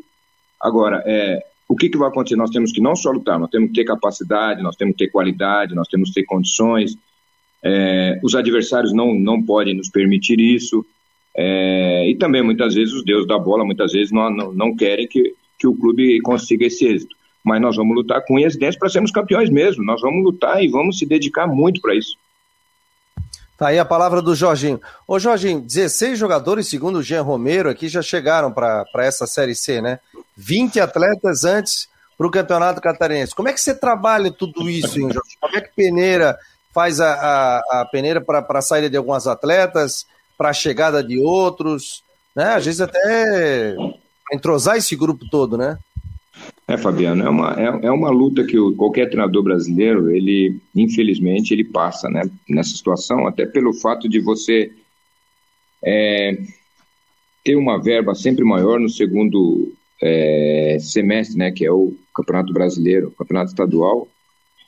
Agora, 0.61 1.03
é, 1.05 1.43
o 1.67 1.75
que, 1.75 1.89
que 1.89 1.97
vai 1.97 2.07
acontecer? 2.07 2.37
Nós 2.37 2.51
temos 2.51 2.71
que 2.71 2.79
não 2.79 2.95
só 2.95 3.11
lutar, 3.11 3.37
nós 3.37 3.49
temos 3.49 3.69
que 3.69 3.75
ter 3.75 3.83
capacidade, 3.83 4.61
nós 4.61 4.77
temos 4.77 4.95
que 4.95 5.05
ter 5.05 5.11
qualidade, 5.11 5.75
nós 5.75 5.87
temos 5.87 6.09
que 6.09 6.21
ter 6.21 6.25
condições, 6.25 6.95
É, 7.63 8.19
os 8.23 8.33
adversários 8.33 8.91
não, 8.91 9.13
não 9.13 9.39
podem 9.39 9.75
nos 9.75 9.87
permitir 9.87 10.39
isso. 10.39 10.83
É, 11.37 12.09
e 12.09 12.15
também, 12.15 12.41
muitas 12.41 12.73
vezes, 12.73 12.91
os 12.91 13.05
deuses 13.05 13.27
da 13.27 13.37
bola, 13.37 13.63
muitas 13.63 13.91
vezes, 13.91 14.11
não, 14.11 14.31
não, 14.31 14.51
não 14.51 14.75
querem 14.75 15.07
que, 15.07 15.35
que 15.59 15.67
o 15.67 15.75
clube 15.75 16.19
consiga 16.21 16.65
esse 16.65 16.87
êxito. 16.87 17.15
Mas 17.43 17.61
nós 17.61 17.75
vamos 17.75 17.95
lutar 17.95 18.25
com 18.25 18.35
unhas 18.35 18.57
para 18.79 18.89
sermos 18.89 19.11
campeões 19.11 19.49
mesmo. 19.51 19.83
Nós 19.83 20.01
vamos 20.01 20.23
lutar 20.23 20.63
e 20.63 20.67
vamos 20.67 20.97
se 20.97 21.05
dedicar 21.05 21.47
muito 21.47 21.79
para 21.81 21.93
isso. 21.93 22.17
Tá 23.61 23.67
aí 23.67 23.77
a 23.77 23.85
palavra 23.85 24.23
do 24.23 24.33
Jorginho. 24.33 24.81
Ô 25.07 25.19
Jorginho, 25.19 25.61
16 25.61 26.17
jogadores, 26.17 26.67
segundo 26.67 26.95
o 26.95 27.03
Jean 27.03 27.21
Romero, 27.21 27.69
aqui 27.69 27.87
já 27.87 28.01
chegaram 28.01 28.51
para 28.51 28.87
essa 28.95 29.27
Série 29.27 29.53
C, 29.53 29.79
né? 29.79 29.99
20 30.35 30.79
atletas 30.79 31.43
antes 31.43 31.87
para 32.17 32.25
o 32.25 32.31
Campeonato 32.31 32.81
Catarinense. 32.81 33.35
Como 33.35 33.49
é 33.49 33.53
que 33.53 33.61
você 33.61 33.75
trabalha 33.75 34.31
tudo 34.31 34.67
isso, 34.67 34.99
hein, 34.99 35.11
Jorginho? 35.13 35.37
Como 35.39 35.55
é 35.55 35.61
que 35.61 35.69
Peneira 35.75 36.39
faz 36.73 36.99
a, 36.99 37.13
a, 37.13 37.81
a 37.81 37.85
peneira 37.85 38.19
para 38.19 38.43
a 38.49 38.61
saída 38.63 38.89
de 38.89 38.97
alguns 38.97 39.27
atletas, 39.27 40.07
para 40.35 40.49
a 40.49 40.53
chegada 40.53 41.03
de 41.03 41.19
outros, 41.19 42.03
né? 42.35 42.55
Às 42.55 42.65
vezes 42.65 42.81
até 42.81 43.75
entrosar 44.33 44.77
esse 44.77 44.95
grupo 44.95 45.23
todo, 45.29 45.55
né? 45.55 45.77
É, 46.67 46.77
Fabiano, 46.77 47.23
é 47.23 47.29
uma, 47.29 47.53
é, 47.59 47.87
é 47.87 47.91
uma 47.91 48.09
luta 48.09 48.45
que 48.45 48.57
o, 48.57 48.73
qualquer 48.75 49.07
treinador 49.07 49.43
brasileiro, 49.43 50.09
ele, 50.09 50.57
infelizmente, 50.75 51.53
ele 51.53 51.65
passa, 51.65 52.09
né, 52.09 52.21
nessa 52.47 52.69
situação, 52.69 53.27
até 53.27 53.45
pelo 53.45 53.73
fato 53.73 54.07
de 54.07 54.19
você 54.19 54.71
é, 55.83 56.37
ter 57.43 57.55
uma 57.55 57.81
verba 57.81 58.15
sempre 58.15 58.45
maior 58.45 58.79
no 58.79 58.87
segundo 58.87 59.73
é, 60.01 60.77
semestre, 60.79 61.37
né, 61.37 61.51
que 61.51 61.65
é 61.65 61.71
o 61.71 61.93
Campeonato 62.15 62.53
Brasileiro, 62.53 63.09
o 63.09 63.11
Campeonato 63.11 63.49
Estadual, 63.49 64.07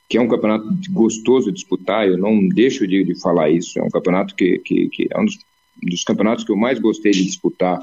que 0.10 0.18
é 0.18 0.22
um 0.22 0.28
campeonato 0.28 0.68
gostoso 0.92 1.48
de 1.48 1.56
disputar, 1.56 2.08
eu 2.08 2.18
não 2.18 2.48
deixo 2.50 2.88
de, 2.88 3.04
de 3.04 3.20
falar 3.20 3.50
isso, 3.50 3.80
é 3.80 3.84
um 3.84 3.90
campeonato 3.90 4.36
que, 4.36 4.60
que, 4.60 4.90
que 4.90 5.08
é 5.10 5.20
um 5.20 5.26
dos, 5.26 5.40
dos 5.82 6.04
campeonatos 6.04 6.44
que 6.44 6.52
eu 6.52 6.58
mais 6.58 6.80
gostei 6.80 7.12
de 7.12 7.24
disputar, 7.24 7.80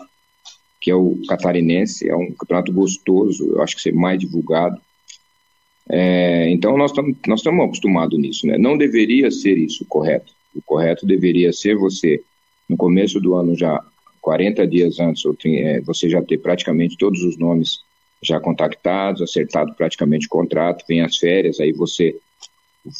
que 0.80 0.90
é 0.90 0.94
o 0.94 1.16
catarinense, 1.28 2.08
é 2.08 2.16
um 2.16 2.32
campeonato 2.32 2.72
gostoso, 2.72 3.50
eu 3.52 3.62
acho 3.62 3.76
que 3.76 3.82
ser 3.82 3.92
mais 3.92 4.18
divulgado. 4.18 4.80
É, 5.88 6.48
então 6.50 6.76
nós 6.76 6.90
estamos 6.90 7.16
nós 7.26 7.40
estamos 7.40 7.64
acostumados 7.64 8.18
nisso, 8.18 8.46
né? 8.46 8.56
Não 8.56 8.78
deveria 8.78 9.30
ser 9.30 9.58
isso 9.58 9.84
correto. 9.86 10.32
O 10.54 10.62
correto 10.62 11.06
deveria 11.06 11.52
ser 11.52 11.76
você 11.76 12.22
no 12.68 12.76
começo 12.76 13.20
do 13.20 13.34
ano 13.34 13.56
já 13.56 13.84
40 14.20 14.66
dias 14.66 15.00
antes, 15.00 15.22
é, 15.44 15.80
você 15.80 16.08
já 16.08 16.22
ter 16.22 16.38
praticamente 16.38 16.96
todos 16.96 17.22
os 17.22 17.36
nomes 17.36 17.80
já 18.22 18.38
contactados, 18.38 19.22
acertado 19.22 19.74
praticamente 19.74 20.26
o 20.26 20.30
contrato, 20.30 20.84
vem 20.86 21.00
as 21.00 21.16
férias, 21.16 21.58
aí 21.58 21.72
você 21.72 22.16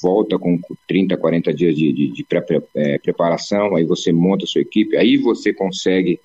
volta 0.03 0.39
com 0.39 0.59
30, 0.89 1.16
40 1.16 1.55
dias 1.55 1.76
de, 1.76 1.93
de, 1.93 2.09
de 2.09 2.24
pré, 2.24 2.45
é, 2.74 2.99
preparação, 2.99 3.76
aí 3.76 3.85
você 3.85 4.12
monta 4.12 4.45
a 4.45 4.49
sua 4.49 4.62
equipe, 4.62 4.97
aí 4.97 5.16
você 5.16 5.53
consegue 5.53 6.20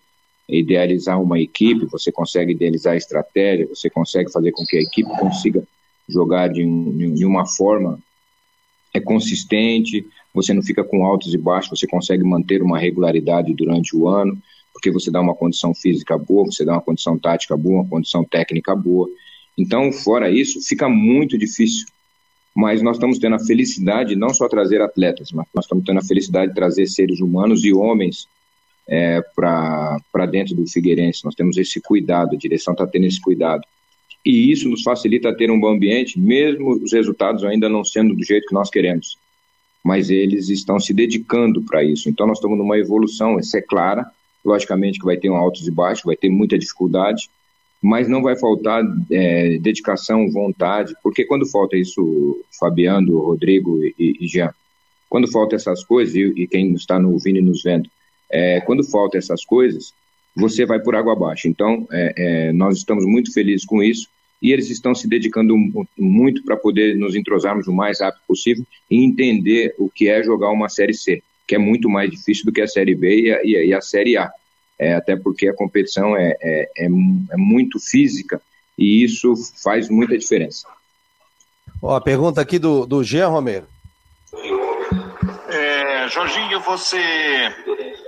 idealizar 0.48 1.22
uma 1.22 1.39
equipe, 1.39 1.86
você 1.86 2.12
consegue 2.12 2.52
idealizar 2.52 2.93
a 2.93 2.98
estratégia, 2.98 3.68
você 3.68 3.89
consegue 3.89 4.32
fazer 4.32 4.52
com 4.52 4.64
que 4.66 4.78
a 4.78 4.82
equipe 4.82 5.10
consiga 5.20 5.64
jogar 6.08 6.50
de, 6.50 6.64
um, 6.64 7.14
de 7.14 7.26
uma 7.26 7.46
forma 7.46 8.00
é 8.93 9.00
consistente, 9.00 10.06
você 10.34 10.54
não 10.54 10.62
fica 10.62 10.84
com 10.84 11.06
altos 11.06 11.34
e 11.34 11.38
baixos, 11.38 11.78
você 11.78 11.88
consegue 11.88 12.24
manter 12.24 12.62
uma 12.62 12.80
regularidade 12.80 13.54
durante 13.54 13.96
o 13.96 14.08
ano, 14.08 14.38
porque 14.72 14.91
você 14.91 15.12
dá 15.12 15.20
uma 15.20 15.36
condição 15.36 15.74
física 15.74 16.18
boa, 16.18 16.46
você 16.46 16.64
dá 16.64 16.74
uma 16.74 16.82
condição 16.82 17.18
tática 17.18 17.58
boa, 17.58 17.82
uma 17.82 17.89
condição 17.89 18.24
técnica 18.24 18.76
boa. 18.76 19.10
Então, 19.58 19.91
fora 19.91 20.30
isso, 20.30 20.62
fica 20.62 20.88
muito 20.88 21.38
difícil. 21.38 21.88
Mas 22.54 22.82
nós 22.82 22.96
estamos 22.96 23.20
tendo 23.20 23.36
a 23.36 23.39
felicidade 23.39 24.16
não 24.16 24.30
só 24.30 24.48
trazer 24.48 24.82
atletas, 24.82 25.32
mas 25.34 25.46
nós 25.54 25.66
estamos 25.66 25.84
tendo 25.84 26.00
a 26.00 26.04
felicidade 26.04 26.50
de 26.50 26.56
trazer 26.56 26.88
seres 26.88 27.20
humanos 27.20 27.66
e 27.66 27.74
homens 27.74 28.28
é, 28.88 29.22
para 29.36 30.26
dentro 30.30 30.56
do 30.56 30.68
Figueirense. 30.68 31.26
Nós 31.26 31.36
temos 31.36 31.58
esse 31.58 31.82
cuidado, 31.82 32.36
a 32.36 32.38
direção 32.38 32.74
está 32.74 32.86
tendo 32.86 33.06
esse 33.06 33.20
cuidado. 33.20 33.64
E 34.26 34.52
isso 34.52 34.68
nos 34.70 34.82
facilita 34.82 35.36
ter 35.36 35.52
um 35.52 35.60
bom 35.60 35.70
ambiente, 35.70 36.20
mesmo 36.20 36.72
os 36.84 36.92
resultados 36.92 37.44
ainda 37.44 37.70
não 37.70 37.84
sendo 37.84 38.16
do 38.16 38.24
jeito 38.24 38.48
que 38.48 38.54
nós 38.54 38.70
queremos. 38.70 39.18
Mas 39.84 40.10
eles 40.10 40.50
estão 40.50 40.80
se 40.80 40.94
dedicando 40.94 41.62
para 41.62 41.84
isso. 41.84 42.10
Então 42.10 42.26
nós 42.26 42.40
estamos 42.40 42.58
numa 42.58 42.78
evolução, 42.78 43.38
essa 43.38 43.60
é 43.60 43.62
clara. 43.62 44.10
Logicamente 44.44 45.00
que 45.00 45.06
vai 45.06 45.18
ter 45.18 45.30
um 45.30 45.36
altos 45.36 45.68
e 45.68 45.72
baixos, 45.72 46.06
vai 46.06 46.16
ter 46.16 46.30
muita 46.30 46.58
dificuldade, 46.58 47.30
mas 47.82 48.08
não 48.08 48.22
vai 48.22 48.36
faltar 48.36 48.84
é, 49.12 49.58
dedicação, 49.58 50.30
vontade, 50.32 50.96
porque 51.04 51.26
quando 51.26 51.46
falta 51.48 51.78
isso, 51.78 52.44
Fabiano, 52.60 53.20
Rodrigo 53.20 53.84
e, 53.84 54.18
e 54.20 54.28
Jean, 54.28 54.52
quando 55.10 55.32
falta 55.32 55.56
essas 55.56 55.84
coisas, 55.84 56.16
e, 56.16 56.22
e 56.36 56.48
quem 56.48 56.74
está 56.74 57.00
nos 57.00 57.14
ouvindo 57.14 57.38
e 57.38 57.42
nos 57.42 57.64
vendo, 57.64 57.90
é, 58.30 58.61
quando 58.61 58.84
falta 58.84 59.17
essas 59.17 59.43
coisas, 59.45 59.93
você 60.36 60.65
vai 60.65 60.80
por 60.80 60.95
água 60.95 61.13
abaixo. 61.13 61.47
Então, 61.47 61.88
é, 61.91 62.13
é, 62.17 62.53
nós 62.53 62.78
estamos 62.78 63.05
muito 63.05 63.34
felizes 63.34 63.65
com 63.65 63.82
isso 63.82 64.07
e 64.41 64.51
eles 64.51 64.69
estão 64.69 64.93
se 64.93 65.07
dedicando 65.07 65.55
muito 65.97 66.43
para 66.43 66.57
poder 66.57 66.95
nos 66.95 67.15
entrosarmos 67.15 67.67
o 67.67 67.73
mais 67.73 68.01
rápido 68.01 68.21
possível 68.28 68.65
e 68.91 69.03
entender 69.03 69.73
o 69.78 69.89
que 69.89 70.09
é 70.09 70.21
jogar 70.21 70.49
uma 70.49 70.69
Série 70.69 70.93
C, 70.93 71.23
que 71.47 71.55
é 71.55 71.57
muito 71.57 71.89
mais 71.89 72.11
difícil 72.11 72.45
do 72.45 72.51
que 72.51 72.61
a 72.61 72.67
Série 72.67 72.95
B 72.95 73.21
e 73.21 73.34
a, 73.34 73.43
e 73.43 73.55
a, 73.55 73.65
e 73.65 73.73
a 73.73 73.82
Série 73.82 74.17
A. 74.17 74.32
É, 74.78 74.93
até 74.93 75.15
porque 75.15 75.47
a 75.47 75.53
competição 75.53 76.17
é, 76.17 76.36
é, 76.41 76.69
é, 76.78 76.86
é 76.86 77.38
muito 77.38 77.80
física 77.80 78.41
e 78.78 79.03
isso 79.03 79.34
faz 79.63 79.89
muita 79.89 80.17
diferença. 80.17 80.67
Ó, 81.82 81.95
a 81.95 82.01
pergunta 82.01 82.41
aqui 82.41 82.59
do, 82.59 82.86
do 82.86 83.03
Jean 83.03 83.30
Romero. 83.30 83.67
É, 86.06 86.10
Jorginho, 86.10 86.60
você 86.60 87.01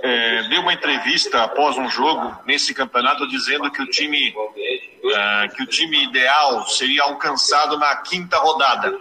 é, 0.02 0.42
deu 0.48 0.60
uma 0.60 0.72
entrevista 0.72 1.42
após 1.42 1.76
um 1.76 1.88
jogo 1.88 2.32
nesse 2.46 2.72
campeonato 2.72 3.26
dizendo 3.26 3.70
que 3.72 3.82
o 3.82 3.86
time 3.86 4.32
é, 5.04 5.48
que 5.48 5.64
o 5.64 5.66
time 5.66 6.04
ideal 6.04 6.64
seria 6.68 7.02
alcançado 7.02 7.76
na 7.76 7.96
quinta 7.96 8.36
rodada. 8.36 8.96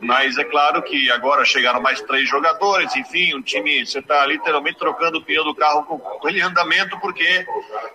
Mas 0.00 0.38
é 0.38 0.44
claro 0.44 0.82
que 0.82 1.10
agora 1.10 1.44
chegaram 1.44 1.80
mais 1.80 2.00
três 2.02 2.28
jogadores, 2.28 2.94
enfim, 2.96 3.34
um 3.34 3.42
time, 3.42 3.84
você 3.84 3.98
está 3.98 4.24
literalmente 4.26 4.78
trocando 4.78 5.18
o 5.18 5.22
pneu 5.22 5.44
do 5.44 5.54
carro 5.54 5.84
com, 5.84 5.98
com 5.98 6.28
ele 6.28 6.40
andamento 6.40 6.98
porque 7.00 7.46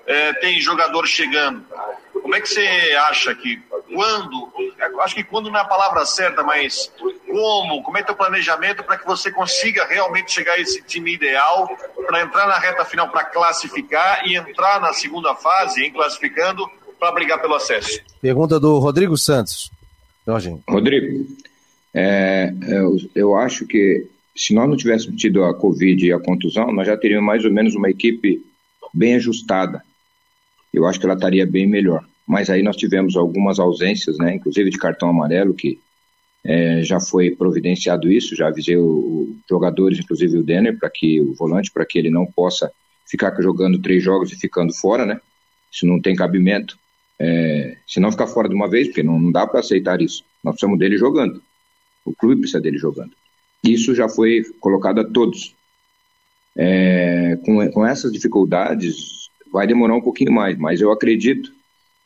é, 0.05 0.33
tem 0.33 0.59
jogador 0.59 1.05
chegando. 1.07 1.65
Como 2.21 2.36
é 2.36 2.41
que 2.41 2.47
você 2.47 2.67
acha 3.07 3.33
que 3.36 3.61
quando, 3.93 4.51
acho 5.01 5.15
que 5.15 5.23
quando 5.23 5.49
não 5.49 5.59
é 5.59 5.61
a 5.61 5.65
palavra 5.65 6.05
certa, 6.05 6.43
mas 6.43 6.91
como, 7.36 7.83
como 7.83 7.97
é 7.97 8.03
teu 8.03 8.15
planejamento 8.15 8.81
para 8.81 8.97
que 8.97 9.05
você 9.05 9.29
consiga 9.29 9.86
realmente 9.86 10.31
chegar 10.31 10.53
a 10.53 10.59
esse 10.61 10.81
time 10.81 11.13
ideal 11.13 11.67
para 12.07 12.21
entrar 12.21 12.47
na 12.47 12.57
reta 12.57 12.86
final 12.86 13.09
para 13.09 13.25
classificar 13.25 14.25
e 14.25 14.38
entrar 14.38 14.79
na 14.79 14.93
segunda 14.93 15.36
fase, 15.36 15.83
em 15.83 15.91
classificando, 15.91 16.65
para 16.97 17.11
brigar 17.11 17.41
pelo 17.41 17.55
acesso? 17.55 17.99
Pergunta 18.21 18.57
do 18.57 18.79
Rodrigo 18.79 19.17
Santos. 19.17 19.69
Jorginho. 20.25 20.63
Rodrigo, 20.65 21.27
é, 21.93 22.53
eu, 22.69 22.95
eu 23.13 23.36
acho 23.36 23.67
que 23.67 24.07
se 24.33 24.53
nós 24.53 24.69
não 24.69 24.77
tivéssemos 24.77 25.19
tido 25.19 25.43
a 25.43 25.53
Covid 25.53 26.05
e 26.05 26.13
a 26.13 26.19
contusão, 26.19 26.71
nós 26.71 26.88
já 26.88 26.95
teríamos 26.95 27.25
mais 27.25 27.43
ou 27.43 27.51
menos 27.51 27.75
uma 27.75 27.89
equipe 27.89 28.41
bem 28.93 29.15
ajustada. 29.15 29.83
Eu 30.73 30.86
acho 30.86 31.01
que 31.01 31.05
ela 31.05 31.15
estaria 31.15 31.45
bem 31.45 31.67
melhor. 31.67 32.01
Mas 32.25 32.49
aí 32.49 32.63
nós 32.63 32.77
tivemos 32.77 33.17
algumas 33.17 33.59
ausências, 33.59 34.17
né, 34.17 34.36
inclusive 34.36 34.69
de 34.69 34.77
cartão 34.77 35.09
amarelo, 35.09 35.53
que 35.53 35.77
é, 36.45 36.83
já 36.83 36.99
foi 36.99 37.31
providenciado 37.31 38.11
isso, 38.11 38.35
já 38.35 38.47
avisei 38.47 38.77
os 38.77 39.29
jogadores, 39.49 39.97
inclusive 39.97 40.37
o 40.37 40.43
Denner, 40.43 40.77
para 40.77 40.91
que 40.91 41.19
o 41.19 41.33
volante, 41.33 41.71
para 41.71 41.85
que 41.85 41.97
ele 41.97 42.11
não 42.11 42.27
possa 42.27 42.71
ficar 43.07 43.35
jogando 43.41 43.81
três 43.81 44.03
jogos 44.03 44.31
e 44.31 44.35
ficando 44.35 44.71
fora, 44.71 45.07
né? 45.07 45.19
Isso 45.71 45.87
não 45.87 45.99
tem 45.99 46.15
cabimento. 46.15 46.77
É, 47.19 47.77
se 47.87 47.99
não 47.99 48.11
ficar 48.11 48.27
fora 48.27 48.47
de 48.47 48.53
uma 48.53 48.69
vez, 48.69 48.87
porque 48.87 49.01
não, 49.01 49.19
não 49.19 49.31
dá 49.31 49.47
para 49.47 49.59
aceitar 49.59 49.99
isso. 50.01 50.23
Nós 50.43 50.53
precisamos 50.53 50.77
dele 50.77 50.97
jogando. 50.97 51.41
O 52.05 52.13
clube 52.13 52.41
precisa 52.41 52.61
dele 52.61 52.77
jogando. 52.77 53.13
Isso 53.63 53.95
já 53.95 54.07
foi 54.07 54.43
colocado 54.59 55.01
a 55.01 55.03
todos. 55.03 55.55
É, 56.55 57.39
com, 57.43 57.67
com 57.71 57.85
essas 57.85 58.11
dificuldades, 58.11 59.29
vai 59.51 59.65
demorar 59.65 59.95
um 59.95 60.01
pouquinho 60.01 60.31
mais, 60.31 60.57
mas 60.57 60.79
eu 60.79 60.91
acredito 60.91 61.51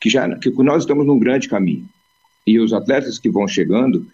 que 0.00 0.08
já 0.08 0.26
que 0.38 0.50
nós 0.62 0.82
estamos 0.82 1.06
num 1.06 1.18
grande 1.18 1.46
caminho. 1.46 1.86
E 2.46 2.58
os 2.58 2.72
atletas 2.72 3.18
que 3.18 3.28
vão 3.28 3.46
chegando, 3.46 4.06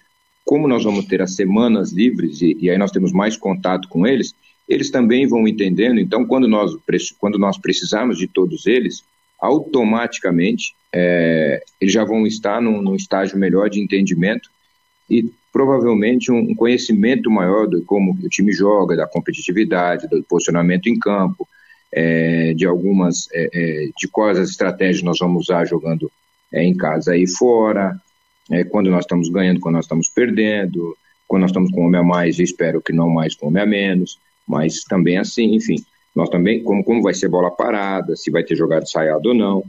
como 0.47 0.69
nós 0.69 0.85
vamos 0.85 1.05
ter 1.07 1.21
as 1.21 1.35
semanas 1.35 1.93
livres 1.93 2.41
e, 2.41 2.57
e, 2.61 2.71
aí 2.71 2.79
nós 2.79 2.93
temos 2.93 3.13
mais 3.13 3.37
contato 3.37 3.89
com 3.89 4.07
eles, 4.07 4.33
eles 4.69 4.91
também 4.91 5.27
vão 5.27 5.47
entendendo. 5.47 5.99
Então, 5.99 6.25
quando 6.25 6.47
nós, 6.47 6.73
quando 7.19 7.37
nós 7.37 7.59
precisarmos 7.59 8.17
de 8.17 8.29
todos 8.29 8.65
eles, 8.65 9.05
automaticamente 9.41 10.73
é, 10.95 11.63
eles 11.81 11.93
já 11.93 12.05
vão 12.05 12.27
estar 12.27 12.63
num, 12.63 12.81
num, 12.81 12.95
estágio 12.95 13.37
melhor 13.37 13.69
de 13.69 13.81
entendimento 13.81 14.49
e 15.11 15.29
provavelmente 15.53 16.31
um, 16.31 16.39
um 16.39 16.55
conhecimento 16.55 17.29
maior 17.29 17.67
de 17.67 17.83
como 17.83 18.13
o 18.13 18.29
time 18.29 18.53
joga, 18.53 18.97
da 18.97 19.07
competitividade, 19.07 20.09
do 20.09 20.23
posicionamento 20.23 20.87
em 20.87 20.99
campo, 20.99 21.47
é, 21.93 22.55
de 22.55 22.67
algumas 22.67 23.29
é, 23.33 23.51
é 23.53 23.89
de 23.97 24.07
quais 24.09 24.39
as 24.39 24.51
estratégias 24.51 25.03
nós 25.03 25.19
vamos 25.19 25.45
usar 25.45 25.65
jogando 25.65 26.11
é, 26.53 26.63
em 26.63 26.77
casa 26.77 27.17
e 27.17 27.27
fora, 27.27 28.01
é, 28.51 28.65
quando 28.65 28.91
nós 28.91 29.01
estamos 29.01 29.29
ganhando, 29.29 29.61
quando 29.61 29.77
nós 29.77 29.85
estamos 29.85 30.09
perdendo, 30.09 30.97
quando 31.27 31.43
nós 31.43 31.51
estamos 31.51 31.71
com 31.71 31.87
homem 31.87 32.01
a 32.01 32.05
mais, 32.05 32.39
espero 32.39 32.81
que 32.81 32.93
não 32.93 33.09
mais 33.09 33.35
com 33.35 33.49
homem 33.49 33.63
a 33.63 33.67
menos, 33.67 34.19
mas 34.47 34.85
também 34.85 35.19
assim, 35.19 35.55
enfim. 35.55 35.77
Nós 36.15 36.31
também, 36.31 36.63
como, 36.63 36.83
como 36.83 37.03
vai 37.03 37.13
ser 37.13 37.29
bola 37.29 37.51
parada, 37.51 38.17
se 38.17 38.31
vai 38.31 38.43
ter 38.43 38.57
jogado 38.57 38.85
ensaiado 38.85 39.29
ou 39.29 39.35
não. 39.35 39.65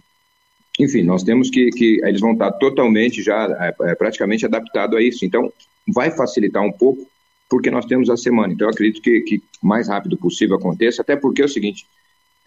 Enfim, 0.80 1.04
nós 1.04 1.24
temos 1.24 1.50
que, 1.50 1.70
que 1.72 2.00
eles 2.04 2.22
vão 2.22 2.34
estar 2.34 2.52
totalmente 2.54 3.22
já, 3.24 3.46
é, 3.60 3.92
é, 3.92 3.96
praticamente 3.96 4.46
adaptado 4.46 4.96
a 4.96 5.02
isso. 5.02 5.26
Então, 5.26 5.52
vai 5.88 6.12
facilitar 6.12 6.64
um 6.64 6.72
pouco, 6.72 7.06
porque 7.50 7.72
nós 7.72 7.86
temos 7.86 8.10
a 8.10 8.16
semana. 8.16 8.54
Então, 8.54 8.68
eu 8.68 8.72
acredito 8.72 9.02
que, 9.02 9.22
que 9.22 9.44
mais 9.62 9.88
rápido 9.88 10.16
possível 10.18 10.56
aconteça, 10.56 11.02
até 11.02 11.16
porque 11.16 11.42
é 11.42 11.46
o 11.46 11.50
seguinte, 11.50 11.86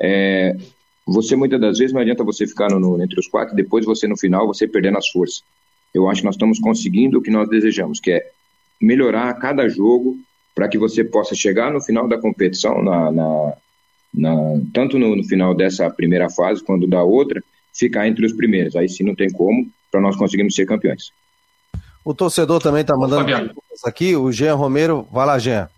é, 0.00 0.56
você 1.06 1.34
muitas 1.34 1.60
das 1.60 1.78
vezes 1.78 1.92
não 1.92 2.00
adianta 2.00 2.22
você 2.22 2.46
ficar 2.46 2.70
no, 2.70 2.78
no, 2.78 3.02
entre 3.02 3.18
os 3.18 3.26
quatro, 3.26 3.54
depois 3.54 3.84
você 3.84 4.06
no 4.06 4.16
final, 4.16 4.46
você 4.46 4.66
perdendo 4.66 4.98
as 4.98 5.08
forças. 5.08 5.42
Eu 5.92 6.08
acho 6.08 6.20
que 6.20 6.26
nós 6.26 6.34
estamos 6.34 6.58
conseguindo 6.58 7.18
o 7.18 7.22
que 7.22 7.30
nós 7.30 7.48
desejamos, 7.48 8.00
que 8.00 8.12
é 8.12 8.30
melhorar 8.80 9.32
cada 9.34 9.68
jogo 9.68 10.16
para 10.54 10.68
que 10.68 10.78
você 10.78 11.04
possa 11.04 11.34
chegar 11.34 11.72
no 11.72 11.80
final 11.80 12.08
da 12.08 12.18
competição, 12.18 12.82
na, 12.82 13.10
na, 13.10 13.52
na 14.14 14.34
tanto 14.72 14.98
no, 14.98 15.16
no, 15.16 15.24
final 15.24 15.54
dessa 15.54 15.90
primeira 15.90 16.28
fase 16.30 16.62
quanto 16.62 16.86
da 16.86 17.02
outra, 17.02 17.42
ficar 17.72 18.06
entre 18.06 18.24
os 18.26 18.32
primeiros. 18.32 18.76
Aí 18.76 18.88
sim 18.88 19.04
não 19.04 19.14
tem 19.14 19.30
como 19.30 19.68
para 19.90 20.00
nós 20.00 20.16
conseguirmos 20.16 20.54
ser 20.54 20.66
campeões. 20.66 21.12
O 22.04 22.14
torcedor 22.14 22.60
também 22.60 22.80
está 22.82 22.96
mandando 22.96 23.26
perguntas 23.26 23.84
aqui. 23.84 24.16
O 24.16 24.32
Jean 24.32 24.54
Romero, 24.54 25.06
vai 25.12 25.26
lá, 25.26 25.38
Jean. 25.38 25.68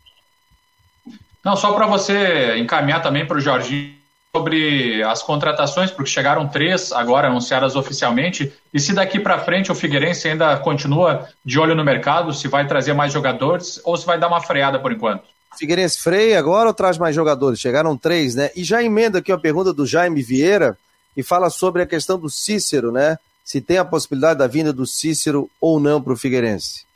Não, 1.44 1.56
só 1.56 1.72
para 1.72 1.86
você 1.86 2.56
encaminhar 2.58 3.02
também 3.02 3.26
para 3.26 3.36
o 3.36 3.40
Jorginho 3.40 4.01
sobre 4.34 5.02
as 5.02 5.22
contratações, 5.22 5.90
porque 5.90 6.10
chegaram 6.10 6.48
três 6.48 6.90
agora 6.90 7.28
anunciadas 7.28 7.76
oficialmente. 7.76 8.50
E 8.72 8.80
se 8.80 8.94
daqui 8.94 9.20
para 9.20 9.38
frente 9.38 9.70
o 9.70 9.74
Figueirense 9.74 10.26
ainda 10.26 10.56
continua 10.56 11.28
de 11.44 11.58
olho 11.58 11.74
no 11.74 11.84
mercado, 11.84 12.32
se 12.32 12.48
vai 12.48 12.66
trazer 12.66 12.94
mais 12.94 13.12
jogadores 13.12 13.78
ou 13.84 13.94
se 13.94 14.06
vai 14.06 14.18
dar 14.18 14.28
uma 14.28 14.40
freada 14.40 14.78
por 14.78 14.90
enquanto? 14.90 15.24
Figueirense 15.58 15.98
freia 15.98 16.38
agora 16.38 16.68
ou 16.68 16.74
traz 16.74 16.96
mais 16.96 17.14
jogadores? 17.14 17.60
Chegaram 17.60 17.94
três, 17.94 18.34
né? 18.34 18.50
E 18.56 18.64
já 18.64 18.82
emenda 18.82 19.18
aqui 19.18 19.30
a 19.30 19.36
pergunta 19.36 19.70
do 19.70 19.86
Jaime 19.86 20.22
Vieira, 20.22 20.78
e 21.14 21.22
fala 21.22 21.50
sobre 21.50 21.82
a 21.82 21.86
questão 21.86 22.18
do 22.18 22.30
Cícero, 22.30 22.90
né? 22.90 23.18
Se 23.44 23.60
tem 23.60 23.76
a 23.76 23.84
possibilidade 23.84 24.38
da 24.38 24.46
vinda 24.46 24.72
do 24.72 24.86
Cícero 24.86 25.50
ou 25.60 25.78
não 25.78 26.00
para 26.00 26.14
o 26.14 26.16
Figueirense. 26.16 26.86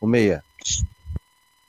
O 0.00 0.06
Meia. 0.08 0.42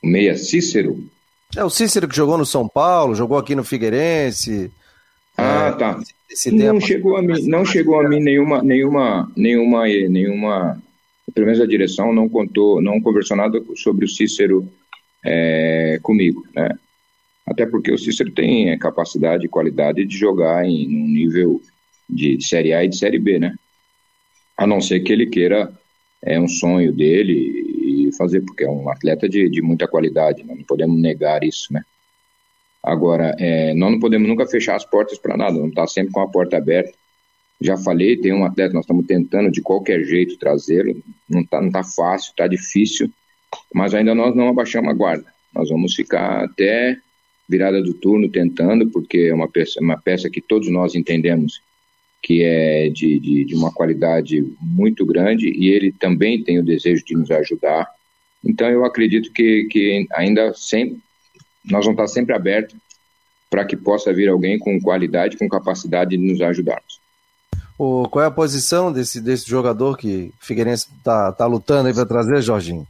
O 0.02 0.08
Meia 0.08 0.36
Cícero? 0.36 1.08
É 1.56 1.64
o 1.64 1.70
Cícero 1.70 2.08
que 2.08 2.16
jogou 2.16 2.38
no 2.38 2.46
São 2.46 2.68
Paulo, 2.68 3.16
jogou 3.16 3.38
aqui 3.38 3.56
no 3.56 3.64
Figueirense. 3.64 4.72
Ah, 5.38 5.68
é, 5.68 5.72
tá. 5.78 6.00
não 6.52 6.80
chegou 6.80 7.18
a 7.18 7.22
mim, 7.22 7.48
não 7.48 7.66
chegou 7.66 8.00
a 8.00 8.08
mim 8.08 8.20
nenhuma, 8.20 8.62
nenhuma, 8.62 9.32
nenhuma, 9.36 9.88
nenhuma. 9.88 10.82
Pelo 11.34 11.48
menos 11.48 11.62
a 11.62 11.66
direção 11.66 12.14
não 12.14 12.30
contou, 12.30 12.82
não 12.82 13.02
conversou 13.02 13.38
nada 13.38 13.62
sobre 13.76 14.06
o 14.06 14.08
Cícero 14.08 14.68
é, 15.26 16.00
comigo, 16.02 16.46
né? 16.54 16.70
Até 17.48 17.66
porque 17.66 17.92
o 17.92 17.98
Cícero 17.98 18.32
tem 18.32 18.70
é, 18.70 18.78
capacidade 18.78 19.46
e 19.46 19.50
qualidade 19.50 20.06
de 20.06 20.18
jogar 20.18 20.66
em 20.66 20.88
um 20.88 21.08
nível 21.08 21.62
de 22.10 22.44
Série 22.46 22.74
A 22.74 22.84
e 22.84 22.90
de 22.90 22.98
Série 22.98 23.20
B, 23.20 23.40
né? 23.40 23.56
A 24.58 24.68
não 24.68 24.82
ser 24.82 25.02
que 25.02 25.12
ele 25.12 25.28
queira, 25.28 25.72
é 26.22 26.40
um 26.40 26.48
sonho 26.48 26.92
dele 26.92 27.65
fazer, 28.18 28.42
porque 28.42 28.64
é 28.64 28.70
um 28.70 28.90
atleta 28.90 29.28
de, 29.28 29.50
de 29.50 29.62
muita 29.62 29.88
qualidade, 29.88 30.44
né? 30.44 30.56
não 30.56 30.64
podemos 30.64 31.00
negar 31.00 31.44
isso, 31.44 31.72
né? 31.74 31.84
Agora, 32.84 33.36
é, 33.40 33.74
nós 33.74 33.92
não 33.92 34.00
podemos 34.00 34.28
nunca 34.28 34.46
fechar 34.46 34.76
as 34.76 34.86
portas 34.86 35.18
para 35.18 35.36
nada, 35.36 35.58
não 35.58 35.70
está 35.70 35.88
sempre 35.88 36.12
com 36.12 36.20
a 36.20 36.28
porta 36.28 36.58
aberta. 36.58 36.94
Já 37.60 37.76
falei, 37.78 38.18
tem 38.18 38.32
um 38.32 38.46
atleta, 38.46 38.74
nós 38.74 38.84
estamos 38.84 39.08
tentando 39.08 39.50
de 39.50 39.62
qualquer 39.62 40.04
jeito 40.04 40.38
trazê-lo, 40.38 41.02
não 41.28 41.42
está 41.42 41.60
não 41.62 41.72
tá 41.72 41.84
fácil, 41.84 42.30
está 42.30 42.46
difícil, 42.46 43.10
mas 43.74 43.96
ainda 43.96 44.14
nós 44.14 44.36
não 44.36 44.50
abaixamos 44.50 44.90
a 44.92 44.94
guarda. 44.94 45.26
Nós 45.54 45.70
vamos 45.70 45.96
ficar 45.96 46.44
até 46.44 46.98
virada 47.50 47.82
do 47.82 47.94
turno 47.94 48.30
tentando, 48.30 48.90
porque 48.92 49.30
é 49.30 49.34
uma 49.34 49.48
peça, 49.48 49.80
uma 49.82 49.98
peça 49.98 50.30
que 50.30 50.42
todos 50.42 50.70
nós 50.70 50.94
entendemos 50.94 51.62
que 52.26 52.44
é 52.44 52.90
de, 52.90 53.20
de, 53.20 53.46
de, 53.46 53.54
uma 53.54 53.72
qualidade 53.72 54.44
muito 54.60 55.06
grande 55.06 55.48
e 55.48 55.70
ele 55.70 55.92
também 55.92 56.44
tem 56.44 56.58
o 56.58 56.64
desejo 56.64 57.06
de 57.06 57.16
nos 57.16 57.30
ajudar. 57.30 57.88
Então 58.46 58.70
eu 58.70 58.86
acredito 58.86 59.32
que, 59.32 59.68
que 59.72 60.08
ainda 60.14 60.54
sempre, 60.54 61.00
nós 61.66 61.84
vamos 61.86 62.00
estar 62.00 62.08
sempre 62.08 62.36
abertos 62.36 62.76
para 63.50 63.66
que 63.66 63.76
possa 63.76 64.14
vir 64.14 64.30
alguém 64.30 64.60
com 64.60 64.80
qualidade, 64.80 65.38
com 65.38 65.50
capacidade 65.50 66.12
de 66.12 66.18
nos 66.18 66.42
ajudarmos. 66.42 67.00
O, 67.78 68.08
qual 68.10 68.24
é 68.24 68.28
a 68.28 68.32
posição 68.32 68.92
desse, 68.92 69.20
desse 69.20 69.50
jogador 69.50 69.98
que 69.98 70.32
o 70.42 70.46
Figueirense 70.46 70.88
está 70.98 71.32
tá 71.32 71.46
lutando 71.46 71.88
aí 71.88 71.94
para 71.94 72.06
trazer, 72.06 72.42
Jorginho? 72.42 72.88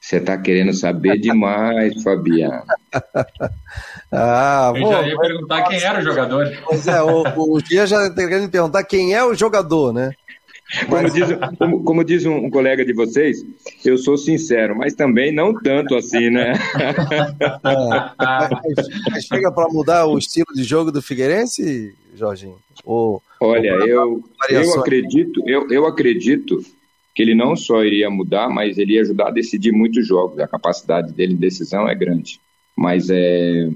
Você 0.00 0.16
está 0.16 0.36
querendo 0.38 0.72
saber 0.72 1.18
demais, 1.18 1.94
Fabiano. 2.02 2.62
ah, 4.12 4.72
Eu 4.74 4.82
bom, 4.82 4.92
já 4.92 5.08
ia 5.08 5.18
perguntar 5.18 5.62
quem 5.64 5.82
era 5.82 5.98
o 5.98 6.02
jogador. 6.02 6.58
Pois 6.64 6.86
é, 6.86 7.02
o, 7.02 7.54
o 7.54 7.62
Dia 7.62 7.86
já 7.86 8.06
está 8.06 8.26
querendo 8.28 8.50
perguntar 8.50 8.84
quem 8.84 9.14
é 9.14 9.24
o 9.24 9.34
jogador, 9.34 9.92
né? 9.92 10.12
Como 10.88 11.10
diz, 11.10 11.28
como, 11.58 11.84
como 11.84 12.04
diz 12.04 12.26
um, 12.26 12.46
um, 12.46 12.50
colega 12.50 12.84
de 12.84 12.92
vocês, 12.92 13.44
eu 13.84 13.96
sou 13.96 14.18
sincero, 14.18 14.76
mas 14.76 14.94
também 14.94 15.32
não 15.32 15.54
tanto 15.54 15.94
assim, 15.94 16.28
né? 16.28 16.54
É, 17.64 18.50
mas, 19.12 19.22
chega 19.26 19.52
para 19.52 19.68
mudar 19.68 20.06
o 20.06 20.18
estilo 20.18 20.48
de 20.52 20.64
jogo 20.64 20.90
do 20.90 21.00
Figueirense, 21.00 21.94
Jorginho? 22.16 22.56
Ou, 22.84 23.22
Olha, 23.40 23.76
ou 23.76 23.86
eu, 23.86 24.24
eu 24.50 24.80
acredito, 24.80 25.40
eu, 25.46 25.70
eu 25.70 25.86
acredito 25.86 26.60
que 27.14 27.22
ele 27.22 27.34
não 27.34 27.54
só 27.54 27.84
iria 27.84 28.10
mudar, 28.10 28.48
mas 28.50 28.76
ele 28.76 28.94
ia 28.94 29.02
ajudar 29.02 29.28
a 29.28 29.32
decidir 29.32 29.72
muitos 29.72 30.06
jogos. 30.06 30.38
A 30.38 30.48
capacidade 30.48 31.12
dele 31.12 31.34
de 31.34 31.40
decisão 31.40 31.88
é 31.88 31.94
grande. 31.94 32.40
Mas 32.76 33.08
é, 33.08 33.70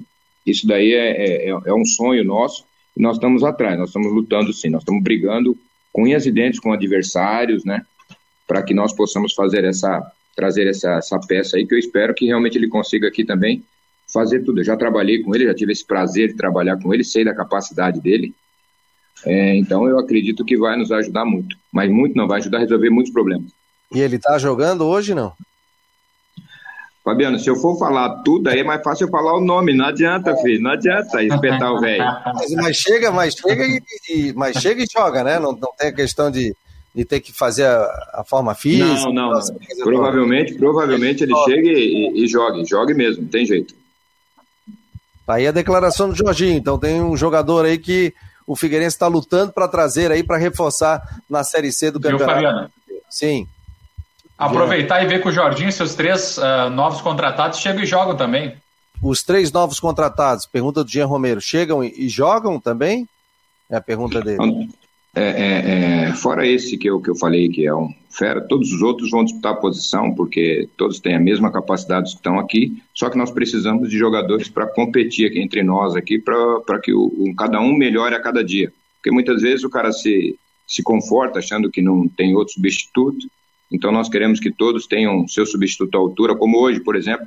isso 0.44 0.66
daí 0.66 0.92
é, 0.92 1.46
é, 1.46 1.48
é 1.48 1.74
um 1.74 1.84
sonho 1.84 2.24
nosso 2.24 2.64
e 2.96 3.00
nós 3.00 3.16
estamos 3.16 3.42
atrás, 3.44 3.78
nós 3.78 3.88
estamos 3.88 4.12
lutando 4.12 4.52
sim, 4.52 4.68
nós 4.68 4.82
estamos 4.82 5.02
brigando 5.02 5.56
com 5.92 6.04
unhas 6.04 6.26
e 6.26 6.30
dentes 6.30 6.60
com 6.60 6.72
adversários, 6.72 7.64
né? 7.64 7.82
Para 8.46 8.62
que 8.62 8.74
nós 8.74 8.92
possamos 8.92 9.32
fazer 9.34 9.64
essa, 9.64 10.02
trazer 10.34 10.66
essa, 10.66 10.92
essa 10.92 11.18
peça 11.20 11.56
aí, 11.56 11.66
que 11.66 11.74
eu 11.74 11.78
espero 11.78 12.14
que 12.14 12.26
realmente 12.26 12.56
ele 12.56 12.68
consiga 12.68 13.08
aqui 13.08 13.24
também 13.24 13.64
fazer 14.12 14.40
tudo. 14.40 14.60
Eu 14.60 14.64
já 14.64 14.76
trabalhei 14.76 15.22
com 15.22 15.34
ele, 15.34 15.46
já 15.46 15.54
tive 15.54 15.72
esse 15.72 15.86
prazer 15.86 16.28
de 16.28 16.34
trabalhar 16.34 16.80
com 16.80 16.92
ele, 16.92 17.04
sei 17.04 17.24
da 17.24 17.34
capacidade 17.34 18.00
dele. 18.00 18.34
É, 19.24 19.54
então 19.56 19.86
eu 19.86 19.98
acredito 19.98 20.44
que 20.44 20.56
vai 20.56 20.76
nos 20.76 20.90
ajudar 20.90 21.24
muito, 21.24 21.56
mas 21.72 21.90
muito 21.90 22.16
não 22.16 22.26
vai 22.26 22.40
ajudar 22.40 22.58
a 22.58 22.60
resolver 22.60 22.90
muitos 22.90 23.12
problemas. 23.12 23.52
E 23.92 24.00
ele 24.00 24.16
está 24.16 24.38
jogando 24.38 24.86
hoje 24.86 25.14
não? 25.14 25.32
Fabiano, 27.02 27.38
se 27.38 27.48
eu 27.48 27.56
for 27.56 27.78
falar 27.78 28.22
tudo, 28.22 28.48
aí 28.48 28.60
é 28.60 28.64
mais 28.64 28.82
fácil 28.82 29.06
eu 29.06 29.10
falar 29.10 29.34
o 29.34 29.40
nome. 29.40 29.74
Não 29.74 29.86
adianta, 29.86 30.36
filho. 30.36 30.62
Não 30.62 30.72
adianta 30.72 31.22
espetar 31.22 31.72
o 31.72 31.80
velho. 31.80 32.04
Mas, 32.34 32.52
mas, 32.52 32.76
chega, 32.76 33.10
mas 33.10 33.34
chega 33.34 33.64
e, 33.66 33.82
e, 34.10 34.32
mas 34.34 34.56
chega 34.58 34.82
e 34.82 34.86
joga, 34.86 35.24
né? 35.24 35.38
Não, 35.38 35.52
não 35.52 35.72
tem 35.78 35.88
a 35.88 35.94
questão 35.94 36.30
de, 36.30 36.54
de 36.94 37.04
ter 37.06 37.20
que 37.20 37.32
fazer 37.32 37.64
a, 37.64 38.10
a 38.14 38.24
forma 38.24 38.54
física. 38.54 39.10
Não, 39.10 39.32
não. 39.32 39.40
Provavelmente, 39.82 40.54
provavelmente 40.54 41.24
ele 41.24 41.34
chegue 41.44 41.70
e, 41.70 42.24
e 42.24 42.28
jogue. 42.28 42.66
Jogue 42.66 42.92
mesmo, 42.92 43.26
tem 43.26 43.46
jeito. 43.46 43.74
Tá 45.26 45.34
aí 45.34 45.46
a 45.46 45.52
declaração 45.52 46.10
do 46.10 46.14
Jorginho. 46.14 46.58
Então 46.58 46.78
tem 46.78 47.00
um 47.00 47.16
jogador 47.16 47.64
aí 47.64 47.78
que 47.78 48.12
o 48.46 48.54
Figueirense 48.54 48.96
está 48.96 49.06
lutando 49.06 49.52
para 49.52 49.68
trazer 49.68 50.12
aí 50.12 50.22
para 50.22 50.36
reforçar 50.36 51.00
na 51.30 51.42
Série 51.44 51.72
C 51.72 51.90
do 51.90 51.98
campeonato. 51.98 52.40
Viu, 52.40 52.48
Fabiana? 52.48 52.70
Sim. 53.08 53.46
Aproveitar 54.40 55.02
e 55.02 55.06
ver 55.06 55.20
com 55.20 55.28
o 55.28 55.32
Jorginho 55.32 55.70
se 55.70 55.82
os 55.82 55.94
três 55.94 56.38
uh, 56.38 56.70
novos 56.70 57.00
contratados 57.00 57.58
chegam 57.58 57.82
e 57.82 57.86
jogam 57.86 58.16
também. 58.16 58.54
Os 59.02 59.22
três 59.22 59.52
novos 59.52 59.78
contratados, 59.78 60.46
pergunta 60.46 60.82
do 60.82 60.90
Jean 60.90 61.06
Romero, 61.06 61.40
chegam 61.40 61.84
e, 61.84 61.92
e 61.96 62.08
jogam 62.08 62.58
também? 62.58 63.06
É 63.68 63.76
a 63.76 63.80
pergunta 63.80 64.20
dele. 64.20 64.68
É, 65.14 65.22
é, 65.22 66.08
é, 66.08 66.12
fora 66.14 66.46
esse 66.46 66.78
que 66.78 66.88
eu, 66.88 67.00
que 67.00 67.10
eu 67.10 67.16
falei 67.16 67.48
que 67.48 67.66
é 67.66 67.74
um 67.74 67.92
fera, 68.08 68.40
todos 68.40 68.72
os 68.72 68.80
outros 68.80 69.10
vão 69.10 69.24
disputar 69.24 69.52
a 69.52 69.56
posição, 69.56 70.14
porque 70.14 70.68
todos 70.76 71.00
têm 71.00 71.16
a 71.16 71.20
mesma 71.20 71.50
capacidade 71.50 72.10
que 72.10 72.16
estão 72.16 72.38
aqui, 72.38 72.80
só 72.94 73.10
que 73.10 73.18
nós 73.18 73.30
precisamos 73.30 73.90
de 73.90 73.98
jogadores 73.98 74.48
para 74.48 74.66
competir 74.66 75.26
aqui 75.26 75.40
entre 75.40 75.62
nós 75.62 75.96
aqui, 75.96 76.18
para 76.18 76.80
que 76.80 76.92
o, 76.92 77.12
um, 77.18 77.34
cada 77.34 77.60
um 77.60 77.72
melhore 77.72 78.14
a 78.14 78.20
cada 78.20 78.44
dia. 78.44 78.72
Porque 78.96 79.10
muitas 79.10 79.42
vezes 79.42 79.64
o 79.64 79.70
cara 79.70 79.92
se, 79.92 80.38
se 80.66 80.82
conforta 80.82 81.38
achando 81.38 81.70
que 81.70 81.82
não 81.82 82.06
tem 82.08 82.34
outro 82.34 82.54
substituto, 82.54 83.26
então 83.70 83.92
nós 83.92 84.08
queremos 84.08 84.40
que 84.40 84.50
todos 84.50 84.86
tenham 84.86 85.26
seu 85.28 85.46
substituto 85.46 85.96
à 85.96 85.98
altura, 85.98 86.34
como 86.34 86.58
hoje, 86.58 86.80
por 86.80 86.96
exemplo, 86.96 87.26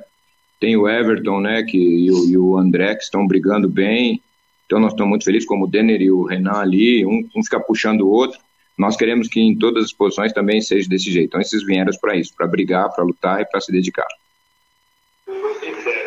tem 0.60 0.76
o 0.76 0.88
Everton 0.88 1.40
né, 1.40 1.62
que, 1.62 1.78
e, 1.78 2.10
o, 2.10 2.30
e 2.30 2.38
o 2.38 2.56
André 2.56 2.94
que 2.94 3.02
estão 3.02 3.26
brigando 3.26 3.68
bem, 3.68 4.20
então 4.66 4.80
nós 4.80 4.92
estamos 4.92 5.10
muito 5.10 5.24
felizes, 5.24 5.46
como 5.46 5.64
o 5.64 5.68
Denner 5.68 6.00
e 6.00 6.10
o 6.10 6.24
Renan 6.24 6.58
ali, 6.58 7.04
um, 7.04 7.28
um 7.36 7.44
fica 7.44 7.60
puxando 7.60 8.02
o 8.02 8.10
outro. 8.10 8.38
Nós 8.76 8.96
queremos 8.96 9.28
que 9.28 9.40
em 9.40 9.56
todas 9.56 9.84
as 9.84 9.92
posições 9.92 10.32
também 10.32 10.60
seja 10.60 10.88
desse 10.88 11.10
jeito. 11.10 11.26
Então 11.26 11.40
esses 11.40 11.64
vieram 11.64 11.92
para 12.00 12.16
isso, 12.16 12.34
para 12.36 12.46
brigar, 12.46 12.90
para 12.92 13.04
lutar 13.04 13.40
e 13.40 13.44
para 13.44 13.60
se 13.60 13.70
dedicar. 13.70 14.08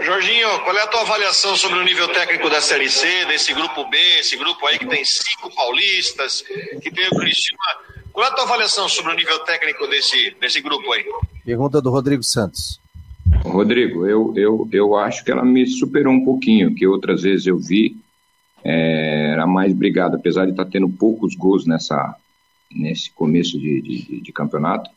Jorginho, 0.03 0.59
qual 0.61 0.77
é 0.77 0.81
a 0.81 0.87
tua 0.87 1.01
avaliação 1.01 1.55
sobre 1.55 1.79
o 1.79 1.83
nível 1.83 2.07
técnico 2.09 2.49
da 2.49 2.61
Série 2.61 2.89
C, 2.89 3.25
desse 3.25 3.53
grupo 3.53 3.85
B, 3.89 3.97
esse 4.19 4.37
grupo 4.37 4.65
aí 4.65 4.79
que 4.79 4.87
tem 4.87 5.03
cinco 5.03 5.53
paulistas, 5.53 6.43
que 6.81 6.89
tem 6.89 7.07
o 7.07 7.15
Cristiano? 7.17 7.59
Qual 8.17 8.25
é 8.25 8.31
a 8.31 8.33
tua 8.33 8.45
avaliação 8.45 8.89
sobre 8.89 9.13
o 9.13 9.15
nível 9.15 9.37
técnico 9.43 9.85
desse, 9.85 10.35
desse 10.41 10.59
grupo 10.59 10.91
aí? 10.91 11.05
Pergunta 11.45 11.79
do 11.79 11.91
Rodrigo 11.91 12.23
Santos. 12.23 12.81
Rodrigo, 13.43 14.07
eu, 14.07 14.33
eu, 14.35 14.67
eu 14.71 14.95
acho 14.95 15.23
que 15.23 15.29
ela 15.29 15.45
me 15.45 15.67
superou 15.67 16.11
um 16.11 16.25
pouquinho, 16.25 16.73
que 16.73 16.87
outras 16.87 17.21
vezes 17.21 17.45
eu 17.45 17.59
vi, 17.59 17.95
é, 18.63 19.33
era 19.33 19.45
mais 19.45 19.71
brigada, 19.71 20.17
apesar 20.17 20.45
de 20.45 20.51
estar 20.51 20.65
tá 20.65 20.71
tendo 20.71 20.89
poucos 20.89 21.35
gols 21.35 21.67
nessa, 21.67 22.15
nesse 22.71 23.11
começo 23.11 23.55
de, 23.59 23.81
de, 23.83 24.21
de, 24.21 24.33
campeonato, 24.33 24.89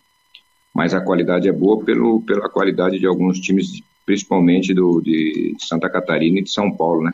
mas 0.72 0.94
a 0.94 1.02
qualidade 1.02 1.46
é 1.46 1.52
boa 1.52 1.84
pelo, 1.84 2.22
pela 2.22 2.48
qualidade 2.48 2.98
de 2.98 3.06
alguns 3.06 3.38
times, 3.38 3.82
principalmente 4.06 4.72
do, 4.72 4.98
de 5.02 5.54
Santa 5.58 5.90
Catarina 5.90 6.38
e 6.38 6.44
de 6.44 6.50
São 6.50 6.74
Paulo, 6.74 7.02
né? 7.02 7.12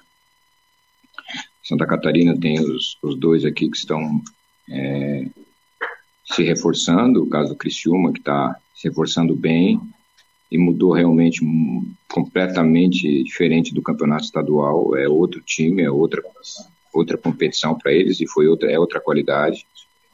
Santa 1.64 1.84
Catarina 1.84 2.38
tem 2.38 2.60
os, 2.60 2.96
os 3.02 3.18
dois 3.18 3.44
aqui 3.44 3.68
que 3.68 3.76
estão 3.76 4.22
é, 4.70 5.26
se 6.26 6.42
reforçando, 6.42 7.22
o 7.22 7.28
caso 7.28 7.50
do 7.50 7.56
Criciúma, 7.56 8.12
que 8.12 8.18
está 8.18 8.56
se 8.74 8.88
reforçando 8.88 9.34
bem, 9.34 9.80
e 10.50 10.58
mudou 10.58 10.92
realmente 10.92 11.40
completamente 12.08 13.22
diferente 13.24 13.74
do 13.74 13.82
campeonato 13.82 14.24
estadual. 14.24 14.96
É 14.96 15.08
outro 15.08 15.40
time, 15.40 15.82
é 15.82 15.90
outra 15.90 16.22
outra 16.92 17.18
competição 17.18 17.76
para 17.76 17.92
eles 17.92 18.20
e 18.20 18.26
foi 18.26 18.46
outra 18.46 18.70
é 18.70 18.78
outra 18.78 19.00
qualidade. 19.00 19.66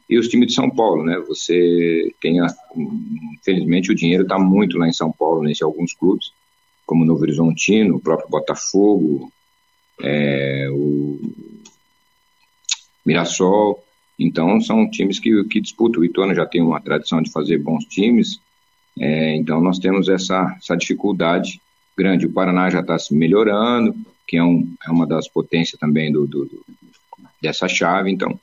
E 0.09 0.19
os 0.19 0.29
times 0.29 0.49
de 0.49 0.55
São 0.55 0.69
Paulo, 0.69 1.05
né? 1.05 1.19
Você 1.29 2.13
tem, 2.21 2.41
a, 2.41 2.47
infelizmente, 3.35 3.91
o 3.91 3.95
dinheiro 3.95 4.25
está 4.25 4.39
muito 4.39 4.77
lá 4.77 4.89
em 4.89 4.93
São 4.93 5.13
Paulo, 5.13 5.43
nesse 5.43 5.63
alguns 5.63 5.95
clubes, 5.95 6.33
como 6.85 7.05
Novo 7.05 7.23
Horizontino, 7.23 7.97
o 7.97 8.01
próprio 8.01 8.29
Botafogo, 8.29 9.33
é, 10.03 10.69
o 10.71 11.19
Mirassol. 13.07 13.83
Então, 14.23 14.61
são 14.61 14.89
times 14.89 15.19
que, 15.19 15.45
que 15.45 15.61
disputam. 15.61 16.01
O 16.01 16.05
Ituano 16.05 16.35
já 16.35 16.47
tem 16.47 16.63
uma 16.63 16.81
tradição 16.81 17.21
de 17.21 17.31
fazer 17.31 17.59
bons 17.59 17.85
times, 17.85 18.41
é, 18.99 19.35
então, 19.37 19.61
nós 19.61 19.79
temos 19.79 20.09
essa, 20.09 20.55
essa 20.59 20.77
dificuldade 20.77 21.61
grande. 21.97 22.27
O 22.27 22.33
Paraná 22.33 22.69
já 22.71 22.81
está 22.81 22.99
se 22.99 23.15
melhorando, 23.15 23.95
que 24.27 24.37
é, 24.37 24.45
um, 24.45 24.71
é 24.87 24.91
uma 24.91 25.07
das 25.07 25.29
potências 25.29 25.79
também 25.79 26.13
do, 26.13 26.27
do, 26.27 26.45
do 26.45 26.65
dessa 27.41 27.67
chave. 27.67 28.11
Então, 28.11 28.39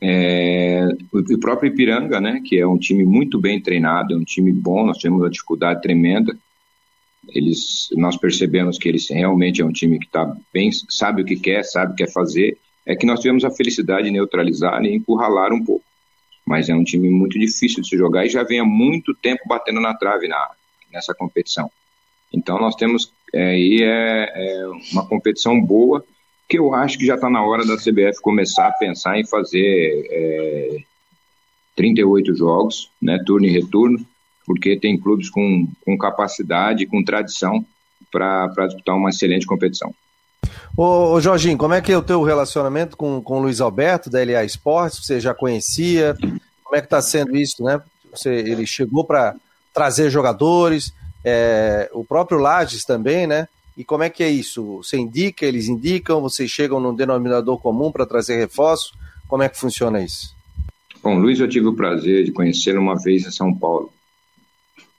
é, 0.00 0.86
o, 1.12 1.38
próprio 1.38 1.72
Ipiranga, 1.72 2.20
né, 2.20 2.42
que 2.44 2.58
é 2.58 2.66
um 2.66 2.76
time 2.76 3.04
muito 3.04 3.40
bem 3.40 3.60
treinado, 3.60 4.14
é 4.14 4.16
um 4.16 4.24
time 4.24 4.52
bom, 4.52 4.84
nós 4.84 4.98
temos 4.98 5.20
uma 5.20 5.30
dificuldade 5.30 5.80
tremenda. 5.80 6.36
Eles, 7.28 7.88
nós 7.92 8.16
percebemos 8.16 8.76
que 8.76 8.86
eles 8.86 9.08
realmente 9.08 9.62
é 9.62 9.64
um 9.64 9.72
time 9.72 9.98
que 9.98 10.08
tá 10.08 10.36
bem, 10.52 10.70
sabe 10.90 11.22
o 11.22 11.24
que 11.24 11.36
quer, 11.36 11.64
sabe 11.64 11.92
o 11.92 11.96
que 11.96 12.04
quer 12.04 12.12
fazer. 12.12 12.58
É 12.86 12.94
que 12.94 13.06
nós 13.06 13.20
tivemos 13.20 13.44
a 13.44 13.50
felicidade 13.50 14.04
de 14.04 14.10
neutralizar 14.10 14.84
e 14.84 14.94
encurralar 14.94 15.52
um 15.52 15.64
pouco 15.64 15.84
mas 16.44 16.68
é 16.68 16.74
um 16.74 16.84
time 16.84 17.08
muito 17.08 17.38
difícil 17.38 17.82
de 17.82 17.88
se 17.88 17.96
jogar 17.96 18.26
e 18.26 18.28
já 18.28 18.42
vem 18.42 18.60
há 18.60 18.64
muito 18.64 19.14
tempo 19.14 19.42
batendo 19.46 19.80
na 19.80 19.94
trave 19.94 20.28
na, 20.28 20.50
nessa 20.92 21.14
competição. 21.14 21.70
Então 22.32 22.58
nós 22.58 22.74
temos 22.74 23.12
é, 23.32 23.50
aí 23.50 23.82
é, 23.82 24.32
é, 24.34 24.66
uma 24.92 25.06
competição 25.06 25.60
boa 25.60 26.04
que 26.48 26.58
eu 26.58 26.74
acho 26.74 26.98
que 26.98 27.06
já 27.06 27.14
está 27.14 27.30
na 27.30 27.42
hora 27.42 27.64
da 27.64 27.76
CBF 27.76 28.20
começar 28.20 28.66
a 28.66 28.72
pensar 28.72 29.18
em 29.18 29.26
fazer 29.26 30.06
é, 30.10 30.78
38 31.74 32.34
jogos, 32.34 32.90
né, 33.00 33.18
turno 33.24 33.46
e 33.46 33.50
retorno, 33.50 34.04
porque 34.44 34.78
tem 34.78 34.98
clubes 34.98 35.30
com, 35.30 35.66
com 35.84 35.96
capacidade, 35.96 36.86
com 36.86 37.02
tradição 37.02 37.64
para 38.12 38.66
disputar 38.66 38.94
uma 38.94 39.08
excelente 39.08 39.46
competição. 39.46 39.94
Ô, 40.76 41.12
ô, 41.12 41.20
Jorginho, 41.20 41.56
como 41.56 41.72
é 41.72 41.80
que 41.80 41.92
é 41.92 41.96
o 41.96 42.02
teu 42.02 42.20
relacionamento 42.24 42.96
com, 42.96 43.22
com 43.22 43.38
o 43.38 43.42
Luiz 43.42 43.60
Alberto, 43.60 44.10
da 44.10 44.24
LA 44.24 44.44
Esportes? 44.44 45.06
Você 45.06 45.20
já 45.20 45.32
conhecia? 45.32 46.16
Como 46.64 46.74
é 46.74 46.80
que 46.80 46.86
está 46.86 47.00
sendo 47.00 47.36
isso, 47.36 47.62
né? 47.62 47.80
Você, 48.12 48.30
ele 48.30 48.66
chegou 48.66 49.04
para 49.04 49.36
trazer 49.72 50.10
jogadores, 50.10 50.92
é, 51.24 51.88
o 51.92 52.04
próprio 52.04 52.38
Lages 52.38 52.84
também, 52.84 53.24
né? 53.24 53.48
E 53.76 53.84
como 53.84 54.02
é 54.02 54.10
que 54.10 54.24
é 54.24 54.28
isso? 54.28 54.78
Você 54.78 54.96
indica, 54.96 55.46
eles 55.46 55.68
indicam, 55.68 56.20
vocês 56.20 56.50
chegam 56.50 56.80
num 56.80 56.94
denominador 56.94 57.58
comum 57.60 57.92
para 57.92 58.04
trazer 58.04 58.36
reforço? 58.36 58.96
Como 59.28 59.44
é 59.44 59.48
que 59.48 59.58
funciona 59.58 60.02
isso? 60.02 60.34
Bom, 61.00 61.18
Luiz, 61.18 61.38
eu 61.38 61.48
tive 61.48 61.66
o 61.66 61.74
prazer 61.74 62.24
de 62.24 62.32
conhecê-lo 62.32 62.80
uma 62.80 63.00
vez 63.00 63.24
em 63.24 63.30
São 63.30 63.54
Paulo. 63.54 63.92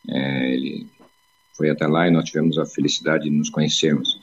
É, 0.10 0.54
ele 0.54 0.88
foi 1.54 1.70
até 1.70 1.86
lá 1.86 2.08
e 2.08 2.12
nós 2.12 2.24
tivemos 2.26 2.58
a 2.58 2.66
felicidade 2.66 3.26
de 3.26 3.30
nos 3.30 3.50
conhecermos. 3.50 4.22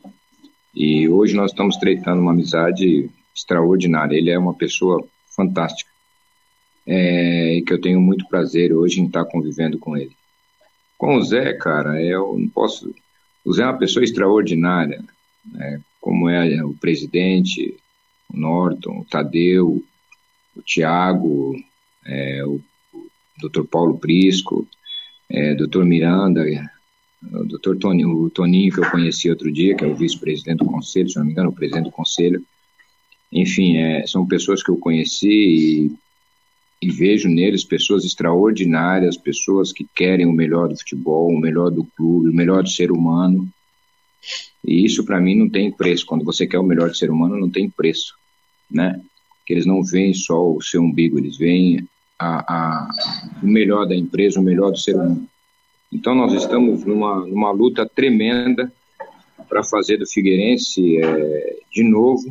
E 0.75 1.09
hoje 1.09 1.35
nós 1.35 1.51
estamos 1.51 1.77
tratando 1.77 2.21
uma 2.21 2.33
amizade 2.33 3.11
extraordinária. 3.35 4.17
Ele 4.17 4.31
é 4.31 4.39
uma 4.39 4.55
pessoa 4.55 5.05
fantástica. 5.35 5.91
É, 6.85 7.63
que 7.65 7.73
eu 7.73 7.81
tenho 7.81 8.01
muito 8.01 8.27
prazer 8.27 8.73
hoje 8.73 9.01
em 9.01 9.07
estar 9.07 9.25
convivendo 9.25 9.79
com 9.79 9.97
ele. 9.97 10.17
Com 10.99 11.17
o 11.17 11.23
Zé, 11.23 11.53
cara, 11.53 12.03
eu 12.03 12.37
não 12.37 12.49
posso. 12.49 12.93
O 13.45 13.53
Zé 13.53 13.63
é 13.63 13.67
uma 13.67 13.79
pessoa 13.79 14.03
extraordinária, 14.03 15.03
né? 15.45 15.81
como 16.01 16.29
é 16.29 16.65
o 16.65 16.75
presidente, 16.75 17.77
o 18.33 18.37
Norton, 18.37 19.01
o 19.01 19.05
Tadeu, 19.05 19.85
o 20.57 20.63
Tiago, 20.63 21.55
é, 22.05 22.45
o, 22.45 22.61
o 22.93 23.49
Dr. 23.49 23.63
Paulo 23.65 23.99
Prisco, 23.99 24.67
é, 25.31 25.55
Dr. 25.55 25.85
Miranda, 25.85 26.45
o 27.31 27.45
doutor 27.45 27.77
Tony, 27.77 28.05
o 28.05 28.29
Toninho, 28.31 28.73
que 28.73 28.81
eu 28.81 28.91
conheci 28.91 29.31
outro 29.31 29.51
dia, 29.51 29.77
que 29.77 29.85
é 29.85 29.87
o 29.87 29.95
vice-presidente 29.95 30.59
do 30.59 30.65
conselho, 30.65 31.09
se 31.09 31.19
não 31.19 31.25
me 31.25 31.33
engano, 31.33 31.51
o 31.51 31.55
presidente 31.55 31.85
do 31.85 31.91
conselho. 31.91 32.43
Enfim, 33.31 33.77
é, 33.77 34.07
são 34.07 34.27
pessoas 34.27 34.63
que 34.63 34.71
eu 34.71 34.77
conheci 34.77 35.29
e, 35.29 35.93
e, 36.83 36.91
vejo 36.91 37.29
neles 37.29 37.65
pessoas 37.65 38.05
extraordinárias, 38.05 39.17
pessoas 39.17 39.73
que 39.73 39.87
querem 39.95 40.27
o 40.27 40.33
melhor 40.33 40.69
do 40.69 40.77
futebol, 40.77 41.29
o 41.29 41.41
melhor 41.41 41.71
do 41.71 41.85
clube, 41.97 42.29
o 42.29 42.35
melhor 42.35 42.63
do 42.63 42.69
ser 42.69 42.91
humano. 42.91 43.49
E 44.67 44.85
isso, 44.85 45.05
para 45.05 45.21
mim, 45.21 45.37
não 45.37 45.49
tem 45.49 45.73
preço. 45.73 46.05
Quando 46.05 46.25
você 46.25 46.47
quer 46.47 46.59
o 46.59 46.65
melhor 46.65 46.91
do 46.91 46.97
ser 46.97 47.11
humano, 47.11 47.39
não 47.39 47.51
tem 47.51 47.71
preço, 47.71 48.15
né? 48.71 49.01
Que 49.47 49.55
eles 49.55 49.67
não 49.67 49.83
veem 49.83 50.13
só 50.13 50.53
o 50.53 50.61
seu 50.61 50.83
umbigo, 50.83 51.19
eles 51.19 51.37
veem 51.37 51.89
a, 52.19 52.55
a, 52.55 52.89
o 53.43 53.47
melhor 53.47 53.87
da 53.87 53.97
empresa, 53.97 54.39
o 54.39 54.43
melhor 54.43 54.71
do 54.71 54.79
ser 54.79 54.95
humano. 54.95 55.27
Então 55.93 56.15
nós 56.15 56.33
estamos 56.33 56.85
numa, 56.85 57.27
numa 57.27 57.51
luta 57.51 57.87
tremenda 57.87 58.73
para 59.49 59.63
fazer 59.63 59.99
do 59.99 60.07
Figueirense 60.07 60.99
é, 60.99 61.57
de 61.71 61.83
novo 61.83 62.31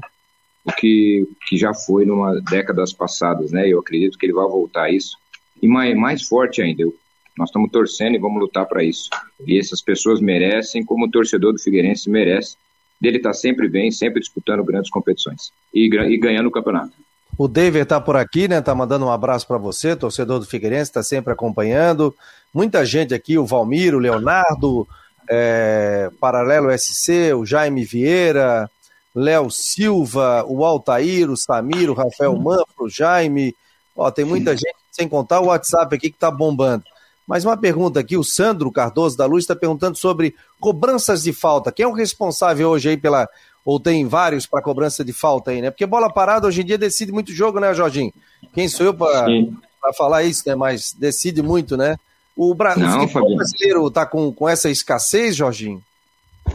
o 0.65 0.71
que, 0.71 1.27
que 1.47 1.57
já 1.57 1.73
foi 1.73 2.05
numa 2.05 2.39
décadas 2.41 2.91
passadas, 2.91 3.51
né? 3.51 3.67
Eu 3.67 3.79
acredito 3.79 4.17
que 4.17 4.25
ele 4.25 4.33
vai 4.33 4.47
voltar 4.47 4.83
a 4.83 4.91
isso 4.91 5.15
e 5.61 5.67
mais, 5.67 5.95
mais 5.95 6.27
forte 6.27 6.61
ainda. 6.61 6.81
Eu, 6.81 6.95
nós 7.37 7.49
estamos 7.49 7.71
torcendo 7.71 8.15
e 8.15 8.19
vamos 8.19 8.41
lutar 8.41 8.65
para 8.65 8.83
isso. 8.83 9.09
E 9.45 9.57
essas 9.57 9.81
pessoas 9.81 10.19
merecem, 10.19 10.83
como 10.83 11.05
o 11.05 11.11
torcedor 11.11 11.53
do 11.53 11.59
Figueirense 11.59 12.09
merece, 12.09 12.57
dele 12.99 13.17
estar 13.17 13.29
tá 13.29 13.33
sempre 13.33 13.67
bem, 13.69 13.91
sempre 13.91 14.19
disputando 14.19 14.63
grandes 14.63 14.91
competições 14.91 15.51
e, 15.73 15.85
e 15.85 16.17
ganhando 16.17 16.47
o 16.47 16.51
campeonato. 16.51 16.93
O 17.41 17.47
David 17.47 17.81
está 17.81 17.99
por 17.99 18.15
aqui, 18.15 18.47
né? 18.47 18.61
Tá 18.61 18.75
mandando 18.75 19.03
um 19.03 19.11
abraço 19.11 19.47
para 19.47 19.57
você, 19.57 19.95
torcedor 19.95 20.37
do 20.37 20.45
Figueirense, 20.45 20.91
está 20.91 21.01
sempre 21.01 21.33
acompanhando. 21.33 22.15
Muita 22.53 22.85
gente 22.85 23.15
aqui, 23.15 23.35
o 23.35 23.47
Valmiro, 23.47 23.97
o 23.97 23.99
Leonardo, 23.99 24.87
é, 25.27 26.11
Paralelo 26.19 26.69
SC, 26.77 27.33
o 27.33 27.43
Jaime 27.43 27.83
Vieira, 27.83 28.69
Léo 29.15 29.49
Silva, 29.49 30.45
o 30.47 30.63
Altair, 30.63 31.31
o 31.31 31.35
Samir, 31.35 31.89
o 31.89 31.95
Rafael 31.95 32.37
Manfro, 32.37 32.85
o 32.85 32.89
Jaime. 32.91 33.55
Ó, 33.97 34.11
tem 34.11 34.23
muita 34.23 34.51
gente, 34.51 34.75
sem 34.91 35.09
contar 35.09 35.39
o 35.39 35.47
WhatsApp 35.47 35.95
aqui 35.95 36.11
que 36.11 36.17
está 36.17 36.29
bombando. 36.29 36.83
Mas 37.25 37.43
uma 37.43 37.57
pergunta 37.57 37.99
aqui, 37.99 38.15
o 38.17 38.23
Sandro 38.23 38.71
Cardoso 38.71 39.17
da 39.17 39.25
Luz 39.25 39.45
está 39.45 39.55
perguntando 39.55 39.97
sobre 39.97 40.35
cobranças 40.59 41.23
de 41.23 41.33
falta. 41.33 41.71
Quem 41.71 41.85
é 41.85 41.87
o 41.87 41.93
responsável 41.93 42.69
hoje 42.69 42.89
aí 42.89 42.97
pela. 42.97 43.27
Ou 43.63 43.79
tem 43.79 44.07
vários 44.07 44.45
para 44.45 44.61
cobrança 44.61 45.05
de 45.05 45.13
falta 45.13 45.51
aí, 45.51 45.61
né? 45.61 45.69
Porque 45.69 45.85
bola 45.85 46.11
parada 46.11 46.47
hoje 46.47 46.61
em 46.61 46.65
dia 46.65 46.77
decide 46.77 47.11
muito 47.11 47.31
jogo, 47.31 47.59
né, 47.59 47.73
Jorginho? 47.73 48.11
Quem 48.53 48.67
sou 48.67 48.85
eu 48.85 48.93
para 48.93 49.93
falar 49.95 50.23
isso, 50.23 50.43
né? 50.47 50.55
Mas 50.55 50.93
decide 50.93 51.41
muito, 51.41 51.77
né? 51.77 51.95
O, 52.35 52.55
Bra... 52.55 52.75
Não, 52.75 53.05
o 53.05 53.07
futebol 53.07 53.35
brasileiro 53.35 53.87
está 53.87 54.05
com, 54.05 54.31
com 54.31 54.49
essa 54.49 54.69
escassez, 54.69 55.35
Jorginho? 55.35 55.83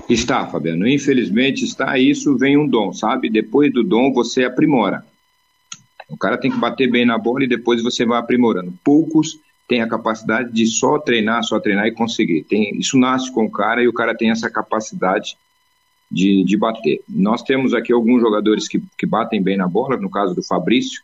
Está, 0.08 0.46
Fabiano. 0.46 0.86
Infelizmente 0.88 1.64
está. 1.64 1.98
Isso 1.98 2.36
vem 2.36 2.56
um 2.56 2.66
dom, 2.66 2.92
sabe? 2.92 3.30
Depois 3.30 3.72
do 3.72 3.84
dom 3.84 4.12
você 4.12 4.44
aprimora. 4.44 5.04
O 6.08 6.16
cara 6.16 6.38
tem 6.38 6.50
que 6.50 6.58
bater 6.58 6.90
bem 6.90 7.04
na 7.04 7.18
bola 7.18 7.44
e 7.44 7.48
depois 7.48 7.82
você 7.82 8.04
vai 8.04 8.18
aprimorando. 8.18 8.72
Poucos 8.84 9.38
têm 9.68 9.82
a 9.82 9.88
capacidade 9.88 10.52
de 10.52 10.66
só 10.66 10.98
treinar, 10.98 11.42
só 11.42 11.58
treinar 11.58 11.86
e 11.86 11.92
conseguir. 11.92 12.44
Tem, 12.44 12.76
isso 12.78 12.96
nasce 12.96 13.32
com 13.32 13.44
o 13.44 13.50
cara 13.50 13.82
e 13.82 13.88
o 13.88 13.92
cara 13.92 14.14
tem 14.14 14.30
essa 14.30 14.48
capacidade 14.48 15.36
de, 16.10 16.44
de 16.44 16.56
bater. 16.56 17.02
Nós 17.08 17.42
temos 17.42 17.74
aqui 17.74 17.92
alguns 17.92 18.20
jogadores 18.20 18.68
que, 18.68 18.82
que 18.96 19.06
batem 19.06 19.42
bem 19.42 19.56
na 19.56 19.66
bola, 19.66 19.96
no 19.96 20.10
caso 20.10 20.34
do 20.34 20.42
Fabrício, 20.42 21.02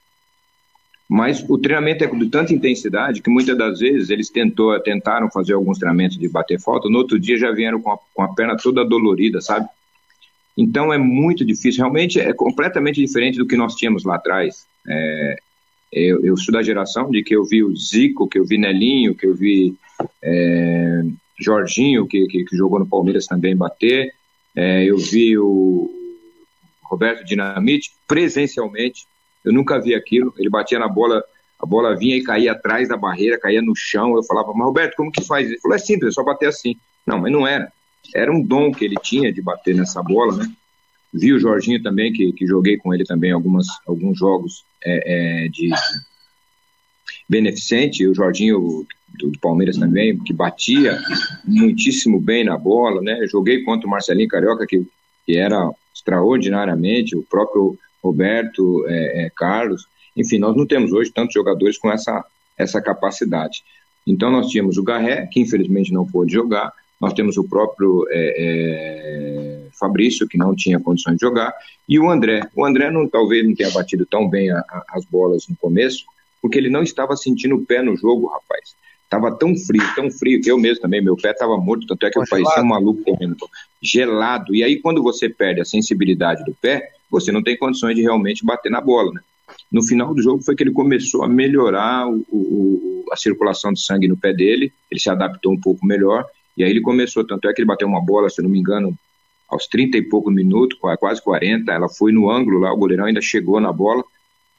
mas 1.08 1.44
o 1.48 1.58
treinamento 1.58 2.04
é 2.04 2.06
de 2.06 2.28
tanta 2.30 2.54
intensidade 2.54 3.20
que 3.20 3.28
muitas 3.28 3.56
das 3.58 3.80
vezes 3.80 4.08
eles 4.08 4.30
tentou, 4.30 4.78
tentaram 4.80 5.30
fazer 5.30 5.52
alguns 5.52 5.78
treinamentos 5.78 6.16
de 6.16 6.28
bater 6.28 6.58
falta, 6.58 6.88
no 6.88 6.98
outro 6.98 7.18
dia 7.18 7.36
já 7.36 7.50
vieram 7.52 7.80
com 7.80 7.92
a, 7.92 7.98
com 8.14 8.22
a 8.22 8.34
perna 8.34 8.56
toda 8.56 8.84
dolorida, 8.84 9.40
sabe? 9.40 9.68
Então 10.56 10.92
é 10.92 10.98
muito 10.98 11.44
difícil, 11.44 11.82
realmente 11.82 12.20
é 12.20 12.32
completamente 12.32 13.00
diferente 13.00 13.38
do 13.38 13.46
que 13.46 13.56
nós 13.56 13.74
tínhamos 13.74 14.04
lá 14.04 14.16
atrás. 14.16 14.66
É, 14.88 15.36
eu, 15.92 16.24
eu, 16.24 16.36
sou 16.36 16.52
da 16.52 16.62
geração 16.62 17.10
de 17.10 17.22
que 17.22 17.36
eu 17.36 17.44
vi 17.44 17.62
o 17.62 17.76
Zico, 17.76 18.28
que 18.28 18.38
eu 18.38 18.44
vi 18.44 18.56
Nelinho, 18.56 19.14
que 19.14 19.26
eu 19.26 19.34
vi 19.34 19.74
é, 20.22 21.02
Jorginho, 21.38 22.06
que, 22.06 22.26
que, 22.26 22.44
que 22.44 22.56
jogou 22.56 22.78
no 22.78 22.86
Palmeiras 22.86 23.26
também, 23.26 23.56
bater. 23.56 24.14
É, 24.54 24.84
eu 24.84 24.98
vi 24.98 25.36
o 25.38 25.90
Roberto 26.82 27.24
Dinamite 27.24 27.92
presencialmente. 28.06 29.06
Eu 29.44 29.52
nunca 29.52 29.80
vi 29.80 29.94
aquilo. 29.94 30.34
Ele 30.38 30.50
batia 30.50 30.78
na 30.78 30.88
bola, 30.88 31.22
a 31.58 31.66
bola 31.66 31.96
vinha 31.96 32.16
e 32.16 32.22
caía 32.22 32.52
atrás 32.52 32.88
da 32.88 32.96
barreira, 32.96 33.40
caía 33.40 33.62
no 33.62 33.74
chão. 33.74 34.14
Eu 34.14 34.22
falava, 34.22 34.52
mas 34.52 34.66
Roberto, 34.66 34.96
como 34.96 35.10
que 35.10 35.24
faz? 35.24 35.48
Ele 35.48 35.58
falou, 35.58 35.76
é 35.76 35.80
simples, 35.80 36.10
é 36.10 36.14
só 36.14 36.22
bater 36.22 36.48
assim. 36.48 36.76
Não, 37.06 37.18
mas 37.18 37.32
não 37.32 37.46
era. 37.46 37.72
Era 38.14 38.32
um 38.32 38.42
dom 38.42 38.72
que 38.72 38.84
ele 38.84 38.96
tinha 39.02 39.32
de 39.32 39.40
bater 39.40 39.74
nessa 39.74 40.02
bola, 40.02 40.36
né? 40.36 40.52
Vi 41.14 41.32
o 41.32 41.38
Jorginho 41.38 41.82
também, 41.82 42.12
que, 42.12 42.32
que 42.32 42.46
joguei 42.46 42.78
com 42.78 42.92
ele 42.92 43.04
também 43.04 43.32
algumas, 43.32 43.66
alguns 43.86 44.18
jogos 44.18 44.64
é, 44.84 45.44
é, 45.44 45.48
de 45.48 45.70
beneficente. 47.28 48.06
O 48.06 48.14
Jorginho 48.14 48.86
do, 49.18 49.38
Palmeiras 49.38 49.76
também, 49.76 50.18
que 50.18 50.32
batia 50.32 50.98
muitíssimo 51.44 52.20
bem 52.20 52.44
na 52.44 52.56
bola, 52.56 53.00
né? 53.00 53.26
Joguei 53.26 53.62
contra 53.62 53.86
o 53.86 53.90
Marcelinho 53.90 54.28
Carioca, 54.28 54.66
que, 54.66 54.86
que 55.26 55.36
era 55.36 55.70
extraordinariamente, 55.94 57.16
o 57.16 57.22
próprio 57.22 57.78
Roberto 58.02 58.84
é, 58.88 59.26
é, 59.26 59.30
Carlos. 59.30 59.86
Enfim, 60.16 60.38
nós 60.38 60.56
não 60.56 60.66
temos 60.66 60.92
hoje 60.92 61.10
tantos 61.10 61.34
jogadores 61.34 61.78
com 61.78 61.90
essa, 61.90 62.24
essa 62.58 62.80
capacidade. 62.80 63.62
Então 64.06 64.30
nós 64.30 64.48
tínhamos 64.48 64.76
o 64.76 64.82
Garré, 64.82 65.26
que 65.30 65.40
infelizmente 65.40 65.92
não 65.92 66.06
pôde 66.06 66.32
jogar, 66.32 66.72
nós 67.00 67.12
temos 67.12 67.36
o 67.36 67.42
próprio 67.42 68.06
é, 68.10 68.34
é, 68.38 69.66
Fabrício, 69.78 70.28
que 70.28 70.38
não 70.38 70.54
tinha 70.54 70.78
condições 70.78 71.16
de 71.16 71.20
jogar, 71.20 71.52
e 71.88 71.98
o 71.98 72.08
André. 72.08 72.42
O 72.54 72.64
André 72.64 72.90
não, 72.90 73.08
talvez 73.08 73.44
não 73.44 73.54
tenha 73.54 73.70
batido 73.70 74.06
tão 74.06 74.28
bem 74.28 74.50
a, 74.50 74.58
a, 74.58 74.84
as 74.90 75.04
bolas 75.04 75.48
no 75.48 75.56
começo, 75.56 76.04
porque 76.40 76.58
ele 76.58 76.70
não 76.70 76.82
estava 76.82 77.16
sentindo 77.16 77.56
o 77.56 77.64
pé 77.64 77.82
no 77.82 77.96
jogo, 77.96 78.28
rapaz. 78.28 78.76
Tava 79.12 79.30
tão 79.30 79.54
frio, 79.54 79.82
tão 79.94 80.10
frio, 80.10 80.40
que 80.40 80.50
eu 80.50 80.56
mesmo 80.58 80.80
também, 80.80 81.02
meu 81.02 81.14
pé 81.14 81.32
estava 81.32 81.54
morto, 81.58 81.86
tanto 81.86 82.06
é 82.06 82.10
que 82.10 82.18
eu 82.18 82.24
parecia 82.26 82.62
um 82.62 82.66
maluco 82.66 83.02
correndo. 83.04 83.36
Gelado. 83.82 84.54
E 84.54 84.64
aí, 84.64 84.80
quando 84.80 85.02
você 85.02 85.28
perde 85.28 85.60
a 85.60 85.66
sensibilidade 85.66 86.42
do 86.46 86.54
pé, 86.54 86.92
você 87.10 87.30
não 87.30 87.42
tem 87.42 87.58
condições 87.58 87.94
de 87.94 88.00
realmente 88.00 88.42
bater 88.42 88.72
na 88.72 88.80
bola, 88.80 89.12
né? 89.12 89.20
No 89.70 89.82
final 89.82 90.14
do 90.14 90.22
jogo 90.22 90.42
foi 90.42 90.56
que 90.56 90.62
ele 90.62 90.72
começou 90.72 91.22
a 91.24 91.28
melhorar 91.28 92.08
o, 92.08 92.24
o, 92.32 93.04
a 93.12 93.16
circulação 93.18 93.74
de 93.74 93.84
sangue 93.84 94.08
no 94.08 94.16
pé 94.16 94.32
dele, 94.32 94.72
ele 94.90 94.98
se 94.98 95.10
adaptou 95.10 95.52
um 95.52 95.60
pouco 95.60 95.84
melhor, 95.84 96.24
e 96.56 96.64
aí 96.64 96.70
ele 96.70 96.80
começou, 96.80 97.22
tanto 97.22 97.46
é 97.50 97.52
que 97.52 97.60
ele 97.60 97.68
bateu 97.68 97.86
uma 97.86 98.00
bola, 98.00 98.30
se 98.30 98.40
não 98.40 98.48
me 98.48 98.58
engano, 98.58 98.96
aos 99.46 99.66
30 99.66 99.98
e 99.98 100.02
poucos 100.08 100.32
minutos, 100.32 100.78
quase 100.98 101.20
40, 101.20 101.70
ela 101.70 101.86
foi 101.86 102.12
no 102.12 102.30
ângulo 102.30 102.60
lá, 102.60 102.72
o 102.72 102.78
goleirão 102.78 103.04
ainda 103.04 103.20
chegou 103.20 103.60
na 103.60 103.74
bola, 103.74 104.02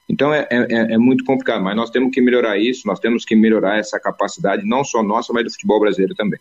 então 0.08 0.34
é, 0.34 0.47
é, 0.49 0.93
é, 0.93 0.97
muito 0.97 1.24
complicado, 1.24 1.64
mas 1.64 1.76
nós 1.76 1.89
temos 1.89 2.14
que 2.14 2.22
melhorar 2.22 2.58
isso, 2.58 2.86
nós 2.86 2.99
temos 2.99 3.24
que 3.24 3.36
melhorar 3.36 3.78
essa 3.78 3.99
capacidade, 3.99 4.66
não 4.66 4.84
só 4.84 5.01
nossa, 5.01 5.32
mas 5.32 5.45
do 5.45 5.51
futebol 5.51 5.80
brasileiro 5.80 6.14
também. 6.14 6.39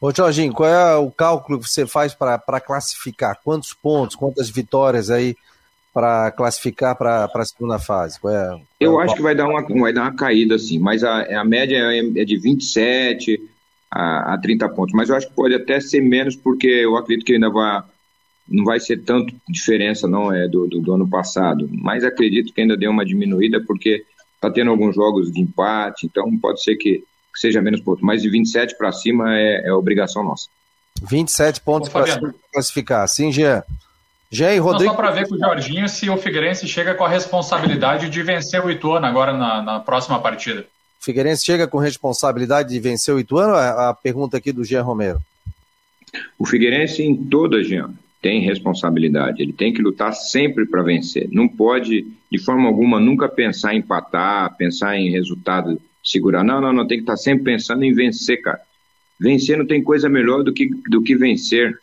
Ô 0.00 0.12
Jorginho, 0.12 0.52
qual 0.52 0.68
é 0.68 0.96
o 0.96 1.10
cálculo 1.10 1.60
que 1.60 1.68
você 1.68 1.86
faz 1.86 2.12
para 2.12 2.60
classificar? 2.60 3.38
Quantos 3.44 3.72
pontos, 3.72 4.16
quantas 4.16 4.50
vitórias 4.50 5.10
aí 5.10 5.36
para 5.94 6.32
classificar 6.32 6.96
para 6.96 7.30
a 7.32 7.44
segunda 7.44 7.78
fase? 7.78 8.18
Qual 8.18 8.34
é, 8.34 8.48
qual 8.48 8.62
Eu 8.80 9.00
é 9.00 9.04
acho 9.04 9.14
que 9.14 9.22
vai 9.22 9.34
dar, 9.34 9.46
uma, 9.46 9.62
vai 9.62 9.92
dar 9.92 10.02
uma 10.02 10.16
caída, 10.16 10.56
assim, 10.56 10.78
mas 10.78 11.04
a, 11.04 11.40
a 11.40 11.44
média 11.44 11.76
é, 11.76 11.98
é 11.98 12.24
de 12.24 12.36
27 12.36 13.40
a, 13.88 14.34
a 14.34 14.38
30 14.38 14.68
pontos, 14.70 14.94
mas 14.94 15.08
eu 15.08 15.14
acho 15.14 15.28
que 15.28 15.34
pode 15.34 15.54
até 15.54 15.78
ser 15.78 16.00
menos, 16.00 16.34
porque 16.34 16.66
eu 16.66 16.96
acredito 16.96 17.24
que 17.24 17.34
ainda 17.34 17.48
vai 17.48 17.84
não 18.48 18.64
vai 18.64 18.80
ser 18.80 18.98
tanto 18.98 19.34
diferença 19.48 20.08
não 20.08 20.32
é 20.32 20.48
do, 20.48 20.66
do, 20.66 20.80
do, 20.80 20.94
ano 20.94 21.08
passado, 21.08 21.68
mas 21.72 22.04
acredito 22.04 22.52
que 22.52 22.60
ainda 22.60 22.76
deu 22.76 22.90
uma 22.90 23.04
diminuída 23.04 23.60
porque 23.60 24.04
está 24.34 24.50
tendo 24.50 24.70
alguns 24.70 24.94
jogos 24.94 25.32
de 25.32 25.40
empate, 25.40 26.06
então 26.06 26.36
pode 26.38 26.62
ser 26.62 26.76
que, 26.76 27.04
seja 27.34 27.62
menos 27.62 27.80
pontos, 27.80 28.02
mas 28.02 28.22
de 28.22 28.28
27 28.28 28.76
para 28.76 28.92
cima 28.92 29.36
é, 29.36 29.68
é, 29.68 29.72
obrigação 29.72 30.24
nossa. 30.24 30.48
27 31.02 31.60
pontos 31.60 31.88
para 31.88 32.04
classificar, 32.52 33.08
sim, 33.08 33.32
Jean. 33.32 33.62
Jean 34.30 34.54
e 34.54 34.58
Rodrigo. 34.58 34.84
Não, 34.84 34.96
só 34.96 34.96
para 34.96 35.10
ver 35.10 35.28
com 35.28 35.34
o 35.34 35.38
Jorginho 35.38 35.88
se 35.88 36.08
o 36.08 36.16
Figueirense 36.16 36.66
chega 36.66 36.94
com 36.94 37.04
a 37.04 37.08
responsabilidade 37.08 38.08
de 38.08 38.22
vencer 38.22 38.64
o 38.64 38.70
Ituano 38.70 39.06
agora 39.06 39.32
na, 39.32 39.62
na 39.62 39.80
próxima 39.80 40.18
partida. 40.20 40.64
Figueirense 41.00 41.44
chega 41.44 41.66
com 41.66 41.78
responsabilidade 41.78 42.70
de 42.70 42.80
vencer 42.80 43.14
o 43.14 43.20
Ituano? 43.20 43.54
É 43.54 43.88
a 43.88 43.94
pergunta 43.94 44.36
aqui 44.36 44.52
do 44.52 44.64
Jean 44.64 44.82
Romero. 44.82 45.20
O 46.38 46.46
Figueirense 46.46 47.02
em 47.02 47.14
toda, 47.14 47.62
Jean 47.62 47.94
tem 48.22 48.40
responsabilidade, 48.40 49.42
ele 49.42 49.52
tem 49.52 49.72
que 49.72 49.82
lutar 49.82 50.14
sempre 50.14 50.64
para 50.64 50.80
vencer. 50.80 51.28
Não 51.32 51.48
pode, 51.48 52.06
de 52.30 52.38
forma 52.38 52.68
alguma, 52.68 53.00
nunca 53.00 53.28
pensar 53.28 53.74
em 53.74 53.78
empatar, 53.78 54.56
pensar 54.56 54.96
em 54.96 55.10
resultado 55.10 55.80
segurar. 56.04 56.44
Não, 56.44 56.60
não, 56.60 56.72
não, 56.72 56.86
tem 56.86 56.98
que 56.98 57.02
estar 57.02 57.14
tá 57.14 57.16
sempre 57.16 57.42
pensando 57.42 57.82
em 57.82 57.92
vencer, 57.92 58.40
cara. 58.40 58.60
Vencer 59.18 59.58
não 59.58 59.66
tem 59.66 59.82
coisa 59.82 60.08
melhor 60.08 60.44
do 60.44 60.52
que, 60.52 60.70
do 60.88 61.02
que 61.02 61.16
vencer. 61.16 61.76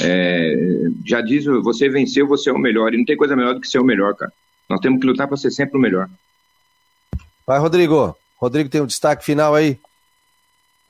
É, 0.00 0.88
já 1.04 1.20
diz, 1.20 1.44
você 1.44 1.88
venceu, 1.88 2.28
você 2.28 2.48
é 2.48 2.52
o 2.52 2.58
melhor. 2.58 2.94
E 2.94 2.98
não 2.98 3.04
tem 3.04 3.16
coisa 3.16 3.34
melhor 3.34 3.54
do 3.54 3.60
que 3.60 3.68
ser 3.68 3.80
o 3.80 3.84
melhor, 3.84 4.14
cara. 4.14 4.32
Nós 4.70 4.78
temos 4.78 5.00
que 5.00 5.06
lutar 5.06 5.26
para 5.26 5.36
ser 5.36 5.50
sempre 5.50 5.76
o 5.76 5.80
melhor. 5.80 6.08
Vai, 7.44 7.58
Rodrigo. 7.58 8.16
Rodrigo 8.36 8.70
tem 8.70 8.80
um 8.80 8.86
destaque 8.86 9.24
final 9.24 9.52
aí. 9.54 9.78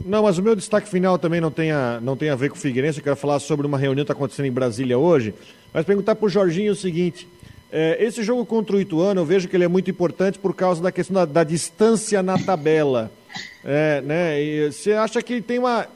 Não, 0.05 0.25
mas 0.25 0.39
o 0.39 0.43
meu 0.43 0.57
destaque 0.57 0.89
final 0.89 1.19
também 1.19 1.41
não 1.41 1.51
tem 1.51 1.71
a, 1.71 2.01
não 2.01 2.17
tem 2.17 2.29
a 2.29 2.35
ver 2.35 2.51
com 2.51 2.57
o 2.57 2.59
Figueirense. 2.59 2.99
Eu 2.99 3.05
quero 3.05 3.17
falar 3.17 3.39
sobre 3.39 3.67
uma 3.67 3.79
reunião 3.79 4.05
que 4.05 4.11
está 4.11 4.15
acontecendo 4.15 4.47
em 4.47 4.53
Brasília 4.53 4.99
hoje. 4.99 5.35
Mas 5.73 5.87
perguntar 5.87 6.15
para 6.17 6.27
o 6.27 6.29
Jorginho 6.29 6.73
o 6.73 6.77
seguinte: 6.77 7.29
é, 7.71 7.97
esse 8.01 8.23
jogo 8.23 8.45
contra 8.45 8.77
o 8.77 8.81
Ituano, 8.81 9.21
eu 9.21 9.25
vejo 9.25 9.49
que 9.49 9.57
ele 9.57 9.65
é 9.65 9.69
muito 9.69 9.91
importante 9.91 10.39
por 10.39 10.55
causa 10.55 10.83
da 10.83 10.93
questão 10.93 11.15
da, 11.15 11.25
da 11.25 11.45
distância 11.45 12.23
na 12.23 12.39
tabela. 12.39 13.11
É, 13.65 14.03
né? 14.03 14.43
E 14.43 14.71
você 14.71 14.93
acha 14.93 15.23
que 15.23 15.41
tem 15.41 15.59
uma, 15.59 15.87